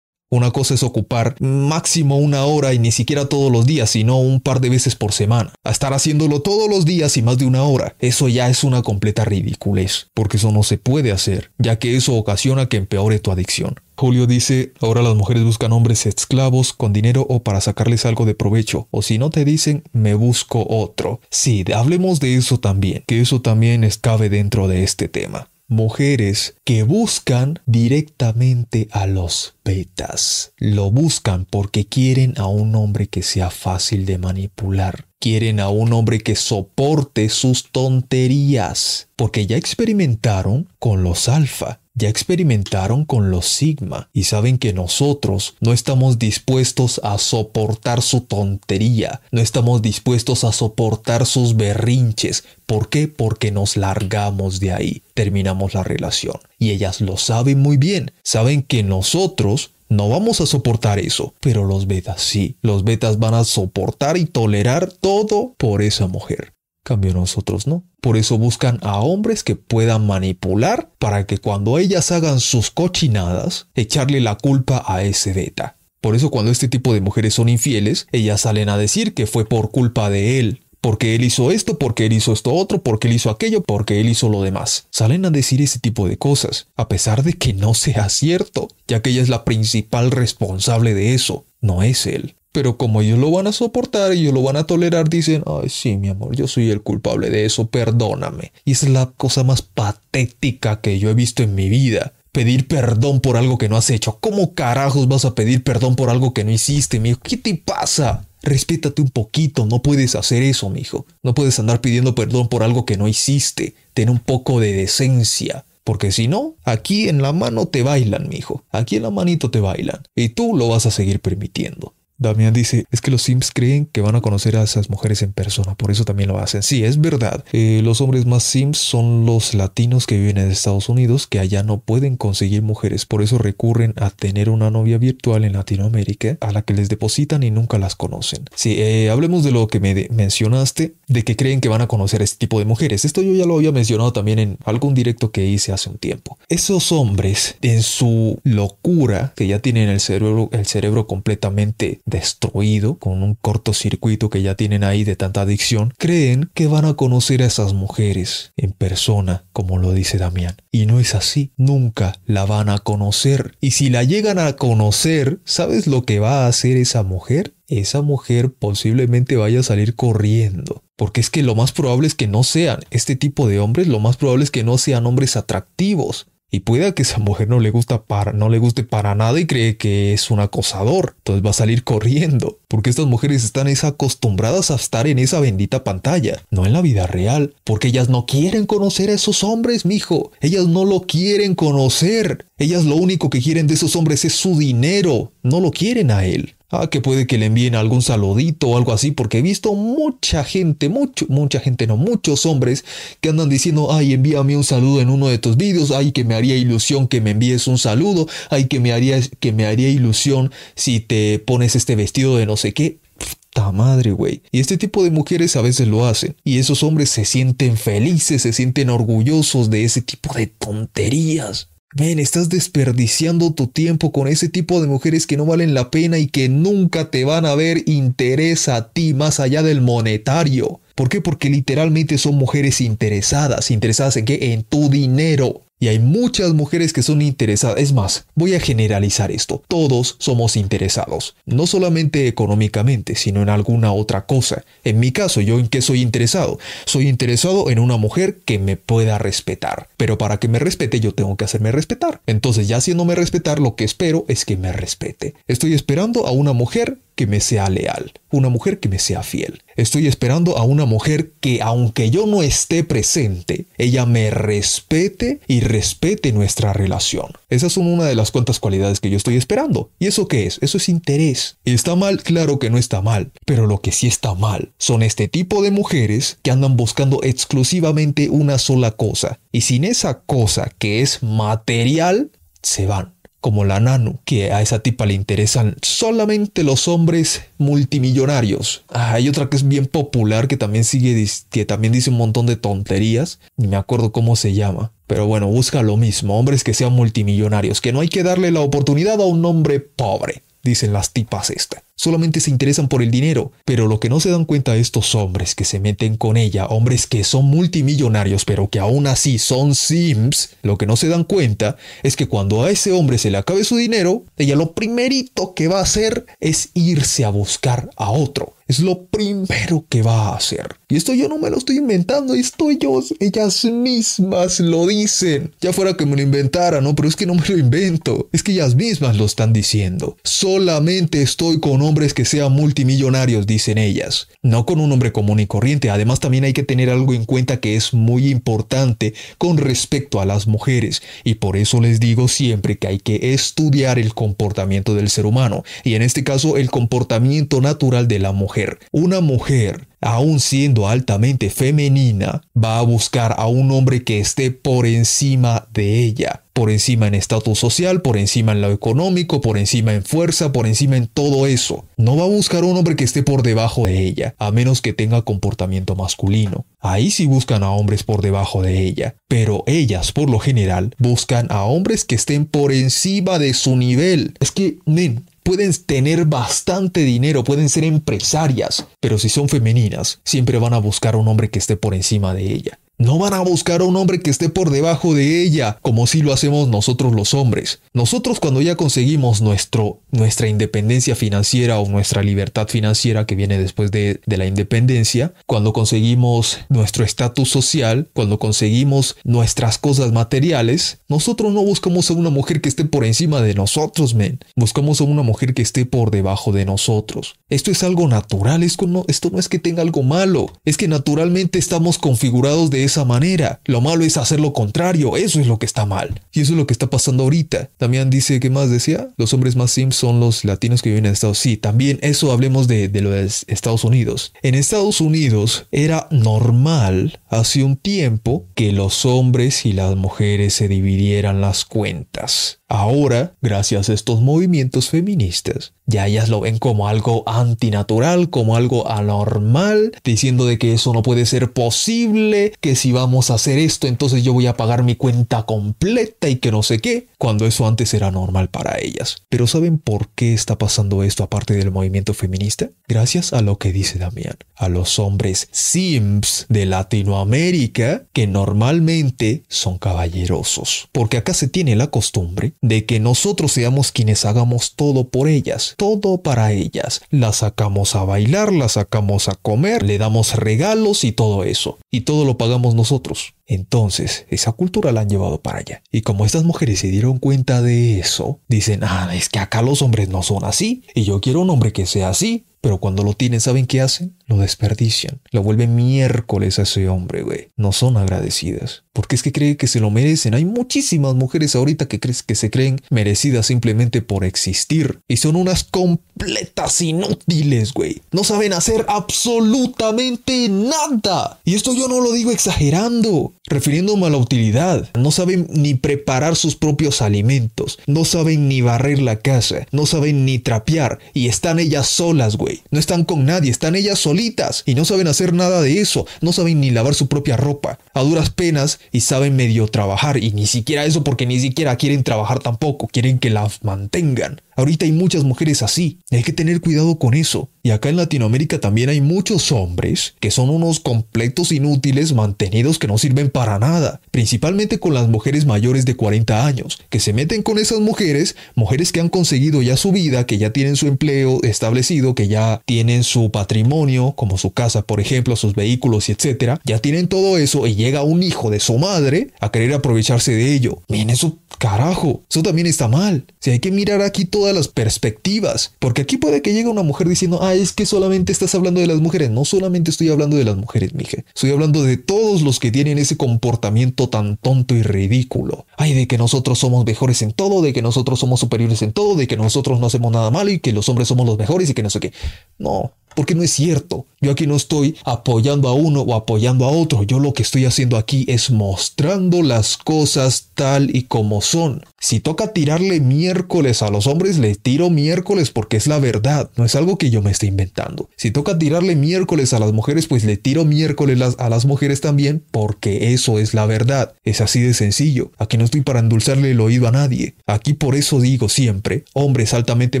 Una 0.34 0.50
cosa 0.50 0.74
es 0.74 0.82
ocupar 0.82 1.36
máximo 1.38 2.18
una 2.18 2.44
hora 2.44 2.74
y 2.74 2.80
ni 2.80 2.90
siquiera 2.90 3.26
todos 3.26 3.52
los 3.52 3.66
días, 3.66 3.90
sino 3.90 4.18
un 4.18 4.40
par 4.40 4.60
de 4.60 4.68
veces 4.68 4.96
por 4.96 5.12
semana. 5.12 5.52
A 5.62 5.70
estar 5.70 5.92
haciéndolo 5.92 6.42
todos 6.42 6.68
los 6.68 6.84
días 6.84 7.16
y 7.16 7.22
más 7.22 7.38
de 7.38 7.46
una 7.46 7.62
hora. 7.62 7.94
Eso 8.00 8.26
ya 8.28 8.50
es 8.50 8.64
una 8.64 8.82
completa 8.82 9.24
ridiculez, 9.24 10.08
porque 10.12 10.38
eso 10.38 10.50
no 10.50 10.64
se 10.64 10.76
puede 10.76 11.12
hacer, 11.12 11.52
ya 11.58 11.78
que 11.78 11.94
eso 11.94 12.14
ocasiona 12.14 12.68
que 12.68 12.78
empeore 12.78 13.20
tu 13.20 13.30
adicción. 13.30 13.76
Julio 13.96 14.26
dice, 14.26 14.72
ahora 14.80 15.02
las 15.02 15.14
mujeres 15.14 15.44
buscan 15.44 15.70
hombres 15.70 16.04
esclavos 16.04 16.72
con 16.72 16.92
dinero 16.92 17.24
o 17.28 17.44
para 17.44 17.60
sacarles 17.60 18.04
algo 18.04 18.24
de 18.24 18.34
provecho, 18.34 18.88
o 18.90 19.02
si 19.02 19.18
no 19.18 19.30
te 19.30 19.44
dicen, 19.44 19.84
me 19.92 20.14
busco 20.14 20.66
otro. 20.68 21.20
Sí, 21.30 21.64
hablemos 21.72 22.18
de 22.18 22.34
eso 22.34 22.58
también, 22.58 23.04
que 23.06 23.20
eso 23.20 23.40
también 23.40 23.88
cabe 24.00 24.30
dentro 24.30 24.66
de 24.66 24.82
este 24.82 25.06
tema 25.06 25.48
mujeres 25.68 26.56
que 26.64 26.82
buscan 26.82 27.60
directamente 27.66 28.88
a 28.92 29.06
los 29.06 29.56
betas. 29.64 30.52
Lo 30.58 30.90
buscan 30.90 31.44
porque 31.44 31.86
quieren 31.86 32.34
a 32.36 32.46
un 32.46 32.74
hombre 32.74 33.08
que 33.08 33.22
sea 33.22 33.50
fácil 33.50 34.06
de 34.06 34.18
manipular. 34.18 35.06
Quieren 35.20 35.60
a 35.60 35.68
un 35.68 35.92
hombre 35.92 36.20
que 36.20 36.36
soporte 36.36 37.28
sus 37.28 37.70
tonterías. 37.70 39.08
Porque 39.16 39.46
ya 39.46 39.56
experimentaron 39.56 40.68
con 40.78 41.02
los 41.02 41.28
alfa 41.28 41.80
ya 41.94 42.08
experimentaron 42.08 43.04
con 43.04 43.30
los 43.30 43.46
sigma 43.46 44.08
y 44.12 44.24
saben 44.24 44.58
que 44.58 44.72
nosotros 44.72 45.54
no 45.60 45.72
estamos 45.72 46.18
dispuestos 46.18 47.00
a 47.04 47.18
soportar 47.18 48.02
su 48.02 48.22
tontería, 48.22 49.20
no 49.30 49.40
estamos 49.40 49.80
dispuestos 49.80 50.44
a 50.44 50.52
soportar 50.52 51.24
sus 51.24 51.56
berrinches. 51.56 52.44
¿Por 52.66 52.88
qué? 52.88 53.08
Porque 53.08 53.52
nos 53.52 53.76
largamos 53.76 54.58
de 54.58 54.72
ahí, 54.72 55.02
terminamos 55.14 55.74
la 55.74 55.84
relación. 55.84 56.38
Y 56.58 56.70
ellas 56.70 57.00
lo 57.00 57.16
saben 57.16 57.60
muy 57.60 57.76
bien, 57.76 58.12
saben 58.22 58.62
que 58.62 58.82
nosotros 58.82 59.70
no 59.88 60.08
vamos 60.08 60.40
a 60.40 60.46
soportar 60.46 60.98
eso, 60.98 61.34
pero 61.40 61.64
los 61.64 61.86
betas 61.86 62.22
sí, 62.22 62.56
los 62.62 62.84
betas 62.84 63.18
van 63.18 63.34
a 63.34 63.44
soportar 63.44 64.16
y 64.16 64.24
tolerar 64.24 64.90
todo 64.90 65.54
por 65.58 65.82
esa 65.82 66.08
mujer. 66.08 66.54
Cambio 66.84 67.14
nosotros 67.14 67.66
no. 67.66 67.82
Por 68.02 68.18
eso 68.18 68.36
buscan 68.36 68.78
a 68.82 69.00
hombres 69.00 69.42
que 69.42 69.56
puedan 69.56 70.06
manipular 70.06 70.92
para 70.98 71.26
que 71.26 71.38
cuando 71.38 71.78
ellas 71.78 72.12
hagan 72.12 72.40
sus 72.40 72.70
cochinadas, 72.70 73.68
echarle 73.74 74.20
la 74.20 74.36
culpa 74.36 74.84
a 74.86 75.02
ese 75.02 75.32
beta. 75.32 75.78
Por 76.02 76.14
eso 76.14 76.30
cuando 76.30 76.52
este 76.52 76.68
tipo 76.68 76.92
de 76.92 77.00
mujeres 77.00 77.32
son 77.32 77.48
infieles, 77.48 78.06
ellas 78.12 78.42
salen 78.42 78.68
a 78.68 78.76
decir 78.76 79.14
que 79.14 79.26
fue 79.26 79.46
por 79.46 79.70
culpa 79.70 80.10
de 80.10 80.38
él, 80.38 80.60
porque 80.82 81.14
él 81.14 81.24
hizo 81.24 81.50
esto, 81.50 81.78
porque 81.78 82.04
él 82.04 82.12
hizo 82.12 82.34
esto 82.34 82.52
otro, 82.52 82.82
porque 82.82 83.08
él 83.08 83.14
hizo 83.14 83.30
aquello, 83.30 83.62
porque 83.62 84.00
él 84.00 84.10
hizo 84.10 84.28
lo 84.28 84.42
demás. 84.42 84.86
Salen 84.90 85.24
a 85.24 85.30
decir 85.30 85.62
ese 85.62 85.78
tipo 85.78 86.06
de 86.06 86.18
cosas, 86.18 86.68
a 86.76 86.88
pesar 86.88 87.22
de 87.22 87.32
que 87.32 87.54
no 87.54 87.72
sea 87.72 88.10
cierto, 88.10 88.68
ya 88.86 89.00
que 89.00 89.08
ella 89.08 89.22
es 89.22 89.30
la 89.30 89.46
principal 89.46 90.10
responsable 90.10 90.92
de 90.92 91.14
eso, 91.14 91.46
no 91.62 91.82
es 91.82 92.06
él. 92.06 92.34
Pero 92.54 92.76
como 92.76 93.00
ellos 93.00 93.18
lo 93.18 93.32
van 93.32 93.48
a 93.48 93.52
soportar 93.52 94.14
y 94.14 94.20
ellos 94.20 94.32
lo 94.32 94.40
van 94.40 94.54
a 94.54 94.64
tolerar, 94.64 95.08
dicen, 95.08 95.42
ay 95.44 95.68
sí, 95.68 95.96
mi 95.96 96.08
amor, 96.08 96.36
yo 96.36 96.46
soy 96.46 96.70
el 96.70 96.82
culpable 96.82 97.28
de 97.28 97.46
eso, 97.46 97.66
perdóname. 97.66 98.52
Y 98.64 98.70
es 98.70 98.88
la 98.88 99.06
cosa 99.06 99.42
más 99.42 99.62
patética 99.62 100.80
que 100.80 101.00
yo 101.00 101.10
he 101.10 101.14
visto 101.14 101.42
en 101.42 101.56
mi 101.56 101.68
vida. 101.68 102.12
Pedir 102.30 102.68
perdón 102.68 103.18
por 103.20 103.36
algo 103.36 103.58
que 103.58 103.68
no 103.68 103.76
has 103.76 103.90
hecho. 103.90 104.18
¿Cómo 104.20 104.54
carajos 104.54 105.08
vas 105.08 105.24
a 105.24 105.34
pedir 105.34 105.64
perdón 105.64 105.96
por 105.96 106.10
algo 106.10 106.32
que 106.32 106.44
no 106.44 106.52
hiciste, 106.52 107.00
mijo? 107.00 107.18
¿Qué 107.24 107.36
te 107.38 107.56
pasa? 107.56 108.24
Respétate 108.40 109.02
un 109.02 109.10
poquito, 109.10 109.66
no 109.66 109.82
puedes 109.82 110.14
hacer 110.14 110.44
eso, 110.44 110.70
mijo. 110.70 111.06
No 111.24 111.34
puedes 111.34 111.58
andar 111.58 111.80
pidiendo 111.80 112.14
perdón 112.14 112.48
por 112.48 112.62
algo 112.62 112.86
que 112.86 112.96
no 112.96 113.08
hiciste. 113.08 113.74
Ten 113.94 114.08
un 114.08 114.20
poco 114.20 114.60
de 114.60 114.74
decencia. 114.74 115.64
Porque 115.82 116.12
si 116.12 116.28
no, 116.28 116.54
aquí 116.62 117.08
en 117.08 117.20
la 117.20 117.32
mano 117.32 117.66
te 117.66 117.82
bailan, 117.82 118.28
mijo. 118.28 118.62
Aquí 118.70 118.94
en 118.94 119.02
la 119.02 119.10
manito 119.10 119.50
te 119.50 119.58
bailan. 119.58 120.02
Y 120.14 120.28
tú 120.28 120.56
lo 120.56 120.68
vas 120.68 120.86
a 120.86 120.92
seguir 120.92 121.18
permitiendo. 121.18 121.94
Damián 122.18 122.54
dice, 122.54 122.86
es 122.90 123.00
que 123.00 123.10
los 123.10 123.22
Sims 123.22 123.50
creen 123.52 123.86
que 123.86 124.00
van 124.00 124.14
a 124.14 124.20
conocer 124.20 124.56
a 124.56 124.62
esas 124.62 124.88
mujeres 124.90 125.22
en 125.22 125.32
persona, 125.32 125.74
por 125.74 125.90
eso 125.90 126.04
también 126.04 126.28
lo 126.28 126.38
hacen. 126.38 126.62
Sí, 126.62 126.84
es 126.84 127.00
verdad. 127.00 127.44
Eh, 127.52 127.80
los 127.82 128.00
hombres 128.00 128.26
más 128.26 128.44
Sims 128.44 128.78
son 128.78 129.26
los 129.26 129.54
latinos 129.54 130.06
que 130.06 130.18
viven 130.18 130.38
en 130.38 130.50
Estados 130.50 130.88
Unidos, 130.88 131.26
que 131.26 131.40
allá 131.40 131.62
no 131.62 131.80
pueden 131.80 132.16
conseguir 132.16 132.62
mujeres, 132.62 133.06
por 133.06 133.22
eso 133.22 133.38
recurren 133.38 133.94
a 133.96 134.10
tener 134.10 134.48
una 134.48 134.70
novia 134.70 134.98
virtual 134.98 135.44
en 135.44 135.54
Latinoamérica, 135.54 136.38
a 136.40 136.52
la 136.52 136.62
que 136.62 136.74
les 136.74 136.88
depositan 136.88 137.42
y 137.42 137.50
nunca 137.50 137.78
las 137.78 137.96
conocen. 137.96 138.44
Sí, 138.54 138.76
eh, 138.78 139.10
hablemos 139.10 139.44
de 139.44 139.50
lo 139.50 139.66
que 139.66 139.80
me 139.80 140.08
mencionaste, 140.10 140.94
de 141.08 141.24
que 141.24 141.36
creen 141.36 141.60
que 141.60 141.68
van 141.68 141.82
a 141.82 141.88
conocer 141.88 142.20
a 142.20 142.24
este 142.24 142.38
tipo 142.38 142.58
de 142.58 142.64
mujeres. 142.64 143.04
Esto 143.04 143.22
yo 143.22 143.34
ya 143.34 143.46
lo 143.46 143.56
había 143.56 143.72
mencionado 143.72 144.12
también 144.12 144.38
en 144.38 144.58
algún 144.64 144.94
directo 144.94 145.30
que 145.30 145.46
hice 145.46 145.72
hace 145.72 145.90
un 145.90 145.98
tiempo. 145.98 146.38
Esos 146.48 146.92
hombres, 146.92 147.56
en 147.62 147.82
su 147.82 148.38
locura, 148.44 149.32
que 149.36 149.46
ya 149.46 149.58
tienen 149.58 149.88
el 149.88 150.00
cerebro, 150.00 150.48
el 150.52 150.66
cerebro 150.66 151.06
completamente 151.06 152.00
destruido, 152.04 152.98
con 152.98 153.22
un 153.22 153.34
cortocircuito 153.34 154.30
que 154.30 154.42
ya 154.42 154.54
tienen 154.54 154.84
ahí 154.84 155.04
de 155.04 155.16
tanta 155.16 155.42
adicción, 155.42 155.92
creen 155.98 156.50
que 156.54 156.66
van 156.66 156.84
a 156.84 156.94
conocer 156.94 157.42
a 157.42 157.46
esas 157.46 157.72
mujeres 157.72 158.52
en 158.56 158.72
persona, 158.72 159.44
como 159.52 159.78
lo 159.78 159.92
dice 159.92 160.18
Damián. 160.18 160.56
Y 160.70 160.86
no 160.86 161.00
es 161.00 161.14
así, 161.14 161.52
nunca 161.56 162.20
la 162.26 162.44
van 162.44 162.68
a 162.68 162.78
conocer. 162.78 163.56
Y 163.60 163.72
si 163.72 163.90
la 163.90 164.04
llegan 164.04 164.38
a 164.38 164.54
conocer, 164.54 165.40
¿sabes 165.44 165.86
lo 165.86 166.04
que 166.04 166.18
va 166.18 166.44
a 166.44 166.48
hacer 166.48 166.76
esa 166.76 167.02
mujer? 167.02 167.54
Esa 167.66 168.02
mujer 168.02 168.52
posiblemente 168.52 169.36
vaya 169.36 169.60
a 169.60 169.64
salir 169.64 169.94
corriendo. 169.94 170.82
Porque 170.96 171.20
es 171.20 171.30
que 171.30 171.42
lo 171.42 171.54
más 171.54 171.72
probable 171.72 172.06
es 172.06 172.14
que 172.14 172.28
no 172.28 172.44
sean 172.44 172.80
este 172.90 173.16
tipo 173.16 173.48
de 173.48 173.58
hombres, 173.58 173.88
lo 173.88 173.98
más 173.98 174.16
probable 174.16 174.44
es 174.44 174.50
que 174.50 174.62
no 174.62 174.78
sean 174.78 175.06
hombres 175.06 175.36
atractivos. 175.36 176.28
Y 176.50 176.60
puede 176.60 176.94
que 176.94 177.02
esa 177.02 177.18
mujer 177.18 177.48
no 177.48 177.58
le, 177.58 177.70
gusta 177.70 178.04
para, 178.04 178.32
no 178.32 178.48
le 178.48 178.58
guste 178.58 178.84
para 178.84 179.14
nada 179.14 179.40
y 179.40 179.46
cree 179.46 179.76
que 179.76 180.12
es 180.12 180.30
un 180.30 180.40
acosador. 180.40 181.14
Entonces 181.18 181.44
va 181.44 181.50
a 181.50 181.54
salir 181.54 181.84
corriendo. 181.84 182.60
Porque 182.74 182.90
estas 182.90 183.06
mujeres 183.06 183.44
están 183.44 183.68
acostumbradas 183.68 184.72
a 184.72 184.74
estar 184.74 185.06
en 185.06 185.20
esa 185.20 185.38
bendita 185.38 185.84
pantalla, 185.84 186.42
no 186.50 186.66
en 186.66 186.72
la 186.72 186.82
vida 186.82 187.06
real. 187.06 187.54
Porque 187.62 187.86
ellas 187.86 188.08
no 188.08 188.26
quieren 188.26 188.66
conocer 188.66 189.10
a 189.10 189.12
esos 189.12 189.44
hombres, 189.44 189.84
mijo. 189.84 190.32
Ellas 190.40 190.66
no 190.66 190.84
lo 190.84 191.02
quieren 191.02 191.54
conocer. 191.54 192.46
Ellas 192.58 192.84
lo 192.84 192.96
único 192.96 193.30
que 193.30 193.40
quieren 193.40 193.68
de 193.68 193.74
esos 193.74 193.94
hombres 193.94 194.24
es 194.24 194.34
su 194.34 194.58
dinero. 194.58 195.30
No 195.44 195.60
lo 195.60 195.70
quieren 195.70 196.10
a 196.10 196.24
él. 196.24 196.56
Ah, 196.76 196.88
que 196.88 197.00
puede 197.00 197.28
que 197.28 197.38
le 197.38 197.46
envíen 197.46 197.76
algún 197.76 198.02
saludito 198.02 198.68
o 198.68 198.76
algo 198.76 198.92
así, 198.92 199.12
porque 199.12 199.38
he 199.38 199.42
visto 199.42 199.74
mucha 199.74 200.42
gente, 200.42 200.88
mucho, 200.88 201.24
mucha 201.28 201.60
gente, 201.60 201.86
no, 201.86 201.96
muchos 201.96 202.46
hombres 202.46 202.84
que 203.20 203.28
andan 203.28 203.48
diciendo, 203.48 203.92
ay, 203.92 204.12
envíame 204.12 204.56
un 204.56 204.64
saludo 204.64 205.00
en 205.00 205.08
uno 205.08 205.28
de 205.28 205.38
tus 205.38 205.56
vídeos, 205.56 205.92
ay, 205.92 206.10
que 206.10 206.24
me 206.24 206.34
haría 206.34 206.56
ilusión 206.56 207.06
que 207.06 207.20
me 207.20 207.30
envíes 207.30 207.68
un 207.68 207.78
saludo, 207.78 208.26
ay, 208.50 208.64
que 208.64 208.80
me 208.80 208.92
haría, 208.92 209.20
que 209.38 209.52
me 209.52 209.66
haría 209.66 209.88
ilusión 209.88 210.50
si 210.74 210.98
te 210.98 211.38
pones 211.38 211.76
este 211.76 211.94
vestido 211.94 212.36
de 212.36 212.46
no 212.46 212.56
sé 212.64 212.72
qué. 212.72 212.98
Puta 213.18 213.72
madre, 213.72 214.12
güey. 214.12 214.42
Y 214.50 214.60
este 214.60 214.78
tipo 214.78 215.04
de 215.04 215.10
mujeres 215.10 215.54
a 215.56 215.62
veces 215.62 215.86
lo 215.86 216.06
hacen. 216.06 216.34
Y 216.44 216.58
esos 216.58 216.82
hombres 216.82 217.10
se 217.10 217.24
sienten 217.24 217.76
felices, 217.76 218.42
se 218.42 218.52
sienten 218.52 218.90
orgullosos 218.90 219.70
de 219.70 219.84
ese 219.84 220.00
tipo 220.00 220.34
de 220.34 220.46
tonterías. 220.46 221.68
Ven, 221.96 222.18
estás 222.18 222.48
desperdiciando 222.48 223.52
tu 223.52 223.68
tiempo 223.68 224.10
con 224.10 224.26
ese 224.26 224.48
tipo 224.48 224.80
de 224.80 224.88
mujeres 224.88 225.28
que 225.28 225.36
no 225.36 225.46
valen 225.46 225.74
la 225.74 225.92
pena 225.92 226.18
y 226.18 226.26
que 226.26 226.48
nunca 226.48 227.10
te 227.10 227.24
van 227.24 227.46
a 227.46 227.54
ver 227.54 227.84
interés 227.86 228.68
a 228.68 228.90
ti 228.90 229.14
más 229.14 229.38
allá 229.38 229.62
del 229.62 229.80
monetario. 229.80 230.80
¿Por 230.96 231.08
qué? 231.08 231.20
Porque 231.20 231.50
literalmente 231.50 232.18
son 232.18 232.34
mujeres 232.34 232.80
interesadas. 232.80 233.70
¿Interesadas 233.70 234.16
en 234.16 234.24
qué? 234.24 234.52
En 234.52 234.64
tu 234.64 234.88
dinero. 234.88 235.62
Y 235.80 235.88
hay 235.88 235.98
muchas 235.98 236.54
mujeres 236.54 236.92
que 236.92 237.02
son 237.02 237.20
interesadas. 237.20 237.78
Es 237.78 237.92
más, 237.92 238.26
voy 238.34 238.54
a 238.54 238.60
generalizar 238.60 239.30
esto. 239.30 239.62
Todos 239.68 240.16
somos 240.18 240.56
interesados. 240.56 241.34
No 241.46 241.66
solamente 241.66 242.28
económicamente, 242.28 243.16
sino 243.16 243.42
en 243.42 243.48
alguna 243.48 243.92
otra 243.92 244.26
cosa. 244.26 244.64
En 244.84 245.00
mi 245.00 245.12
caso, 245.12 245.40
¿yo 245.40 245.58
en 245.58 245.68
qué 245.68 245.82
soy 245.82 246.00
interesado? 246.00 246.58
Soy 246.86 247.08
interesado 247.08 247.70
en 247.70 247.78
una 247.78 247.96
mujer 247.96 248.38
que 248.44 248.58
me 248.58 248.76
pueda 248.76 249.18
respetar. 249.18 249.88
Pero 249.96 250.16
para 250.16 250.38
que 250.38 250.48
me 250.48 250.58
respete, 250.58 251.00
yo 251.00 251.12
tengo 251.12 251.36
que 251.36 251.44
hacerme 251.44 251.72
respetar. 251.72 252.20
Entonces, 252.26 252.68
ya 252.68 252.76
haciéndome 252.76 253.14
respetar, 253.14 253.58
lo 253.58 253.74
que 253.74 253.84
espero 253.84 254.24
es 254.28 254.44
que 254.44 254.56
me 254.56 254.72
respete. 254.72 255.34
Estoy 255.48 255.74
esperando 255.74 256.26
a 256.26 256.30
una 256.30 256.52
mujer 256.52 256.98
que 257.14 257.26
me 257.26 257.40
sea 257.40 257.68
leal, 257.70 258.12
una 258.30 258.48
mujer 258.48 258.80
que 258.80 258.88
me 258.88 258.98
sea 258.98 259.22
fiel. 259.22 259.62
Estoy 259.76 260.06
esperando 260.06 260.56
a 260.56 260.62
una 260.64 260.84
mujer 260.84 261.32
que 261.40 261.60
aunque 261.62 262.10
yo 262.10 262.26
no 262.26 262.42
esté 262.42 262.84
presente, 262.84 263.66
ella 263.78 264.06
me 264.06 264.30
respete 264.30 265.40
y 265.46 265.60
respete 265.60 266.32
nuestra 266.32 266.72
relación. 266.72 267.32
Esas 267.50 267.72
son 267.72 267.86
una 267.86 268.04
de 268.04 268.14
las 268.14 268.30
cuantas 268.30 268.60
cualidades 268.60 269.00
que 269.00 269.10
yo 269.10 269.16
estoy 269.16 269.36
esperando. 269.36 269.90
¿Y 269.98 270.06
eso 270.06 270.28
qué 270.28 270.46
es? 270.46 270.58
Eso 270.60 270.78
es 270.78 270.88
interés. 270.88 271.56
¿Está 271.64 271.96
mal? 271.96 272.22
Claro 272.22 272.58
que 272.58 272.70
no 272.70 272.78
está 272.78 273.00
mal. 273.00 273.32
Pero 273.46 273.66
lo 273.66 273.80
que 273.80 273.92
sí 273.92 274.06
está 274.06 274.34
mal 274.34 274.72
son 274.78 275.02
este 275.02 275.28
tipo 275.28 275.62
de 275.62 275.70
mujeres 275.70 276.38
que 276.42 276.50
andan 276.50 276.76
buscando 276.76 277.20
exclusivamente 277.22 278.28
una 278.28 278.58
sola 278.58 278.92
cosa. 278.92 279.38
Y 279.52 279.62
sin 279.62 279.84
esa 279.84 280.20
cosa 280.20 280.70
que 280.78 281.00
es 281.00 281.22
material, 281.22 282.30
se 282.62 282.86
van 282.86 283.13
como 283.44 283.66
la 283.66 283.78
Nanu, 283.78 284.20
que 284.24 284.52
a 284.54 284.62
esa 284.62 284.78
tipa 284.78 285.04
le 285.04 285.12
interesan 285.12 285.76
solamente 285.82 286.64
los 286.64 286.88
hombres 286.88 287.42
multimillonarios. 287.58 288.84
Ah, 288.88 289.12
hay 289.12 289.28
otra 289.28 289.50
que 289.50 289.56
es 289.58 289.68
bien 289.68 289.84
popular 289.84 290.48
que 290.48 290.56
también 290.56 290.82
sigue, 290.84 291.28
que 291.50 291.66
también 291.66 291.92
dice 291.92 292.08
un 292.08 292.16
montón 292.16 292.46
de 292.46 292.56
tonterías, 292.56 293.40
ni 293.58 293.68
me 293.68 293.76
acuerdo 293.76 294.12
cómo 294.12 294.34
se 294.34 294.54
llama. 294.54 294.92
Pero 295.06 295.26
bueno, 295.26 295.46
busca 295.46 295.82
lo 295.82 295.98
mismo, 295.98 296.38
hombres 296.38 296.64
que 296.64 296.72
sean 296.72 296.94
multimillonarios, 296.94 297.82
que 297.82 297.92
no 297.92 298.00
hay 298.00 298.08
que 298.08 298.22
darle 298.22 298.50
la 298.50 298.60
oportunidad 298.60 299.20
a 299.20 299.26
un 299.26 299.44
hombre 299.44 299.78
pobre, 299.78 300.42
dicen 300.62 300.94
las 300.94 301.12
tipas 301.12 301.50
esta 301.50 301.82
solamente 301.96 302.40
se 302.40 302.50
interesan 302.50 302.88
por 302.88 303.02
el 303.02 303.10
dinero, 303.10 303.52
pero 303.64 303.86
lo 303.86 304.00
que 304.00 304.08
no 304.08 304.20
se 304.20 304.30
dan 304.30 304.44
cuenta 304.44 304.76
estos 304.76 305.14
hombres 305.14 305.54
que 305.54 305.64
se 305.64 305.80
meten 305.80 306.16
con 306.16 306.36
ella, 306.36 306.66
hombres 306.66 307.06
que 307.06 307.24
son 307.24 307.46
multimillonarios 307.46 308.44
pero 308.44 308.68
que 308.68 308.78
aún 308.78 309.06
así 309.06 309.38
son 309.38 309.74
sims, 309.74 310.50
lo 310.62 310.78
que 310.78 310.86
no 310.86 310.96
se 310.96 311.08
dan 311.08 311.24
cuenta 311.24 311.76
es 312.02 312.16
que 312.16 312.26
cuando 312.26 312.62
a 312.62 312.70
ese 312.70 312.92
hombre 312.92 313.18
se 313.18 313.30
le 313.30 313.38
acabe 313.38 313.64
su 313.64 313.76
dinero, 313.76 314.24
ella 314.36 314.56
lo 314.56 314.72
primerito 314.72 315.54
que 315.54 315.68
va 315.68 315.78
a 315.78 315.82
hacer 315.82 316.26
es 316.40 316.70
irse 316.74 317.24
a 317.24 317.30
buscar 317.30 317.90
a 317.96 318.10
otro. 318.10 318.54
Es 318.66 318.80
lo 318.80 319.04
primero 319.06 319.84
que 319.90 320.00
va 320.00 320.28
a 320.28 320.36
hacer. 320.36 320.76
Y 320.88 320.96
esto 320.96 321.12
yo 321.12 321.28
no 321.28 321.38
me 321.38 321.50
lo 321.50 321.58
estoy 321.58 321.76
inventando, 321.76 322.34
esto 322.34 322.70
ellos, 322.70 323.14
ellas 323.20 323.64
mismas 323.64 324.58
lo 324.58 324.86
dicen. 324.86 325.54
Ya 325.60 325.74
fuera 325.74 325.96
que 325.96 326.06
me 326.06 326.16
lo 326.16 326.22
inventara, 326.22 326.80
¿no? 326.80 326.94
Pero 326.94 327.08
es 327.08 327.16
que 327.16 327.26
no 327.26 327.34
me 327.34 327.46
lo 327.46 327.58
invento. 327.58 328.28
Es 328.32 328.42
que 328.42 328.52
ellas 328.52 328.74
mismas 328.74 329.18
lo 329.18 329.26
están 329.26 329.52
diciendo. 329.52 330.16
Solamente 330.24 331.20
estoy 331.20 331.60
con 331.60 331.82
hombres 331.84 332.14
que 332.14 332.24
sean 332.24 332.52
multimillonarios, 332.52 333.46
dicen 333.46 333.78
ellas. 333.78 334.28
No 334.42 334.66
con 334.66 334.80
un 334.80 334.90
hombre 334.90 335.12
común 335.12 335.40
y 335.40 335.46
corriente. 335.46 335.90
Además 335.90 336.20
también 336.20 336.44
hay 336.44 336.52
que 336.52 336.62
tener 336.62 336.90
algo 336.90 337.14
en 337.14 337.24
cuenta 337.24 337.60
que 337.60 337.76
es 337.76 337.94
muy 337.94 338.28
importante 338.28 339.14
con 339.38 339.58
respecto 339.58 340.20
a 340.20 340.24
las 340.24 340.46
mujeres. 340.46 341.02
Y 341.22 341.34
por 341.34 341.56
eso 341.56 341.80
les 341.80 342.00
digo 342.00 342.28
siempre 342.28 342.78
que 342.78 342.88
hay 342.88 342.98
que 342.98 343.34
estudiar 343.34 343.98
el 343.98 344.14
comportamiento 344.14 344.94
del 344.94 345.10
ser 345.10 345.26
humano. 345.26 345.62
Y 345.84 345.94
en 345.94 346.02
este 346.02 346.24
caso 346.24 346.56
el 346.56 346.70
comportamiento 346.70 347.60
natural 347.60 348.08
de 348.08 348.18
la 348.18 348.32
mujer 348.32 348.78
una 348.90 349.20
mujer, 349.20 349.86
aun 350.04 350.38
siendo 350.38 350.86
altamente 350.86 351.50
femenina, 351.50 352.42
va 352.56 352.78
a 352.78 352.82
buscar 352.82 353.34
a 353.38 353.46
un 353.46 353.70
hombre 353.72 354.04
que 354.04 354.20
esté 354.20 354.50
por 354.50 354.86
encima 354.86 355.66
de 355.72 356.04
ella. 356.04 356.42
Por 356.52 356.70
encima 356.70 357.08
en 357.08 357.14
estatus 357.14 357.58
social, 357.58 358.00
por 358.00 358.16
encima 358.16 358.52
en 358.52 358.60
lo 358.60 358.70
económico, 358.70 359.40
por 359.40 359.58
encima 359.58 359.92
en 359.92 360.04
fuerza, 360.04 360.52
por 360.52 360.68
encima 360.68 360.96
en 360.96 361.08
todo 361.08 361.48
eso. 361.48 361.84
No 361.96 362.16
va 362.16 362.24
a 362.24 362.28
buscar 362.28 362.62
a 362.62 362.66
un 362.66 362.76
hombre 362.76 362.94
que 362.94 363.02
esté 363.02 363.24
por 363.24 363.42
debajo 363.42 363.86
de 363.86 364.06
ella, 364.06 364.36
a 364.38 364.52
menos 364.52 364.80
que 364.80 364.92
tenga 364.92 365.22
comportamiento 365.22 365.96
masculino. 365.96 366.64
Ahí 366.78 367.10
sí 367.10 367.26
buscan 367.26 367.64
a 367.64 367.72
hombres 367.72 368.04
por 368.04 368.22
debajo 368.22 368.62
de 368.62 368.86
ella. 368.86 369.16
Pero 369.26 369.64
ellas, 369.66 370.12
por 370.12 370.30
lo 370.30 370.38
general, 370.38 370.94
buscan 370.98 371.48
a 371.50 371.64
hombres 371.64 372.04
que 372.04 372.14
estén 372.14 372.44
por 372.44 372.70
encima 372.70 373.40
de 373.40 373.52
su 373.52 373.74
nivel. 373.74 374.34
Es 374.38 374.52
que, 374.52 374.78
men, 374.86 375.24
pueden 375.44 375.72
tener 375.86 376.24
bastante 376.24 377.00
dinero, 377.04 377.44
pueden 377.44 377.68
ser 377.68 377.84
empresarias, 377.84 378.86
pero 378.98 379.18
si 379.18 379.28
son 379.28 379.48
femeninas, 379.48 380.20
siempre 380.24 380.58
van 380.58 380.74
a 380.74 380.78
buscar 380.78 381.14
a 381.14 381.18
un 381.18 381.28
hombre 381.28 381.50
que 381.50 381.60
esté 381.60 381.76
por 381.76 381.94
encima 381.94 382.34
de 382.34 382.52
ella. 382.52 382.78
No 382.96 383.18
van 383.18 383.34
a 383.34 383.40
buscar 383.40 383.80
a 383.80 383.84
un 383.84 383.96
hombre 383.96 384.20
que 384.20 384.30
esté 384.30 384.48
por 384.48 384.70
debajo 384.70 385.14
de 385.14 385.42
ella, 385.42 385.78
como 385.82 386.06
si 386.06 386.22
lo 386.22 386.32
hacemos 386.32 386.68
nosotros 386.68 387.12
los 387.12 387.34
hombres. 387.34 387.80
Nosotros 387.92 388.38
cuando 388.38 388.62
ya 388.62 388.76
conseguimos 388.76 389.40
nuestro, 389.40 390.00
nuestra 390.12 390.48
independencia 390.48 391.16
financiera 391.16 391.80
o 391.80 391.88
nuestra 391.88 392.22
libertad 392.22 392.68
financiera 392.68 393.26
que 393.26 393.34
viene 393.34 393.58
después 393.58 393.90
de, 393.90 394.20
de 394.24 394.36
la 394.36 394.46
independencia, 394.46 395.34
cuando 395.46 395.72
conseguimos 395.72 396.58
nuestro 396.68 397.04
estatus 397.04 397.50
social, 397.50 398.08
cuando 398.12 398.38
conseguimos 398.38 399.16
nuestras 399.24 399.78
cosas 399.78 400.12
materiales, 400.12 400.98
nosotros 401.08 401.52
no 401.52 401.62
buscamos 401.62 402.10
a 402.10 402.14
una 402.14 402.30
mujer 402.30 402.60
que 402.60 402.68
esté 402.68 402.84
por 402.84 403.04
encima 403.04 403.42
de 403.42 403.54
nosotros, 403.54 404.14
men. 404.14 404.38
Buscamos 404.56 405.00
a 405.00 405.04
una 405.04 405.22
mujer 405.22 405.54
que 405.54 405.62
esté 405.62 405.84
por 405.84 406.10
debajo 406.10 406.52
de 406.52 406.64
nosotros. 406.64 407.34
Esto 407.48 407.70
es 407.70 407.82
algo 407.82 408.06
natural, 408.08 408.62
esto 408.62 408.86
no, 408.86 409.04
esto 409.08 409.30
no 409.30 409.38
es 409.38 409.48
que 409.48 409.58
tenga 409.58 409.82
algo 409.82 410.02
malo, 410.02 410.52
es 410.64 410.76
que 410.76 410.88
naturalmente 410.88 411.58
estamos 411.58 411.98
configurados 411.98 412.70
de 412.70 412.83
esa 412.84 413.04
manera. 413.04 413.60
Lo 413.64 413.80
malo 413.80 414.04
es 414.04 414.16
hacer 414.16 414.40
lo 414.40 414.52
contrario, 414.52 415.16
eso 415.16 415.40
es 415.40 415.46
lo 415.46 415.58
que 415.58 415.66
está 415.66 415.86
mal. 415.86 416.22
Y 416.32 416.40
eso 416.40 416.52
es 416.52 416.58
lo 416.58 416.66
que 416.66 416.72
está 416.72 416.88
pasando 416.88 417.24
ahorita. 417.24 417.70
También 417.76 418.10
dice, 418.10 418.40
¿qué 418.40 418.50
más 418.50 418.70
decía? 418.70 419.08
Los 419.16 419.32
hombres 419.32 419.56
más 419.56 419.70
sims 419.70 419.96
son 419.96 420.20
los 420.20 420.44
latinos 420.44 420.82
que 420.82 420.90
viven 420.90 421.06
en 421.06 421.12
Estados 421.12 421.38
Unidos. 421.38 421.44
Sí, 421.44 421.56
también 421.56 421.98
eso 422.00 422.32
hablemos 422.32 422.68
de, 422.68 422.88
de 422.88 423.30
Estados 423.48 423.84
Unidos. 423.84 424.32
En 424.42 424.54
Estados 424.54 425.00
Unidos 425.00 425.66
era 425.70 426.08
normal 426.10 427.20
hace 427.28 427.62
un 427.62 427.76
tiempo 427.76 428.46
que 428.54 428.72
los 428.72 429.04
hombres 429.04 429.66
y 429.66 429.72
las 429.72 429.96
mujeres 429.96 430.54
se 430.54 430.68
dividieran 430.68 431.40
las 431.40 431.64
cuentas. 431.64 432.60
Ahora, 432.68 433.36
gracias 433.42 433.90
a 433.90 433.92
estos 433.92 434.22
movimientos 434.22 434.88
feministas, 434.88 435.74
ya 435.86 436.06
ellas 436.06 436.30
lo 436.30 436.40
ven 436.40 436.58
como 436.58 436.88
algo 436.88 437.22
antinatural, 437.26 438.30
como 438.30 438.56
algo 438.56 438.90
anormal, 438.90 439.92
diciendo 440.02 440.46
de 440.46 440.58
que 440.58 440.72
eso 440.72 440.94
no 440.94 441.02
puede 441.02 441.26
ser 441.26 441.52
posible, 441.52 442.54
que 442.62 442.74
si 442.74 442.90
vamos 442.90 443.30
a 443.30 443.34
hacer 443.34 443.58
esto, 443.58 443.86
entonces 443.86 444.24
yo 444.24 444.32
voy 444.32 444.46
a 444.46 444.56
pagar 444.56 444.82
mi 444.82 444.96
cuenta 444.96 445.42
completa 445.42 446.30
y 446.30 446.36
que 446.36 446.50
no 446.50 446.62
sé 446.62 446.78
qué, 446.78 447.08
cuando 447.18 447.44
eso 447.44 447.66
antes 447.66 447.92
era 447.92 448.10
normal 448.10 448.48
para 448.48 448.78
ellas. 448.80 449.16
Pero 449.28 449.46
¿saben 449.46 449.78
por 449.78 450.08
qué 450.14 450.32
está 450.32 450.56
pasando 450.56 451.02
esto 451.02 451.22
aparte 451.22 451.54
del 451.54 451.70
movimiento 451.70 452.14
feminista? 452.14 452.70
Gracias 452.88 453.34
a 453.34 453.42
lo 453.42 453.58
que 453.58 453.72
dice 453.72 453.98
Damián, 453.98 454.38
a 454.56 454.70
los 454.70 454.98
hombres 454.98 455.48
sims 455.52 456.46
de 456.48 456.64
Latinoamérica 456.64 458.06
que 458.14 458.26
normalmente 458.26 459.44
son 459.48 459.76
caballerosos, 459.76 460.88
porque 460.92 461.18
acá 461.18 461.34
se 461.34 461.48
tiene 461.48 461.76
la 461.76 461.88
costumbre 461.88 462.54
de 462.64 462.86
que 462.86 462.98
nosotros 462.98 463.52
seamos 463.52 463.92
quienes 463.92 464.24
hagamos 464.24 464.72
todo 464.74 465.06
por 465.06 465.28
ellas, 465.28 465.74
todo 465.76 466.22
para 466.22 466.52
ellas. 466.52 467.02
Las 467.10 467.36
sacamos 467.36 467.94
a 467.94 468.04
bailar, 468.04 468.54
las 468.54 468.72
sacamos 468.72 469.28
a 469.28 469.34
comer, 469.34 469.82
le 469.82 469.98
damos 469.98 470.34
regalos 470.34 471.04
y 471.04 471.12
todo 471.12 471.44
eso. 471.44 471.78
Y 471.90 472.02
todo 472.02 472.24
lo 472.24 472.38
pagamos 472.38 472.74
nosotros. 472.74 473.33
Entonces, 473.46 474.26
esa 474.30 474.52
cultura 474.52 474.92
la 474.92 475.02
han 475.02 475.08
llevado 475.08 475.40
para 475.42 475.58
allá. 475.58 475.82
Y 475.90 476.02
como 476.02 476.24
estas 476.24 476.44
mujeres 476.44 476.80
se 476.80 476.88
dieron 476.88 477.18
cuenta 477.18 477.62
de 477.62 477.98
eso, 478.00 478.40
dicen, 478.48 478.80
ah, 478.82 479.10
es 479.14 479.28
que 479.28 479.38
acá 479.38 479.62
los 479.62 479.82
hombres 479.82 480.08
no 480.08 480.22
son 480.22 480.44
así. 480.44 480.84
Y 480.94 481.04
yo 481.04 481.20
quiero 481.20 481.40
un 481.40 481.50
hombre 481.50 481.72
que 481.72 481.86
sea 481.86 482.08
así. 482.08 482.46
Pero 482.64 482.78
cuando 482.78 483.02
lo 483.02 483.12
tienen, 483.12 483.42
¿saben 483.42 483.66
qué 483.66 483.82
hacen? 483.82 484.16
Lo 484.26 484.38
desperdician. 484.38 485.20
Lo 485.32 485.42
vuelven 485.42 485.74
miércoles 485.74 486.58
a 486.58 486.62
ese 486.62 486.88
hombre, 486.88 487.22
güey. 487.22 487.50
No 487.58 487.72
son 487.72 487.98
agradecidas. 487.98 488.84
Porque 488.94 489.16
es 489.16 489.22
que 489.22 489.32
creen 489.32 489.56
que 489.56 489.66
se 489.66 489.80
lo 489.80 489.90
merecen. 489.90 490.34
Hay 490.34 490.46
muchísimas 490.46 491.14
mujeres 491.14 491.54
ahorita 491.54 491.88
que, 491.88 492.00
crees 492.00 492.22
que 492.22 492.34
se 492.34 492.50
creen 492.50 492.80
merecidas 492.88 493.44
simplemente 493.44 494.00
por 494.00 494.24
existir. 494.24 495.00
Y 495.08 495.18
son 495.18 495.36
unas 495.36 495.64
completas 495.64 496.80
inútiles, 496.80 497.74
güey. 497.74 498.00
No 498.12 498.24
saben 498.24 498.54
hacer 498.54 498.86
absolutamente 498.88 500.48
nada. 500.48 501.40
Y 501.44 501.56
esto 501.56 501.74
yo 501.74 501.86
no 501.86 502.00
lo 502.00 502.12
digo 502.12 502.30
exagerando. 502.30 503.34
Refiriéndome 503.46 504.06
a 504.06 504.10
la 504.10 504.16
utilidad. 504.16 504.88
No 504.98 505.10
saben 505.10 505.46
ni 505.50 505.74
preparar 505.74 506.34
sus 506.34 506.56
propios 506.56 507.02
alimentos. 507.02 507.78
No 507.86 508.04
saben 508.04 508.48
ni 508.48 508.62
barrer 508.62 509.02
la 509.02 509.16
casa. 509.16 509.66
No 509.70 509.84
saben 509.86 510.24
ni 510.24 510.38
trapear. 510.38 510.98
Y 511.12 511.28
están 511.28 511.58
ellas 511.58 511.86
solas, 511.86 512.36
güey. 512.36 512.62
No 512.70 512.78
están 512.78 513.04
con 513.04 513.26
nadie, 513.26 513.50
están 513.50 513.76
ellas 513.76 513.98
solitas 513.98 514.62
y 514.66 514.74
no 514.74 514.84
saben 514.84 515.08
hacer 515.08 515.32
nada 515.32 515.60
de 515.60 515.80
eso, 515.80 516.06
no 516.20 516.32
saben 516.32 516.60
ni 516.60 516.70
lavar 516.70 516.94
su 516.94 517.08
propia 517.08 517.36
ropa, 517.36 517.78
a 517.92 518.02
duras 518.02 518.30
penas 518.30 518.80
y 518.92 519.00
saben 519.00 519.36
medio 519.36 519.68
trabajar 519.68 520.16
y 520.16 520.32
ni 520.32 520.46
siquiera 520.46 520.84
eso 520.84 521.04
porque 521.04 521.26
ni 521.26 521.38
siquiera 521.40 521.76
quieren 521.76 522.04
trabajar 522.04 522.38
tampoco, 522.40 522.88
quieren 522.88 523.18
que 523.18 523.30
las 523.30 523.62
mantengan. 523.62 524.40
Ahorita 524.56 524.84
hay 524.84 524.92
muchas 524.92 525.24
mujeres 525.24 525.62
así. 525.62 525.98
hay 526.10 526.22
que 526.22 526.32
tener 526.32 526.60
cuidado 526.60 526.98
con 526.98 527.14
eso. 527.14 527.50
Y 527.62 527.70
acá 527.70 527.88
en 527.88 527.96
Latinoamérica 527.96 528.60
también 528.60 528.90
hay 528.90 529.00
muchos 529.00 529.50
hombres 529.50 530.14
que 530.20 530.30
son 530.30 530.50
unos 530.50 530.80
completos 530.80 531.50
inútiles 531.50 532.12
mantenidos 532.12 532.78
que 532.78 532.86
no 532.86 532.98
sirven 532.98 533.30
para 533.30 533.58
nada. 533.58 534.00
Principalmente 534.10 534.78
con 534.78 534.92
las 534.92 535.08
mujeres 535.08 535.46
mayores 535.46 535.84
de 535.86 535.96
40 535.96 536.46
años. 536.46 536.78
Que 536.90 537.00
se 537.00 537.12
meten 537.12 537.42
con 537.42 537.58
esas 537.58 537.80
mujeres, 537.80 538.36
mujeres 538.54 538.92
que 538.92 539.00
han 539.00 539.08
conseguido 539.08 539.62
ya 539.62 539.76
su 539.76 539.92
vida, 539.92 540.26
que 540.26 540.38
ya 540.38 540.50
tienen 540.50 540.76
su 540.76 540.86
empleo 540.86 541.40
establecido, 541.42 542.14
que 542.14 542.28
ya 542.28 542.60
tienen 542.66 543.02
su 543.02 543.30
patrimonio, 543.30 544.12
como 544.16 544.36
su 544.36 544.52
casa, 544.52 544.82
por 544.82 545.00
ejemplo, 545.00 545.36
sus 545.36 545.54
vehículos 545.54 546.08
y 546.08 546.12
etcétera. 546.12 546.60
Ya 546.64 546.78
tienen 546.78 547.08
todo 547.08 547.38
eso 547.38 547.66
y 547.66 547.74
llega 547.74 548.02
un 548.02 548.22
hijo 548.22 548.50
de 548.50 548.60
su 548.60 548.78
madre 548.78 549.28
a 549.40 549.50
querer 549.50 549.72
aprovecharse 549.72 550.32
de 550.32 550.54
ello. 550.54 550.82
Miren, 550.88 551.10
eso 551.10 551.38
Carajo, 551.64 552.20
eso 552.28 552.42
también 552.42 552.66
está 552.66 552.88
mal. 552.88 553.24
Si 553.40 553.50
hay 553.50 553.58
que 553.58 553.70
mirar 553.70 554.02
aquí 554.02 554.26
todas 554.26 554.54
las 554.54 554.68
perspectivas, 554.68 555.72
porque 555.78 556.02
aquí 556.02 556.18
puede 556.18 556.42
que 556.42 556.52
llegue 556.52 556.68
una 556.68 556.82
mujer 556.82 557.08
diciendo, 557.08 557.38
ah, 557.40 557.54
es 557.54 557.72
que 557.72 557.86
solamente 557.86 558.32
estás 558.32 558.54
hablando 558.54 558.80
de 558.80 558.86
las 558.86 559.00
mujeres. 559.00 559.30
No 559.30 559.46
solamente 559.46 559.90
estoy 559.90 560.10
hablando 560.10 560.36
de 560.36 560.44
las 560.44 560.58
mujeres, 560.58 560.92
mije. 560.92 561.24
Estoy 561.34 561.52
hablando 561.52 561.82
de 561.82 561.96
todos 561.96 562.42
los 562.42 562.60
que 562.60 562.70
tienen 562.70 562.98
ese 562.98 563.16
comportamiento 563.16 564.10
tan 564.10 564.36
tonto 564.36 564.74
y 564.74 564.82
ridículo. 564.82 565.64
Ay, 565.78 565.94
de 565.94 566.06
que 566.06 566.18
nosotros 566.18 566.58
somos 566.58 566.84
mejores 566.84 567.22
en 567.22 567.32
todo, 567.32 567.62
de 567.62 567.72
que 567.72 567.80
nosotros 567.80 568.20
somos 568.20 568.40
superiores 568.40 568.82
en 568.82 568.92
todo, 568.92 569.14
de 569.14 569.26
que 569.26 569.38
nosotros 569.38 569.80
no 569.80 569.86
hacemos 569.86 570.12
nada 570.12 570.30
malo 570.30 570.50
y 570.50 570.58
que 570.58 570.74
los 570.74 570.90
hombres 570.90 571.08
somos 571.08 571.24
los 571.24 571.38
mejores 571.38 571.70
y 571.70 571.72
que 571.72 571.82
no 571.82 571.88
sé 571.88 571.98
qué. 571.98 572.12
No, 572.58 572.92
porque 573.14 573.34
no 573.34 573.42
es 573.42 573.52
cierto. 573.52 574.06
Yo 574.20 574.30
aquí 574.30 574.46
no 574.46 574.56
estoy 574.56 574.96
apoyando 575.04 575.68
a 575.68 575.74
uno 575.74 576.00
o 576.00 576.14
apoyando 576.14 576.64
a 576.64 576.68
otro. 576.68 577.02
Yo 577.02 577.18
lo 577.18 577.34
que 577.34 577.42
estoy 577.42 577.66
haciendo 577.66 577.98
aquí 577.98 578.24
es 578.26 578.50
mostrando 578.50 579.42
las 579.42 579.76
cosas 579.76 580.48
tal 580.54 580.96
y 580.96 581.02
como 581.02 581.42
son. 581.42 581.84
Si 582.00 582.20
toca 582.20 582.52
tirarle 582.52 583.00
miércoles 583.00 583.82
a 583.82 583.90
los 583.90 584.06
hombres, 584.06 584.38
le 584.38 584.54
tiro 584.54 584.88
miércoles 584.88 585.50
porque 585.50 585.76
es 585.76 585.86
la 585.86 585.98
verdad. 585.98 586.50
No 586.56 586.64
es 586.64 586.74
algo 586.74 586.96
que 586.96 587.10
yo 587.10 587.20
me 587.22 587.30
esté 587.30 587.46
inventando. 587.46 588.08
Si 588.16 588.30
toca 588.30 588.58
tirarle 588.58 588.96
miércoles 588.96 589.52
a 589.52 589.58
las 589.58 589.72
mujeres, 589.72 590.06
pues 590.06 590.24
le 590.24 590.38
tiro 590.38 590.64
miércoles 590.64 591.20
a 591.38 591.48
las 591.50 591.66
mujeres 591.66 592.00
también 592.00 592.42
porque 592.50 593.12
eso 593.12 593.38
es 593.38 593.52
la 593.52 593.66
verdad. 593.66 594.14
Es 594.24 594.40
así 594.40 594.60
de 594.60 594.72
sencillo. 594.72 595.32
Aquí 595.38 595.58
no 595.58 595.64
estoy 595.64 595.82
para 595.82 596.00
endulzarle 596.00 596.50
el 596.50 596.60
oído 596.60 596.88
a 596.88 596.92
nadie. 596.92 597.34
Aquí 597.46 597.74
por 597.74 597.94
eso 597.94 598.20
digo 598.20 598.48
siempre, 598.48 599.04
hombres 599.12 599.52
altamente 599.52 600.00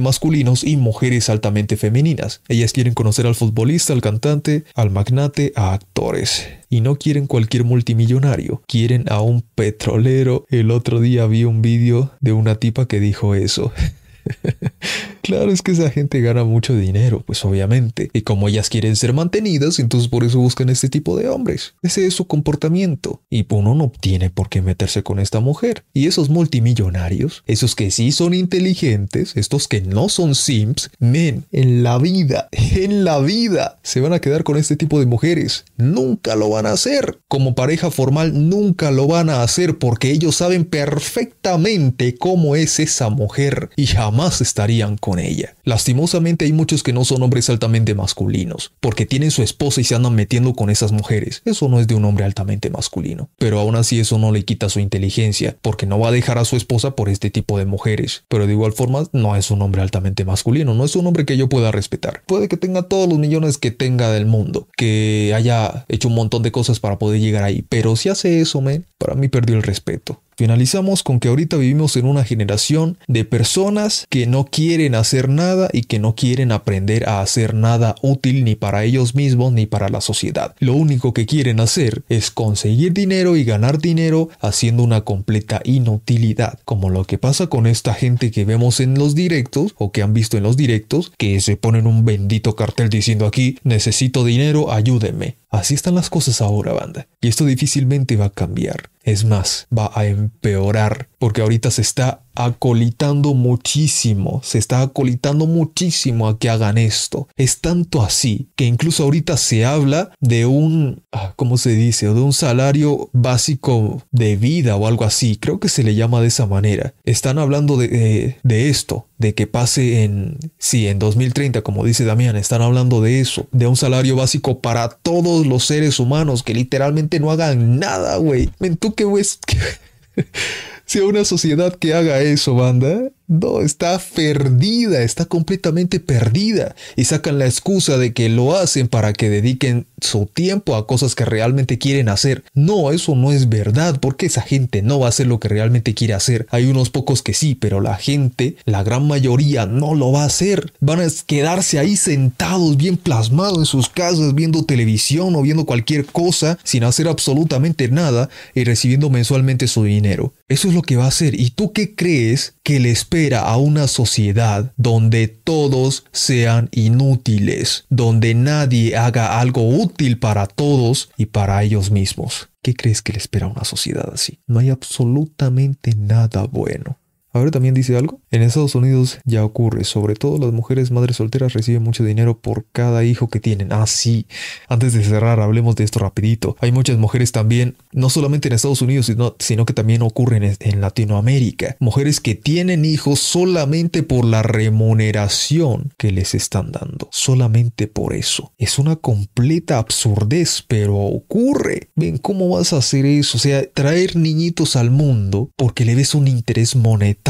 masculinos 0.00 0.64
y 0.64 0.76
mujeres 0.76 1.28
altamente 1.28 1.76
femeninas. 1.76 2.40
Ellas 2.48 2.72
quieren 2.72 2.94
conocer 3.04 3.26
al 3.26 3.34
futbolista, 3.34 3.92
al 3.92 4.00
cantante, 4.00 4.64
al 4.74 4.90
magnate, 4.90 5.52
a 5.56 5.74
actores. 5.74 6.48
Y 6.70 6.80
no 6.80 6.96
quieren 6.96 7.26
cualquier 7.26 7.62
multimillonario, 7.62 8.62
quieren 8.66 9.04
a 9.10 9.20
un 9.20 9.42
petrolero. 9.42 10.46
El 10.48 10.70
otro 10.70 11.00
día 11.00 11.26
vi 11.26 11.44
un 11.44 11.60
vídeo 11.60 12.12
de 12.20 12.32
una 12.32 12.54
tipa 12.54 12.86
que 12.86 13.00
dijo 13.00 13.34
eso. 13.34 13.72
claro, 15.22 15.50
es 15.50 15.62
que 15.62 15.72
esa 15.72 15.90
gente 15.90 16.20
gana 16.20 16.44
mucho 16.44 16.76
dinero, 16.76 17.22
pues 17.26 17.44
obviamente. 17.44 18.10
Y 18.12 18.22
como 18.22 18.48
ellas 18.48 18.68
quieren 18.68 18.96
ser 18.96 19.12
mantenidas, 19.12 19.78
entonces 19.78 20.08
por 20.08 20.24
eso 20.24 20.38
buscan 20.38 20.68
este 20.68 20.88
tipo 20.88 21.16
de 21.16 21.28
hombres. 21.28 21.74
Ese 21.82 22.06
es 22.06 22.14
su 22.14 22.26
comportamiento. 22.26 23.22
Y 23.30 23.46
uno 23.54 23.74
no 23.74 23.92
tiene 24.00 24.30
por 24.30 24.48
qué 24.48 24.62
meterse 24.62 25.02
con 25.02 25.18
esta 25.18 25.40
mujer. 25.40 25.84
Y 25.92 26.06
esos 26.06 26.28
multimillonarios, 26.28 27.42
esos 27.46 27.74
que 27.74 27.90
sí 27.90 28.12
son 28.12 28.34
inteligentes, 28.34 29.36
estos 29.36 29.68
que 29.68 29.80
no 29.80 30.08
son 30.08 30.34
simps, 30.34 30.90
men, 30.98 31.44
en 31.52 31.82
la 31.82 31.98
vida, 31.98 32.48
en 32.52 33.04
la 33.04 33.20
vida, 33.20 33.78
se 33.82 34.00
van 34.00 34.12
a 34.12 34.20
quedar 34.20 34.44
con 34.44 34.56
este 34.56 34.76
tipo 34.76 34.98
de 34.98 35.06
mujeres. 35.06 35.64
Nunca 35.76 36.36
lo 36.36 36.50
van 36.50 36.66
a 36.66 36.72
hacer. 36.72 37.20
Como 37.28 37.54
pareja 37.54 37.90
formal, 37.90 38.48
nunca 38.48 38.90
lo 38.90 39.06
van 39.06 39.30
a 39.30 39.42
hacer 39.42 39.78
porque 39.78 40.10
ellos 40.10 40.36
saben 40.36 40.64
perfectamente 40.64 42.16
cómo 42.16 42.56
es 42.56 42.80
esa 42.80 43.08
mujer 43.08 43.70
y 43.76 43.86
jamás 43.86 44.13
más 44.14 44.40
estarían 44.40 44.96
con 44.96 45.18
ella. 45.18 45.54
Lastimosamente 45.64 46.44
hay 46.44 46.52
muchos 46.52 46.82
que 46.82 46.92
no 46.92 47.04
son 47.04 47.22
hombres 47.22 47.50
altamente 47.50 47.94
masculinos, 47.94 48.72
porque 48.80 49.06
tienen 49.06 49.30
su 49.30 49.42
esposa 49.42 49.80
y 49.80 49.84
se 49.84 49.94
andan 49.94 50.14
metiendo 50.14 50.54
con 50.54 50.70
esas 50.70 50.92
mujeres. 50.92 51.42
Eso 51.44 51.68
no 51.68 51.80
es 51.80 51.86
de 51.86 51.94
un 51.94 52.04
hombre 52.04 52.24
altamente 52.24 52.70
masculino. 52.70 53.28
Pero 53.38 53.60
aún 53.60 53.76
así 53.76 54.00
eso 54.00 54.18
no 54.18 54.32
le 54.32 54.44
quita 54.44 54.68
su 54.68 54.80
inteligencia, 54.80 55.56
porque 55.60 55.86
no 55.86 55.98
va 55.98 56.08
a 56.08 56.12
dejar 56.12 56.38
a 56.38 56.44
su 56.44 56.56
esposa 56.56 56.94
por 56.94 57.08
este 57.08 57.30
tipo 57.30 57.58
de 57.58 57.66
mujeres. 57.66 58.24
Pero 58.28 58.46
de 58.46 58.52
igual 58.52 58.72
forma 58.72 59.04
no 59.12 59.36
es 59.36 59.50
un 59.50 59.62
hombre 59.62 59.82
altamente 59.82 60.24
masculino, 60.24 60.74
no 60.74 60.84
es 60.84 60.96
un 60.96 61.06
hombre 61.06 61.24
que 61.24 61.36
yo 61.36 61.48
pueda 61.48 61.72
respetar. 61.72 62.22
Puede 62.26 62.48
que 62.48 62.56
tenga 62.56 62.84
todos 62.84 63.08
los 63.08 63.18
millones 63.18 63.58
que 63.58 63.70
tenga 63.70 64.10
del 64.10 64.26
mundo, 64.26 64.68
que 64.76 65.32
haya 65.34 65.84
hecho 65.88 66.08
un 66.08 66.14
montón 66.14 66.42
de 66.42 66.52
cosas 66.52 66.80
para 66.80 66.98
poder 66.98 67.20
llegar 67.20 67.44
ahí, 67.44 67.62
pero 67.68 67.96
si 67.96 68.08
hace 68.08 68.40
eso, 68.40 68.60
men, 68.60 68.86
para 68.98 69.14
mí 69.14 69.28
perdió 69.28 69.56
el 69.56 69.62
respeto. 69.62 70.20
Finalizamos 70.36 71.02
con 71.02 71.20
que 71.20 71.28
ahorita 71.28 71.56
vivimos 71.56 71.96
en 71.96 72.06
una 72.06 72.24
generación 72.24 72.98
de 73.06 73.24
personas 73.24 74.06
que 74.08 74.26
no 74.26 74.44
quieren 74.46 74.94
hacer 74.94 75.28
nada 75.28 75.68
y 75.72 75.82
que 75.82 75.98
no 75.98 76.14
quieren 76.14 76.52
aprender 76.52 77.08
a 77.08 77.20
hacer 77.20 77.54
nada 77.54 77.94
útil 78.02 78.44
ni 78.44 78.54
para 78.54 78.84
ellos 78.84 79.14
mismos 79.14 79.52
ni 79.52 79.66
para 79.66 79.88
la 79.88 80.00
sociedad. 80.00 80.54
Lo 80.58 80.74
único 80.74 81.14
que 81.14 81.26
quieren 81.26 81.60
hacer 81.60 82.02
es 82.08 82.30
conseguir 82.30 82.92
dinero 82.92 83.36
y 83.36 83.44
ganar 83.44 83.78
dinero 83.78 84.28
haciendo 84.40 84.82
una 84.82 85.02
completa 85.02 85.60
inutilidad, 85.64 86.58
como 86.64 86.90
lo 86.90 87.04
que 87.04 87.18
pasa 87.18 87.46
con 87.46 87.66
esta 87.66 87.94
gente 87.94 88.30
que 88.30 88.44
vemos 88.44 88.80
en 88.80 88.94
los 88.94 89.14
directos 89.14 89.74
o 89.78 89.92
que 89.92 90.02
han 90.02 90.14
visto 90.14 90.36
en 90.36 90.42
los 90.42 90.56
directos, 90.56 91.12
que 91.18 91.40
se 91.40 91.56
ponen 91.56 91.86
un 91.86 92.04
bendito 92.04 92.56
cartel 92.56 92.88
diciendo 92.88 93.26
aquí 93.26 93.58
necesito 93.62 94.24
dinero, 94.24 94.72
ayúdeme. 94.72 95.36
Así 95.50 95.74
están 95.74 95.94
las 95.94 96.10
cosas 96.10 96.40
ahora, 96.40 96.72
banda. 96.72 97.06
Y 97.20 97.28
esto 97.28 97.44
difícilmente 97.44 98.16
va 98.16 98.26
a 98.26 98.30
cambiar. 98.30 98.90
Es 99.04 99.26
más, 99.26 99.68
va 99.76 99.92
a 99.94 100.06
empeorar 100.06 101.08
porque 101.18 101.42
ahorita 101.42 101.70
se 101.70 101.82
está 101.82 102.23
acolitando 102.34 103.34
muchísimo, 103.34 104.40
se 104.42 104.58
está 104.58 104.82
acolitando 104.82 105.46
muchísimo 105.46 106.28
a 106.28 106.38
que 106.38 106.50
hagan 106.50 106.78
esto. 106.78 107.28
Es 107.36 107.60
tanto 107.60 108.02
así 108.02 108.48
que 108.56 108.66
incluso 108.66 109.04
ahorita 109.04 109.36
se 109.36 109.64
habla 109.64 110.10
de 110.20 110.46
un, 110.46 111.02
ah, 111.12 111.32
¿cómo 111.36 111.56
se 111.56 111.70
dice? 111.70 112.06
De 112.06 112.20
un 112.20 112.32
salario 112.32 113.08
básico 113.12 114.02
de 114.10 114.36
vida 114.36 114.76
o 114.76 114.86
algo 114.86 115.04
así. 115.04 115.36
Creo 115.36 115.60
que 115.60 115.68
se 115.68 115.82
le 115.82 115.94
llama 115.94 116.20
de 116.20 116.28
esa 116.28 116.46
manera. 116.46 116.94
Están 117.04 117.38
hablando 117.38 117.76
de, 117.76 118.36
de 118.42 118.68
esto, 118.68 119.06
de 119.18 119.34
que 119.34 119.46
pase 119.46 120.02
en, 120.02 120.38
sí, 120.58 120.88
en 120.88 120.98
2030, 120.98 121.62
como 121.62 121.84
dice 121.84 122.04
Damián, 122.04 122.36
están 122.36 122.62
hablando 122.62 123.00
de 123.00 123.20
eso, 123.20 123.46
de 123.52 123.66
un 123.66 123.76
salario 123.76 124.16
básico 124.16 124.60
para 124.60 124.88
todos 124.88 125.46
los 125.46 125.64
seres 125.64 126.00
humanos 126.00 126.42
que 126.42 126.54
literalmente 126.54 127.20
no 127.20 127.30
hagan 127.30 127.78
nada, 127.78 128.16
güey. 128.16 128.50
¿Tú 128.78 128.94
qué? 128.94 129.04
si 130.86 130.98
a 130.98 131.04
una 131.04 131.24
sociedad 131.24 131.74
que 131.74 131.94
haga 131.94 132.20
eso, 132.20 132.54
banda, 132.54 133.10
no, 133.26 133.62
está 133.62 133.98
perdida, 134.14 135.02
está 135.02 135.24
completamente 135.24 135.98
perdida. 135.98 136.74
Y 136.94 137.04
sacan 137.04 137.38
la 137.38 137.46
excusa 137.46 137.96
de 137.96 138.12
que 138.12 138.28
lo 138.28 138.54
hacen 138.54 138.88
para 138.88 139.12
que 139.14 139.30
dediquen 139.30 139.86
su 140.00 140.26
tiempo 140.26 140.76
a 140.76 140.86
cosas 140.86 141.14
que 141.14 141.24
realmente 141.24 141.78
quieren 141.78 142.10
hacer. 142.10 142.44
No, 142.52 142.90
eso 142.90 143.14
no 143.14 143.32
es 143.32 143.48
verdad, 143.48 143.98
porque 144.00 144.26
esa 144.26 144.42
gente 144.42 144.82
no 144.82 144.98
va 144.98 145.06
a 145.06 145.08
hacer 145.08 145.26
lo 145.26 145.40
que 145.40 145.48
realmente 145.48 145.94
quiere 145.94 146.12
hacer. 146.12 146.46
Hay 146.50 146.66
unos 146.66 146.90
pocos 146.90 147.22
que 147.22 147.32
sí, 147.32 147.54
pero 147.54 147.80
la 147.80 147.96
gente, 147.96 148.56
la 148.66 148.82
gran 148.82 149.06
mayoría, 149.06 149.64
no 149.64 149.94
lo 149.94 150.12
va 150.12 150.24
a 150.24 150.26
hacer. 150.26 150.72
Van 150.80 151.00
a 151.00 151.06
quedarse 151.26 151.78
ahí 151.78 151.96
sentados, 151.96 152.76
bien 152.76 152.98
plasmados 152.98 153.58
en 153.58 153.64
sus 153.64 153.88
casas, 153.88 154.34
viendo 154.34 154.64
televisión 154.64 155.34
o 155.34 155.42
viendo 155.42 155.64
cualquier 155.64 156.04
cosa, 156.04 156.58
sin 156.62 156.84
hacer 156.84 157.08
absolutamente 157.08 157.88
nada 157.88 158.28
y 158.54 158.64
recibiendo 158.64 159.08
mensualmente 159.08 159.66
su 159.66 159.84
dinero. 159.84 160.34
Eso 160.48 160.68
es 160.68 160.74
lo 160.74 160.82
que 160.82 160.96
va 160.96 161.04
a 161.04 161.08
hacer. 161.08 161.38
¿Y 161.40 161.50
tú 161.50 161.72
qué 161.72 161.94
crees 161.94 162.56
que 162.62 162.78
le 162.78 162.90
espera 162.90 163.40
a 163.40 163.56
una 163.56 163.88
sociedad 163.88 164.72
donde 164.76 165.28
todos 165.28 166.04
sean 166.12 166.68
inútiles, 166.72 167.86
donde 167.88 168.34
nadie 168.34 168.96
haga 168.96 169.40
algo 169.40 169.68
útil 169.68 170.18
para 170.18 170.46
todos 170.46 171.10
y 171.16 171.26
para 171.26 171.62
ellos 171.62 171.90
mismos. 171.90 172.48
¿Qué 172.62 172.74
crees 172.74 173.02
que 173.02 173.12
le 173.12 173.18
espera 173.18 173.46
a 173.46 173.50
una 173.50 173.64
sociedad 173.64 174.10
así? 174.12 174.40
No 174.46 174.58
hay 174.58 174.70
absolutamente 174.70 175.94
nada 175.94 176.44
bueno. 176.44 176.98
Ahora 177.34 177.50
también 177.50 177.74
dice 177.74 177.96
algo. 177.96 178.20
En 178.30 178.42
Estados 178.42 178.76
Unidos 178.76 179.18
ya 179.24 179.44
ocurre, 179.44 179.82
sobre 179.82 180.14
todo 180.14 180.38
las 180.38 180.52
mujeres 180.52 180.92
madres 180.92 181.16
solteras 181.16 181.52
reciben 181.52 181.82
mucho 181.82 182.04
dinero 182.04 182.38
por 182.38 182.66
cada 182.70 183.04
hijo 183.04 183.26
que 183.28 183.40
tienen. 183.40 183.72
Ah, 183.72 183.88
sí. 183.88 184.26
Antes 184.68 184.92
de 184.92 185.02
cerrar, 185.02 185.40
hablemos 185.40 185.74
de 185.74 185.82
esto 185.82 185.98
rapidito. 185.98 186.56
Hay 186.60 186.70
muchas 186.70 186.96
mujeres 186.96 187.32
también, 187.32 187.76
no 187.90 188.08
solamente 188.08 188.46
en 188.46 188.54
Estados 188.54 188.82
Unidos, 188.82 189.06
sino, 189.40 189.66
que 189.66 189.72
también 189.72 190.02
ocurren 190.02 190.44
en, 190.44 190.56
en 190.60 190.80
Latinoamérica. 190.80 191.76
Mujeres 191.80 192.20
que 192.20 192.36
tienen 192.36 192.84
hijos 192.84 193.18
solamente 193.18 194.04
por 194.04 194.24
la 194.24 194.44
remuneración 194.44 195.92
que 195.98 196.12
les 196.12 196.36
están 196.36 196.70
dando. 196.70 197.08
Solamente 197.10 197.88
por 197.88 198.14
eso. 198.14 198.52
Es 198.58 198.78
una 198.78 198.94
completa 198.94 199.78
absurdez, 199.78 200.64
pero 200.68 200.96
ocurre. 200.96 201.88
Ven, 201.96 202.18
¿cómo 202.18 202.48
vas 202.50 202.72
a 202.72 202.76
hacer 202.76 203.06
eso? 203.06 203.38
O 203.38 203.40
sea, 203.40 203.68
traer 203.68 204.14
niñitos 204.14 204.76
al 204.76 204.92
mundo 204.92 205.50
porque 205.56 205.84
le 205.84 205.96
ves 205.96 206.14
un 206.14 206.28
interés 206.28 206.76
monetario 206.76 207.23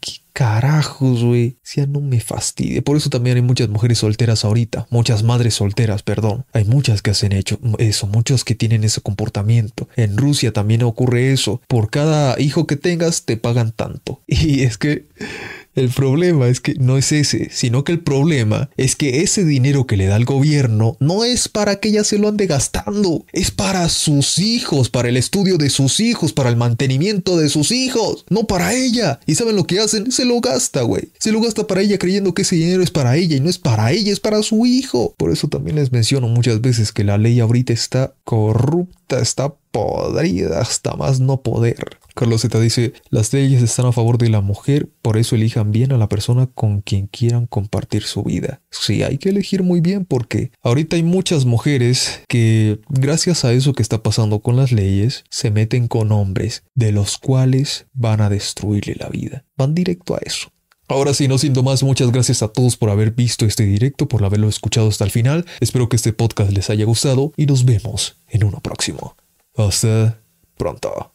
¿Qué 0.00 0.20
carajos, 0.32 1.22
güey? 1.22 1.56
Si 1.62 1.80
no 1.86 2.00
me 2.00 2.20
fastidie. 2.20 2.82
Por 2.82 2.96
eso 2.96 3.10
también 3.10 3.36
hay 3.36 3.42
muchas 3.42 3.68
mujeres 3.68 3.98
solteras 3.98 4.44
ahorita. 4.44 4.86
Muchas 4.90 5.22
madres 5.22 5.54
solteras, 5.54 6.02
perdón. 6.02 6.44
Hay 6.52 6.64
muchas 6.64 7.02
que 7.02 7.10
hacen 7.10 7.32
hecho 7.32 7.58
eso. 7.78 8.06
Muchos 8.06 8.44
que 8.44 8.54
tienen 8.54 8.84
ese 8.84 9.00
comportamiento. 9.00 9.88
En 9.96 10.16
Rusia 10.16 10.52
también 10.52 10.82
ocurre 10.82 11.32
eso. 11.32 11.60
Por 11.68 11.90
cada 11.90 12.40
hijo 12.40 12.66
que 12.66 12.76
tengas 12.76 13.24
te 13.24 13.36
pagan 13.36 13.72
tanto. 13.72 14.22
Y 14.44 14.62
es 14.62 14.76
que 14.78 15.06
El 15.74 15.88
problema 15.88 16.48
es 16.48 16.60
que 16.60 16.74
no 16.74 16.96
es 16.96 17.10
ese, 17.10 17.50
sino 17.52 17.82
que 17.82 17.90
el 17.90 18.00
problema 18.00 18.70
es 18.76 18.94
que 18.94 19.22
ese 19.22 19.44
dinero 19.44 19.86
que 19.86 19.96
le 19.96 20.06
da 20.06 20.16
el 20.16 20.24
gobierno 20.24 20.96
no 21.00 21.24
es 21.24 21.48
para 21.48 21.80
que 21.80 21.88
ella 21.88 22.04
se 22.04 22.18
lo 22.18 22.28
ande 22.28 22.46
gastando, 22.46 23.26
es 23.32 23.50
para 23.50 23.88
sus 23.88 24.38
hijos, 24.38 24.88
para 24.88 25.08
el 25.08 25.16
estudio 25.16 25.58
de 25.58 25.70
sus 25.70 25.98
hijos, 25.98 26.32
para 26.32 26.48
el 26.48 26.56
mantenimiento 26.56 27.36
de 27.36 27.48
sus 27.48 27.72
hijos, 27.72 28.24
no 28.30 28.46
para 28.46 28.72
ella. 28.72 29.18
¿Y 29.26 29.34
saben 29.34 29.56
lo 29.56 29.66
que 29.66 29.80
hacen? 29.80 30.12
Se 30.12 30.24
lo 30.24 30.40
gasta, 30.40 30.82
güey. 30.82 31.08
Se 31.18 31.32
lo 31.32 31.40
gasta 31.40 31.66
para 31.66 31.80
ella 31.80 31.98
creyendo 31.98 32.34
que 32.34 32.42
ese 32.42 32.54
dinero 32.54 32.82
es 32.82 32.92
para 32.92 33.16
ella 33.16 33.36
y 33.36 33.40
no 33.40 33.50
es 33.50 33.58
para 33.58 33.90
ella, 33.90 34.12
es 34.12 34.20
para 34.20 34.42
su 34.44 34.66
hijo. 34.66 35.14
Por 35.16 35.32
eso 35.32 35.48
también 35.48 35.76
les 35.76 35.90
menciono 35.90 36.28
muchas 36.28 36.60
veces 36.60 36.92
que 36.92 37.02
la 37.02 37.18
ley 37.18 37.40
ahorita 37.40 37.72
está 37.72 38.14
corrupta, 38.22 39.18
está 39.18 39.52
podrida 39.72 40.60
hasta 40.60 40.94
más 40.94 41.18
no 41.18 41.40
poder. 41.40 41.98
Carlos 42.14 42.42
Z 42.42 42.60
dice, 42.60 42.92
las 43.10 43.32
leyes 43.32 43.62
están 43.62 43.86
a 43.86 43.92
favor 43.92 44.18
de 44.18 44.28
la 44.28 44.40
mujer, 44.40 44.88
por 45.02 45.16
eso 45.16 45.34
elijan 45.34 45.72
bien 45.72 45.92
a 45.92 45.98
la 45.98 46.08
persona 46.08 46.46
con 46.46 46.80
quien 46.80 47.08
quieran 47.08 47.46
compartir 47.46 48.04
su 48.04 48.22
vida. 48.22 48.62
Sí, 48.70 49.02
hay 49.02 49.18
que 49.18 49.30
elegir 49.30 49.64
muy 49.64 49.80
bien 49.80 50.04
porque 50.04 50.52
ahorita 50.62 50.94
hay 50.94 51.02
muchas 51.02 51.44
mujeres 51.44 52.22
que, 52.28 52.80
gracias 52.88 53.44
a 53.44 53.52
eso 53.52 53.72
que 53.72 53.82
está 53.82 54.02
pasando 54.02 54.40
con 54.40 54.56
las 54.56 54.70
leyes, 54.70 55.24
se 55.28 55.50
meten 55.50 55.88
con 55.88 56.12
hombres, 56.12 56.62
de 56.74 56.92
los 56.92 57.18
cuales 57.18 57.86
van 57.92 58.20
a 58.20 58.30
destruirle 58.30 58.94
la 58.98 59.08
vida. 59.08 59.44
Van 59.56 59.74
directo 59.74 60.14
a 60.14 60.18
eso. 60.24 60.48
Ahora 60.86 61.14
sí, 61.14 61.28
no 61.28 61.38
siendo 61.38 61.62
más, 61.62 61.82
muchas 61.82 62.12
gracias 62.12 62.42
a 62.42 62.48
todos 62.48 62.76
por 62.76 62.90
haber 62.90 63.12
visto 63.12 63.46
este 63.46 63.64
directo, 63.64 64.06
por 64.06 64.22
haberlo 64.22 64.48
escuchado 64.48 64.88
hasta 64.88 65.04
el 65.04 65.10
final. 65.10 65.46
Espero 65.60 65.88
que 65.88 65.96
este 65.96 66.12
podcast 66.12 66.52
les 66.52 66.70
haya 66.70 66.84
gustado 66.84 67.32
y 67.36 67.46
nos 67.46 67.64
vemos 67.64 68.18
en 68.28 68.44
uno 68.44 68.60
próximo. 68.60 69.16
Hasta 69.56 70.20
pronto. 70.56 71.13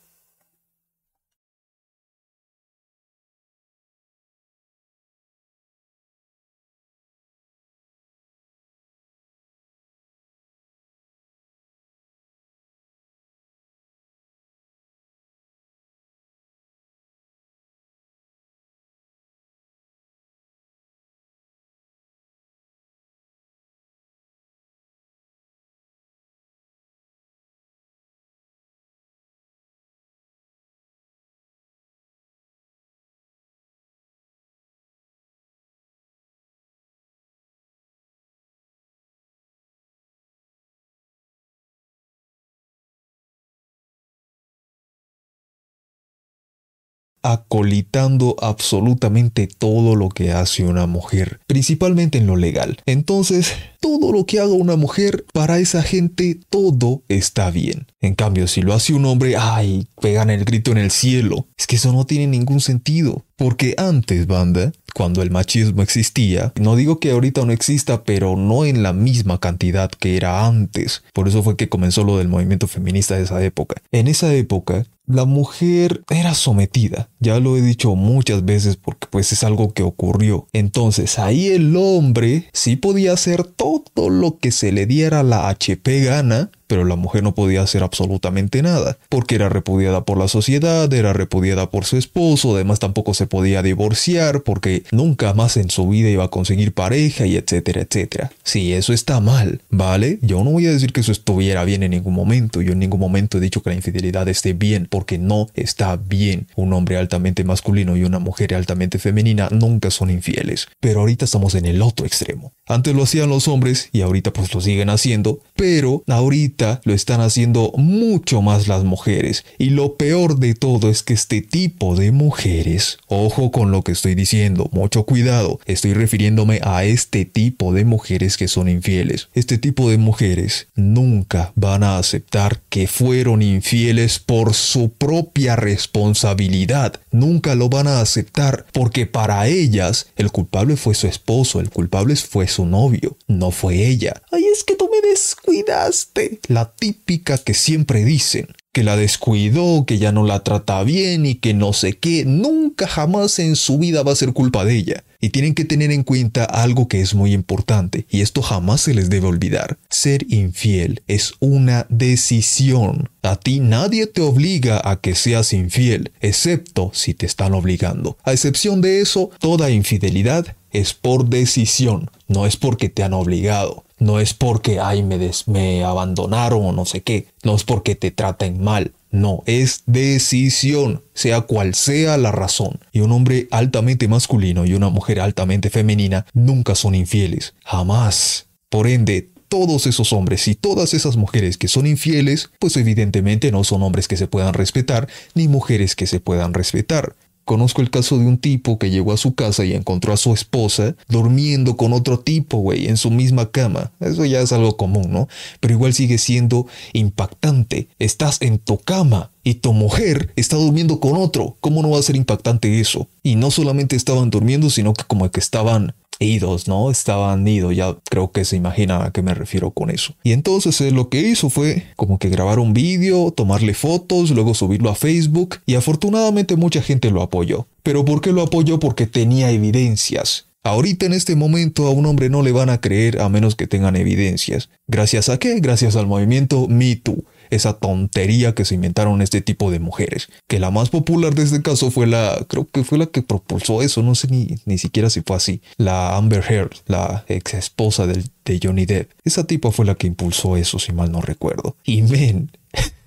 Acolitando 47.22 48.36
absolutamente 48.42 49.48
todo 49.48 49.96
lo 49.96 50.10
que 50.10 50.32
hace 50.32 50.64
una 50.64 50.88
mujer, 50.88 51.40
principalmente 51.48 52.18
en 52.18 52.28
lo 52.28 52.36
legal. 52.36 52.78
Entonces, 52.86 53.54
todo 53.80 54.12
lo 54.12 54.26
que 54.26 54.40
haga 54.40 54.54
una 54.54 54.76
mujer, 54.76 55.26
para 55.34 55.60
esa 55.60 55.82
gente 55.82 56.40
todo 56.50 57.04
está 57.08 57.50
bien. 57.50 57.88
En 58.02 58.16
cambio, 58.16 58.48
si 58.48 58.62
lo 58.62 58.74
hace 58.74 58.94
un 58.94 59.06
hombre, 59.06 59.36
ay, 59.38 59.88
pegan 60.02 60.30
el 60.30 60.46
grito 60.46 60.72
en 60.72 60.78
el 60.78 60.92
cielo. 60.92 61.48
Es 61.58 61.68
que 61.68 61.78
eso 61.78 61.94
no 61.94 62.06
tiene 62.06 62.28
ningún 62.28 62.62
sentido. 62.62 63.26
Porque 63.36 63.74
antes, 63.78 64.28
banda, 64.28 64.74
cuando 64.94 65.22
el 65.22 65.32
machismo 65.32 65.82
existía, 65.82 66.52
no 66.60 66.76
digo 66.76 67.00
que 67.00 67.12
ahorita 67.12 67.46
no 67.46 67.54
exista, 67.54 68.04
pero 68.04 68.36
no 68.36 68.66
en 68.66 68.84
la 68.84 68.92
misma 68.92 69.40
cantidad 69.40 69.90
que 69.90 70.18
era 70.18 70.46
antes. 70.46 71.04
Por 71.14 71.30
eso 71.30 71.42
fue 71.42 71.56
que 71.56 71.70
comenzó 71.70 72.04
lo 72.04 72.18
del 72.18 72.28
movimiento 72.28 72.68
feminista 72.68 73.16
de 73.16 73.24
esa 73.24 73.42
época. 73.42 73.82
En 73.92 74.10
esa 74.10 74.34
época, 74.34 74.86
la 75.10 75.26
mujer 75.26 76.04
era 76.10 76.36
sometida. 76.36 77.10
Ya 77.20 77.40
lo 77.40 77.58
he 77.58 77.62
dicho 77.62 77.96
muchas 77.96 78.46
veces 78.46 78.78
porque 78.78 79.08
pues 79.10 79.32
es 79.34 79.44
algo 79.44 79.74
que 79.74 79.84
ocurrió. 79.84 80.48
Entonces 80.54 81.18
ahí 81.20 81.48
el 81.48 81.76
hombre 81.76 82.46
sí 82.54 82.76
podía 82.76 83.14
hacer 83.14 83.44
todo 83.44 84.10
lo 84.10 84.38
que 84.38 84.52
se 84.52 84.72
le 84.72 84.86
diera 84.86 85.24
la 85.24 85.50
HP 85.50 86.04
gana 86.04 86.52
pero 86.70 86.86
la 86.86 86.96
mujer 86.96 87.24
no 87.24 87.34
podía 87.34 87.64
hacer 87.64 87.82
absolutamente 87.82 88.62
nada, 88.62 89.00
porque 89.10 89.34
era 89.34 89.50
repudiada 89.50 90.06
por 90.06 90.20
la 90.20 90.28
sociedad, 90.28 90.94
era 90.94 91.14
repudiada 91.14 91.72
por 91.72 91.84
su 91.84 91.98
esposo, 91.98 92.54
además 92.54 92.78
tampoco 92.78 93.16
se 93.16 93.26
podía 93.26 93.64
divorciar 93.64 94.44
porque 94.44 94.84
nunca 94.92 95.34
más 95.34 95.58
en 95.58 95.72
su 95.72 95.90
vida 95.90 96.10
iba 96.10 96.26
a 96.26 96.30
conseguir 96.30 96.72
pareja 96.72 97.26
y 97.26 97.38
etcétera, 97.38 97.82
etcétera. 97.82 98.32
Sí, 98.44 98.74
eso 98.74 98.94
está 98.94 99.20
mal, 99.20 99.62
¿vale? 99.72 100.20
Yo 100.22 100.44
no 100.44 100.52
voy 100.52 100.68
a 100.68 100.72
decir 100.72 100.94
que 100.94 101.02
eso 101.02 101.12
estuviera 101.12 101.64
bien 101.64 101.82
en 101.82 101.90
ningún 101.90 102.14
momento, 102.14 102.62
yo 102.62 102.74
en 102.74 102.80
ningún 102.80 103.00
momento 103.00 103.40
he 103.40 103.42
dicho 103.42 103.64
que 103.64 103.72
la 103.72 103.76
infidelidad 103.76 104.28
esté 104.28 104.54
bien, 104.54 104.88
porque 104.88 105.18
no 105.18 105.48
está 105.56 105.96
bien. 105.98 106.48
Un 106.56 106.72
hombre 106.74 106.98
altamente 106.98 107.44
masculino 107.44 107.98
y 107.98 108.04
una 108.04 108.20
mujer 108.20 108.54
altamente 108.54 109.00
femenina 109.00 109.50
nunca 109.50 109.90
son 109.90 110.12
infieles, 110.12 110.68
pero 110.80 111.00
ahorita 111.00 111.26
estamos 111.26 111.56
en 111.56 111.66
el 111.66 111.82
otro 111.82 112.06
extremo. 112.06 112.54
Antes 112.68 112.94
lo 112.94 113.02
hacían 113.02 113.30
los 113.30 113.48
hombres 113.48 113.90
y 113.92 114.02
ahorita 114.02 114.32
pues 114.32 114.54
lo 114.54 114.62
siguen 114.62 114.92
haciendo, 114.92 115.40
pero 115.56 116.04
ahorita 116.08 116.59
lo 116.84 116.94
están 116.94 117.22
haciendo 117.22 117.72
mucho 117.78 118.42
más 118.42 118.68
las 118.68 118.84
mujeres. 118.84 119.46
Y 119.58 119.70
lo 119.70 119.96
peor 119.96 120.38
de 120.40 120.54
todo 120.54 120.90
es 120.90 121.04
que 121.04 121.14
este 121.14 121.42
tipo 121.42 121.96
de 121.96 122.12
mujeres, 122.12 122.98
ojo 123.08 123.52
con 123.52 123.72
lo 123.72 123.84
que 123.84 123.92
estoy 123.92 124.16
diciendo, 124.16 124.70
mucho 124.72 125.04
cuidado, 125.04 125.60
estoy 125.66 125.94
refiriéndome 125.94 126.60
a 126.64 126.84
este 126.84 127.26
tipo 127.26 127.74
de 127.74 127.86
mujeres 127.86 128.38
que 128.38 128.48
son 128.48 128.68
infieles. 128.70 129.30
Este 129.34 129.58
tipo 129.58 129.90
de 129.90 129.98
mujeres 129.98 130.68
nunca 130.76 131.52
van 131.56 131.84
a 131.84 131.98
aceptar 131.98 132.62
que 132.70 132.88
fueron 132.88 133.42
infieles 133.42 134.20
por 134.20 134.54
su 134.54 134.90
propia 134.90 135.56
responsabilidad. 135.56 137.00
Nunca 137.12 137.56
lo 137.56 137.70
van 137.70 137.88
a 137.88 138.02
aceptar 138.02 138.66
porque 138.74 139.06
para 139.06 139.48
ellas 139.48 140.08
el 140.16 140.32
culpable 140.32 140.76
fue 140.76 140.96
su 140.96 141.08
esposo, 141.08 141.60
el 141.60 141.70
culpable 141.70 142.16
fue 142.16 142.48
su 142.48 142.66
novio, 142.66 143.18
no 143.28 143.52
fue 143.52 143.88
ella. 143.88 144.22
Ay, 144.32 144.44
es 144.54 144.64
que 144.64 144.76
tú 144.76 144.90
me 144.92 145.08
descuidaste 145.08 146.40
la 146.50 146.74
típica 146.74 147.38
que 147.38 147.54
siempre 147.54 148.04
dicen, 148.04 148.48
que 148.72 148.84
la 148.84 148.98
descuidó, 148.98 149.86
que 149.86 150.00
ya 150.00 150.12
no 150.12 150.26
la 150.26 150.44
trata 150.44 150.84
bien 150.84 151.26
y 151.26 151.36
que 151.36 151.54
no 151.54 151.74
sé 151.74 151.98
qué, 151.98 152.26
nunca 152.26 152.88
jamás 152.88 153.38
en 153.40 153.56
su 153.56 153.78
vida 153.78 154.02
va 154.04 154.14
a 154.14 154.16
ser 154.16 154.34
culpa 154.34 154.66
de 154.66 154.76
ella. 154.76 155.04
Y 155.22 155.30
tienen 155.30 155.54
que 155.54 155.66
tener 155.66 155.92
en 155.92 156.04
cuenta 156.04 156.46
algo 156.46 156.88
que 156.88 157.02
es 157.02 157.14
muy 157.14 157.34
importante, 157.34 158.06
y 158.10 158.22
esto 158.22 158.42
jamás 158.42 158.82
se 158.82 158.94
les 158.94 159.10
debe 159.10 159.28
olvidar. 159.28 159.78
Ser 159.90 160.26
infiel 160.30 161.04
es 161.08 161.34
una 161.40 161.86
decisión. 161.90 163.10
A 163.22 163.36
ti 163.36 163.60
nadie 163.60 164.08
te 164.08 164.22
obliga 164.22 164.82
a 164.84 165.00
que 165.02 165.14
seas 165.14 165.54
infiel, 165.54 166.12
excepto 166.20 166.90
si 166.94 167.14
te 167.14 167.26
están 167.26 167.54
obligando. 167.54 168.18
A 168.24 168.32
excepción 168.32 168.82
de 168.82 169.02
eso, 169.02 169.30
toda 169.40 169.70
infidelidad 169.70 170.56
es 170.72 170.94
por 170.94 171.28
decisión, 171.30 172.10
no 172.28 172.46
es 172.46 172.56
porque 172.56 172.90
te 172.90 173.04
han 173.04 173.14
obligado. 173.14 173.84
No 174.00 174.20
es 174.20 174.34
porque, 174.34 174.80
ay, 174.80 175.04
me, 175.04 175.20
me 175.48 175.84
abandonaron 175.84 176.66
o 176.66 176.72
no 176.72 176.86
sé 176.86 177.02
qué. 177.02 177.28
No 177.44 177.56
es 177.56 177.64
porque 177.64 177.96
te 177.96 178.12
traten 178.12 178.64
mal. 178.64 178.94
No, 179.12 179.44
es 179.46 179.84
decisión, 179.88 181.04
sea 181.14 181.42
cual 181.42 181.74
sea 181.74 182.18
la 182.18 182.32
razón. 182.32 182.80
Y 182.92 183.00
un 183.00 183.12
hombre 183.12 183.48
altamente 183.52 184.08
masculino 184.08 184.66
y 184.66 184.74
una 184.74 184.90
mujer 184.90 185.20
altamente 185.20 185.70
femenina 185.70 186.26
nunca 186.34 186.76
son 186.76 186.96
infieles. 186.96 187.54
Jamás. 187.66 188.48
Por 188.70 188.86
ende, 188.86 189.30
todos 189.48 189.88
esos 189.88 190.14
hombres 190.14 190.48
y 190.48 190.56
todas 190.56 190.94
esas 190.94 191.18
mujeres 191.18 191.58
que 191.58 191.68
son 191.68 191.88
infieles, 191.88 192.52
pues 192.60 192.78
evidentemente 192.78 193.52
no 193.52 193.64
son 193.64 193.82
hombres 193.82 194.08
que 194.08 194.16
se 194.16 194.28
puedan 194.28 194.54
respetar, 194.54 195.08
ni 195.34 195.48
mujeres 195.48 195.96
que 195.96 196.06
se 196.06 196.20
puedan 196.20 196.54
respetar. 196.54 197.16
Conozco 197.50 197.82
el 197.82 197.90
caso 197.90 198.20
de 198.20 198.28
un 198.28 198.38
tipo 198.38 198.78
que 198.78 198.92
llegó 198.92 199.12
a 199.12 199.18
su 199.18 199.34
casa 199.34 199.66
y 199.66 199.74
encontró 199.74 200.14
a 200.14 200.18
su 200.18 200.36
esposa 200.36 200.94
durmiendo 201.08 201.78
con 201.78 201.94
otro 201.94 202.20
tipo, 202.20 202.60
güey, 202.60 202.86
en 202.86 202.96
su 202.96 203.10
misma 203.10 203.50
cama. 203.50 203.92
Eso 204.00 204.24
ya 204.24 204.40
es 204.40 204.52
algo 204.52 204.78
común, 204.78 205.08
¿no? 205.10 205.28
Pero 205.60 205.74
igual 205.74 205.96
sigue 205.96 206.20
siendo 206.20 206.68
impactante. 206.94 207.88
Estás 207.98 208.38
en 208.42 208.60
tu 208.60 208.78
cama 208.78 209.32
y 209.44 209.56
tu 209.56 209.74
mujer 209.74 210.32
está 210.36 210.58
durmiendo 210.58 211.00
con 211.00 211.16
otro. 211.16 211.58
¿Cómo 211.60 211.82
no 211.82 211.90
va 211.90 211.98
a 211.98 212.04
ser 212.04 212.16
impactante 212.16 212.80
eso? 212.80 213.08
Y 213.24 213.36
no 213.36 213.50
solamente 213.50 213.96
estaban 213.96 214.30
durmiendo, 214.30 214.70
sino 214.70 214.94
que 214.94 215.06
como 215.06 215.28
que 215.32 215.40
estaban 215.40 215.96
idos, 216.20 216.68
¿no? 216.68 216.92
Estaban 216.92 217.48
idos, 217.48 217.76
ya 217.76 217.98
creo 218.10 218.32
que 218.32 218.46
se 218.46 218.58
imagina 218.58 219.06
a 219.06 219.12
qué 219.12 219.22
me 219.22 219.34
refiero 219.34 219.72
con 219.72 219.90
eso. 219.90 220.14
Y 220.24 220.34
entonces 220.34 220.80
eh, 220.82 220.92
lo 220.92 221.10
que 221.10 221.22
hizo 221.22 221.50
fue 221.50 221.86
como 221.96 222.20
que 222.20 222.30
grabar 222.30 222.60
un 222.60 222.74
vídeo, 222.74 223.32
tomarle 223.32 223.74
fotos, 223.74 224.32
luego 224.32 224.54
subirlo 224.54 224.90
a 224.90 224.96
Facebook 224.96 225.58
y 225.66 225.76
afortunadamente 225.76 226.56
mucha 226.56 226.82
gente 226.82 227.10
lo 227.10 227.22
apoyó. 227.22 227.68
Pero 227.84 228.06
¿por 228.06 228.22
qué 228.22 228.32
lo 228.32 228.42
apoyó? 228.42 228.80
Porque 228.80 229.08
tenía 229.08 229.52
evidencias. 229.52 230.48
Ahorita 230.62 231.06
en 231.06 231.14
este 231.14 231.36
momento 231.38 231.88
a 231.88 231.92
un 231.92 232.06
hombre 232.06 232.30
no 232.30 232.42
le 232.42 232.52
van 232.52 232.70
a 232.70 232.82
creer 232.82 233.22
a 233.22 233.30
menos 233.30 233.56
que 233.56 233.66
tengan 233.66 233.96
evidencias. 233.96 234.70
¿Gracias 234.88 235.30
a 235.30 235.40
qué? 235.40 235.60
Gracias 235.62 235.96
al 235.96 236.06
movimiento 236.06 236.68
Me 236.68 236.98
Too. 236.98 237.24
Esa 237.50 237.74
tontería 237.74 238.54
que 238.54 238.66
se 238.66 238.76
inventaron 238.76 239.22
este 239.22 239.42
tipo 239.42 239.72
de 239.72 239.80
mujeres. 239.80 240.30
Que 240.48 240.60
la 240.60 240.72
más 240.72 240.90
popular 240.90 241.34
de 241.36 241.44
este 241.44 241.62
caso 241.62 241.92
fue 241.92 242.08
la, 242.08 242.46
creo 242.48 242.68
que 242.72 242.84
fue 242.84 242.98
la 242.98 243.08
que 243.08 243.22
propulsó 243.22 243.82
eso, 243.82 244.04
no 244.04 244.16
sé 244.16 244.28
ni, 244.30 244.56
ni 244.66 244.78
siquiera 244.78 245.10
si 245.10 245.22
fue 245.22 245.36
así. 245.36 245.62
La 245.78 246.16
Amber 246.18 246.44
Heard, 246.48 246.72
la 246.88 247.26
ex 247.28 247.54
esposa 247.54 248.08
del, 248.08 248.30
de 248.46 248.60
Johnny 248.62 248.86
Depp. 248.86 249.12
Esa 249.24 249.46
tipa 249.46 249.72
fue 249.72 249.86
la 249.86 249.96
que 249.96 250.08
impulsó 250.08 250.58
eso, 250.58 250.80
si 250.80 250.94
mal 250.94 251.12
no 251.12 251.22
recuerdo. 251.22 251.76
Y 251.84 252.02
men, 252.02 252.52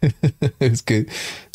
es 0.59 0.83
que 0.83 1.07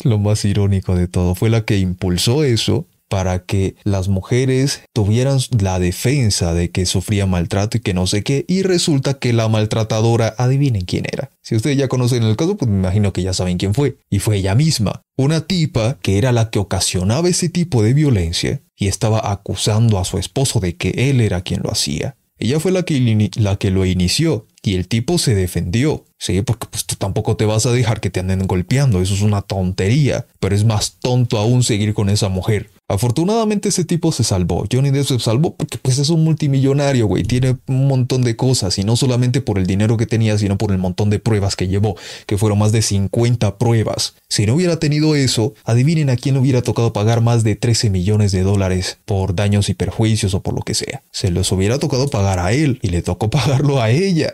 lo 0.04 0.18
más 0.18 0.44
irónico 0.44 0.94
de 0.94 1.08
todo 1.08 1.34
fue 1.34 1.50
la 1.50 1.64
que 1.64 1.78
impulsó 1.78 2.44
eso 2.44 2.86
para 3.08 3.44
que 3.44 3.76
las 3.84 4.08
mujeres 4.08 4.82
tuvieran 4.92 5.38
la 5.60 5.78
defensa 5.78 6.54
de 6.54 6.70
que 6.70 6.86
sufría 6.86 7.26
maltrato 7.26 7.78
y 7.78 7.80
que 7.80 7.94
no 7.94 8.06
sé 8.06 8.22
qué, 8.22 8.44
y 8.48 8.62
resulta 8.62 9.14
que 9.14 9.32
la 9.32 9.48
maltratadora, 9.48 10.34
adivinen 10.38 10.84
quién 10.84 11.04
era. 11.10 11.30
Si 11.42 11.56
ustedes 11.56 11.76
ya 11.76 11.88
conocen 11.88 12.22
el 12.22 12.36
caso, 12.36 12.56
pues 12.56 12.70
me 12.70 12.78
imagino 12.78 13.12
que 13.12 13.22
ya 13.22 13.32
saben 13.32 13.58
quién 13.58 13.74
fue. 13.74 13.96
Y 14.10 14.18
fue 14.18 14.36
ella 14.36 14.54
misma, 14.54 15.02
una 15.16 15.40
tipa 15.40 15.98
que 16.02 16.18
era 16.18 16.32
la 16.32 16.50
que 16.50 16.58
ocasionaba 16.58 17.28
ese 17.28 17.48
tipo 17.48 17.82
de 17.82 17.94
violencia 17.94 18.60
y 18.76 18.88
estaba 18.88 19.32
acusando 19.32 19.98
a 19.98 20.04
su 20.04 20.18
esposo 20.18 20.60
de 20.60 20.76
que 20.76 20.90
él 21.10 21.20
era 21.20 21.40
quien 21.40 21.62
lo 21.62 21.70
hacía. 21.70 22.16
Ella 22.38 22.60
fue 22.60 22.70
la 22.70 22.84
que, 22.84 23.30
la 23.36 23.56
que 23.56 23.70
lo 23.70 23.84
inició 23.84 24.46
y 24.62 24.74
el 24.74 24.86
tipo 24.86 25.18
se 25.18 25.34
defendió. 25.34 26.04
Sí, 26.18 26.40
porque 26.42 26.66
pues 26.70 26.84
tú 26.84 26.94
tampoco 26.96 27.36
te 27.36 27.44
vas 27.44 27.66
a 27.66 27.72
dejar 27.72 28.00
que 28.00 28.10
te 28.10 28.20
anden 28.20 28.46
golpeando, 28.46 29.00
eso 29.00 29.14
es 29.14 29.22
una 29.22 29.42
tontería, 29.42 30.26
pero 30.40 30.54
es 30.54 30.64
más 30.64 30.98
tonto 31.00 31.38
aún 31.38 31.62
seguir 31.62 31.94
con 31.94 32.08
esa 32.08 32.28
mujer. 32.28 32.70
Afortunadamente 32.88 33.68
ese 33.68 33.84
tipo 33.84 34.12
se 34.12 34.24
salvó. 34.24 34.64
Johnny 34.72 34.90
Depp 34.90 35.06
se 35.06 35.18
salvó 35.18 35.54
porque 35.54 35.76
pues 35.76 35.98
es 35.98 36.08
un 36.08 36.24
multimillonario, 36.24 37.06
güey. 37.06 37.22
Tiene 37.22 37.58
un 37.66 37.86
montón 37.86 38.22
de 38.22 38.34
cosas 38.34 38.78
y 38.78 38.84
no 38.84 38.96
solamente 38.96 39.42
por 39.42 39.58
el 39.58 39.66
dinero 39.66 39.98
que 39.98 40.06
tenía, 40.06 40.38
sino 40.38 40.56
por 40.56 40.72
el 40.72 40.78
montón 40.78 41.10
de 41.10 41.18
pruebas 41.18 41.54
que 41.54 41.68
llevó, 41.68 41.96
que 42.26 42.38
fueron 42.38 42.58
más 42.58 42.72
de 42.72 42.80
50 42.80 43.58
pruebas. 43.58 44.14
Si 44.30 44.46
no 44.46 44.54
hubiera 44.54 44.78
tenido 44.78 45.14
eso, 45.14 45.52
adivinen 45.64 46.08
a 46.08 46.16
quién 46.16 46.38
hubiera 46.38 46.62
tocado 46.62 46.94
pagar 46.94 47.20
más 47.20 47.44
de 47.44 47.56
13 47.56 47.90
millones 47.90 48.32
de 48.32 48.42
dólares 48.42 48.98
por 49.04 49.34
daños 49.34 49.68
y 49.68 49.74
perjuicios 49.74 50.32
o 50.32 50.40
por 50.40 50.54
lo 50.54 50.62
que 50.62 50.72
sea. 50.72 51.02
Se 51.10 51.30
los 51.30 51.52
hubiera 51.52 51.78
tocado 51.78 52.08
pagar 52.08 52.38
a 52.38 52.52
él 52.52 52.78
y 52.80 52.88
le 52.88 53.02
tocó 53.02 53.28
pagarlo 53.30 53.82
a 53.82 53.90
ella. 53.90 54.32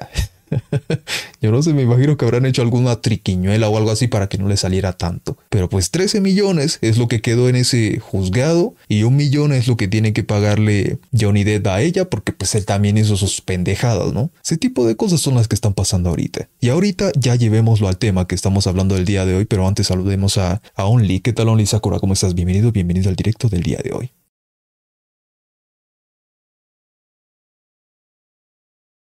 Yo 1.40 1.50
no 1.50 1.62
sé, 1.62 1.74
me 1.74 1.82
imagino 1.82 2.16
que 2.16 2.24
habrán 2.24 2.46
hecho 2.46 2.62
alguna 2.62 3.00
triquiñuela 3.00 3.68
o 3.68 3.76
algo 3.76 3.90
así 3.90 4.08
para 4.08 4.28
que 4.28 4.38
no 4.38 4.48
le 4.48 4.56
saliera 4.56 4.92
tanto. 4.92 5.36
Pero 5.50 5.68
pues 5.68 5.90
13 5.90 6.20
millones 6.20 6.78
es 6.80 6.98
lo 6.98 7.08
que 7.08 7.20
quedó 7.20 7.48
en 7.48 7.56
ese 7.56 7.98
juzgado 8.00 8.74
y 8.88 9.02
un 9.02 9.16
millón 9.16 9.52
es 9.52 9.68
lo 9.68 9.76
que 9.76 9.88
tiene 9.88 10.12
que 10.12 10.24
pagarle 10.24 10.98
Johnny 11.18 11.44
Depp 11.44 11.66
a 11.66 11.80
ella 11.80 12.08
porque 12.08 12.32
pues 12.32 12.54
él 12.54 12.64
también 12.64 12.98
hizo 12.98 13.16
sus 13.16 13.40
pendejadas, 13.40 14.12
¿no? 14.12 14.30
Ese 14.44 14.56
tipo 14.56 14.86
de 14.86 14.96
cosas 14.96 15.20
son 15.20 15.34
las 15.34 15.48
que 15.48 15.54
están 15.54 15.74
pasando 15.74 16.10
ahorita. 16.10 16.48
Y 16.60 16.68
ahorita 16.68 17.12
ya 17.18 17.34
llevémoslo 17.34 17.88
al 17.88 17.98
tema 17.98 18.26
que 18.26 18.34
estamos 18.34 18.66
hablando 18.66 18.94
del 18.94 19.04
día 19.04 19.26
de 19.26 19.34
hoy, 19.36 19.44
pero 19.44 19.66
antes 19.66 19.88
saludemos 19.88 20.38
a, 20.38 20.62
a 20.74 20.84
Only. 20.86 21.20
¿Qué 21.20 21.32
tal 21.32 21.48
Only 21.48 21.66
Sakura? 21.66 21.98
¿Cómo 21.98 22.14
estás? 22.14 22.34
Bienvenido, 22.34 22.72
bienvenido 22.72 23.08
al 23.08 23.16
directo 23.16 23.48
del 23.48 23.62
día 23.62 23.78
de 23.82 23.92
hoy. 23.92 24.23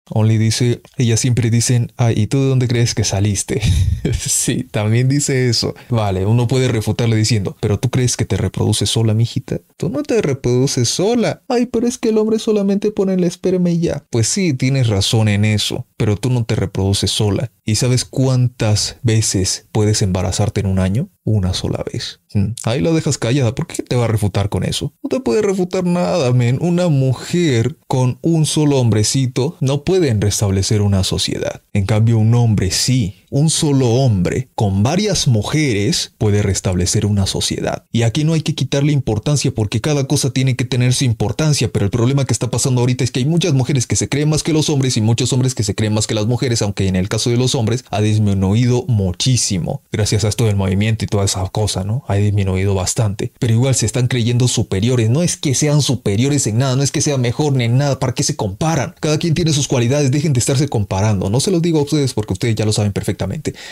Only 0.10 0.38
dice, 0.38 0.82
ellas 0.98 1.20
siempre 1.20 1.50
dicen, 1.50 1.92
ay, 1.98 2.16
¿y 2.18 2.28
tú 2.28 2.40
de 2.42 2.48
dónde 2.48 2.68
crees 2.68 2.96
que 2.96 3.04
saliste? 3.04 3.62
sí, 4.20 4.64
también 4.64 5.08
dice 5.08 5.50
eso. 5.50 5.76
Vale, 5.90 6.26
uno 6.26 6.48
puede 6.48 6.68
refutarle 6.68 7.16
diciendo, 7.16 7.56
pero 7.60 7.80
tú 7.80 7.90
crees 7.90 8.18
que 8.18 8.26
te 8.26 8.38
reproduces 8.38 8.90
sola, 8.90 9.14
mijita. 9.14 9.60
Tú 9.78 9.90
no 9.90 10.04
te 10.04 10.22
reproduces 10.22 10.90
sola. 10.90 11.44
Ay, 11.48 11.68
pero 11.68 11.88
es 11.88 11.98
que 11.98 12.10
el 12.10 12.18
hombre 12.18 12.40
solamente 12.40 12.92
pone 12.92 13.14
el 13.14 13.24
esperma 13.24 13.70
y 13.70 13.80
ya. 13.80 14.06
Pues 14.10 14.28
sí, 14.28 14.54
tienes 14.54 14.88
razón 14.88 15.28
en 15.28 15.46
eso, 15.46 15.86
pero 16.00 16.16
tú 16.16 16.30
no 16.30 16.46
te 16.46 16.56
reproduces 16.56 17.12
sola. 17.12 17.52
¿Y 17.66 17.76
sabes 17.76 18.06
cuántas 18.06 18.96
veces 19.04 19.68
puedes 19.74 20.02
embarazarte 20.02 20.62
en 20.62 20.68
un 20.68 20.80
año? 20.80 21.10
Una 21.26 21.54
sola 21.54 21.84
vez. 21.92 22.22
Mm, 22.34 22.54
ahí 22.64 22.80
la 22.80 22.92
dejas 22.92 23.18
callada. 23.18 23.54
¿Por 23.54 23.68
qué 23.68 23.84
te 23.84 23.98
va 23.98 24.06
a 24.06 24.08
refutar 24.08 24.48
con 24.48 24.64
eso? 24.64 24.94
No 25.04 25.10
te 25.10 25.20
puede 25.20 25.42
refutar 25.42 25.84
nada, 25.84 26.32
men. 26.32 26.58
Una 26.62 26.88
mujer 26.88 27.78
con 27.88 28.18
un 28.22 28.46
solo 28.46 28.80
hombrecito 28.80 29.58
no 29.60 29.84
pueden 29.84 30.22
restablecer 30.22 30.82
una 30.82 31.04
sociedad. 31.04 31.64
En 31.74 31.86
cambio, 31.86 32.18
un 32.18 32.34
hombre 32.34 32.72
sí 32.72 33.19
un 33.30 33.50
solo 33.50 33.90
hombre 33.90 34.50
con 34.56 34.84
varias 34.84 35.28
mujeres 35.28 36.14
puede 36.18 36.42
restablecer 36.42 37.06
una 37.06 37.26
sociedad. 37.28 37.86
Y 37.92 38.04
aquí 38.04 38.24
no 38.24 38.34
hay 38.34 38.42
que 38.42 38.56
quitarle 38.56 38.92
importancia 38.92 39.52
porque 39.52 39.82
cada 39.82 40.06
cosa 40.06 40.32
tiene 40.32 40.56
que 40.56 40.66
tener 40.66 40.94
su 40.94 41.06
importancia, 41.06 41.72
pero 41.72 41.86
el 41.86 41.92
problema 41.92 42.26
que 42.26 42.34
está 42.34 42.50
pasando 42.50 42.82
ahorita 42.82 43.04
es 43.04 43.12
que 43.12 43.20
hay 43.20 43.26
muchas 43.26 43.54
mujeres 43.54 43.88
que 43.88 43.96
se 43.96 44.10
creen 44.10 44.30
más 44.30 44.44
que 44.44 44.54
los 44.54 44.70
hombres 44.70 44.98
y 44.98 45.02
muchos 45.02 45.32
hombres 45.34 45.56
que 45.56 45.64
se 45.64 45.76
creen 45.76 45.94
más 45.94 46.08
que 46.08 46.16
las 46.16 46.26
mujeres, 46.26 46.62
aunque 46.62 46.88
en 46.88 46.96
el 46.96 47.10
caso 47.10 47.30
de 47.30 47.38
los 47.38 47.56
hombres 47.56 47.86
ha 47.90 48.02
disminuido 48.02 48.86
muchísimo. 48.88 49.84
Gracias 49.92 50.24
a 50.24 50.30
esto 50.30 50.46
del 50.46 50.56
movimiento 50.56 51.06
y 51.06 51.08
toda 51.08 51.26
esa 51.26 51.48
cosa, 51.50 51.84
¿no? 51.84 52.04
Ha 52.08 52.16
disminuido 52.16 52.74
bastante. 52.74 53.32
Pero 53.40 53.54
igual 53.54 53.76
se 53.76 53.86
están 53.86 54.08
creyendo 54.08 54.48
superiores. 54.48 55.10
No 55.10 55.24
es 55.24 55.38
que 55.38 55.56
sean 55.56 55.82
superiores 55.82 56.48
en 56.48 56.58
nada, 56.58 56.76
no 56.76 56.84
es 56.84 56.92
que 56.92 57.02
sean 57.02 57.22
mejor 57.22 57.54
ni 57.54 57.66
en 57.66 57.78
nada. 57.78 58.00
¿Para 58.00 58.14
qué 58.14 58.24
se 58.24 58.36
comparan? 58.36 58.96
Cada 59.00 59.18
quien 59.18 59.34
tiene 59.34 59.54
sus 59.54 59.68
cualidades, 59.68 60.12
dejen 60.12 60.34
de 60.34 60.40
estarse 60.40 60.68
comparando. 60.68 61.30
No 61.30 61.40
se 61.40 61.52
los 61.52 61.62
digo 61.62 61.80
a 61.80 61.84
ustedes 61.84 62.14
porque 62.14 62.34
ustedes 62.34 62.56
ya 62.56 62.66
lo 62.66 62.74
saben 62.74 62.92
perfectamente 62.92 63.19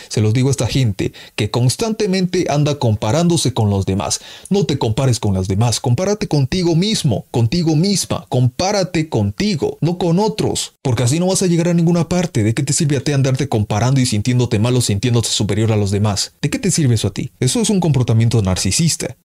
se 0.08 0.20
los 0.20 0.34
digo 0.34 0.48
a 0.48 0.50
esta 0.50 0.66
gente 0.66 1.12
que 1.36 1.50
constantemente 1.50 2.46
anda 2.48 2.78
comparándose 2.78 3.54
con 3.54 3.70
los 3.70 3.86
demás. 3.86 4.20
No 4.50 4.64
te 4.64 4.78
compares 4.78 5.20
con 5.20 5.34
los 5.34 5.48
demás, 5.48 5.80
compárate 5.80 6.28
contigo 6.28 6.74
mismo, 6.74 7.24
contigo 7.30 7.76
misma, 7.76 8.26
compárate 8.28 9.08
contigo, 9.08 9.78
no 9.80 9.98
con 9.98 10.18
otros, 10.18 10.74
porque 10.82 11.02
así 11.02 11.18
no 11.18 11.26
vas 11.26 11.42
a 11.42 11.46
llegar 11.46 11.68
a 11.68 11.74
ninguna 11.74 12.08
parte. 12.08 12.42
¿De 12.42 12.54
qué 12.54 12.62
te 12.62 12.72
sirve 12.72 12.96
a 12.96 13.00
ti 13.00 13.12
andarte 13.12 13.48
comparando 13.48 14.00
y 14.00 14.06
sintiéndote 14.06 14.58
mal 14.58 14.76
o 14.76 14.80
sintiéndote 14.80 15.28
superior 15.28 15.72
a 15.72 15.76
los 15.76 15.90
demás? 15.90 16.32
¿De 16.42 16.50
qué 16.50 16.58
te 16.58 16.70
sirve 16.70 16.94
eso 16.94 17.08
a 17.08 17.12
ti? 17.12 17.30
Eso 17.40 17.60
es 17.60 17.70
un 17.70 17.80
comportamiento 17.80 18.42
narcisista. 18.42 19.16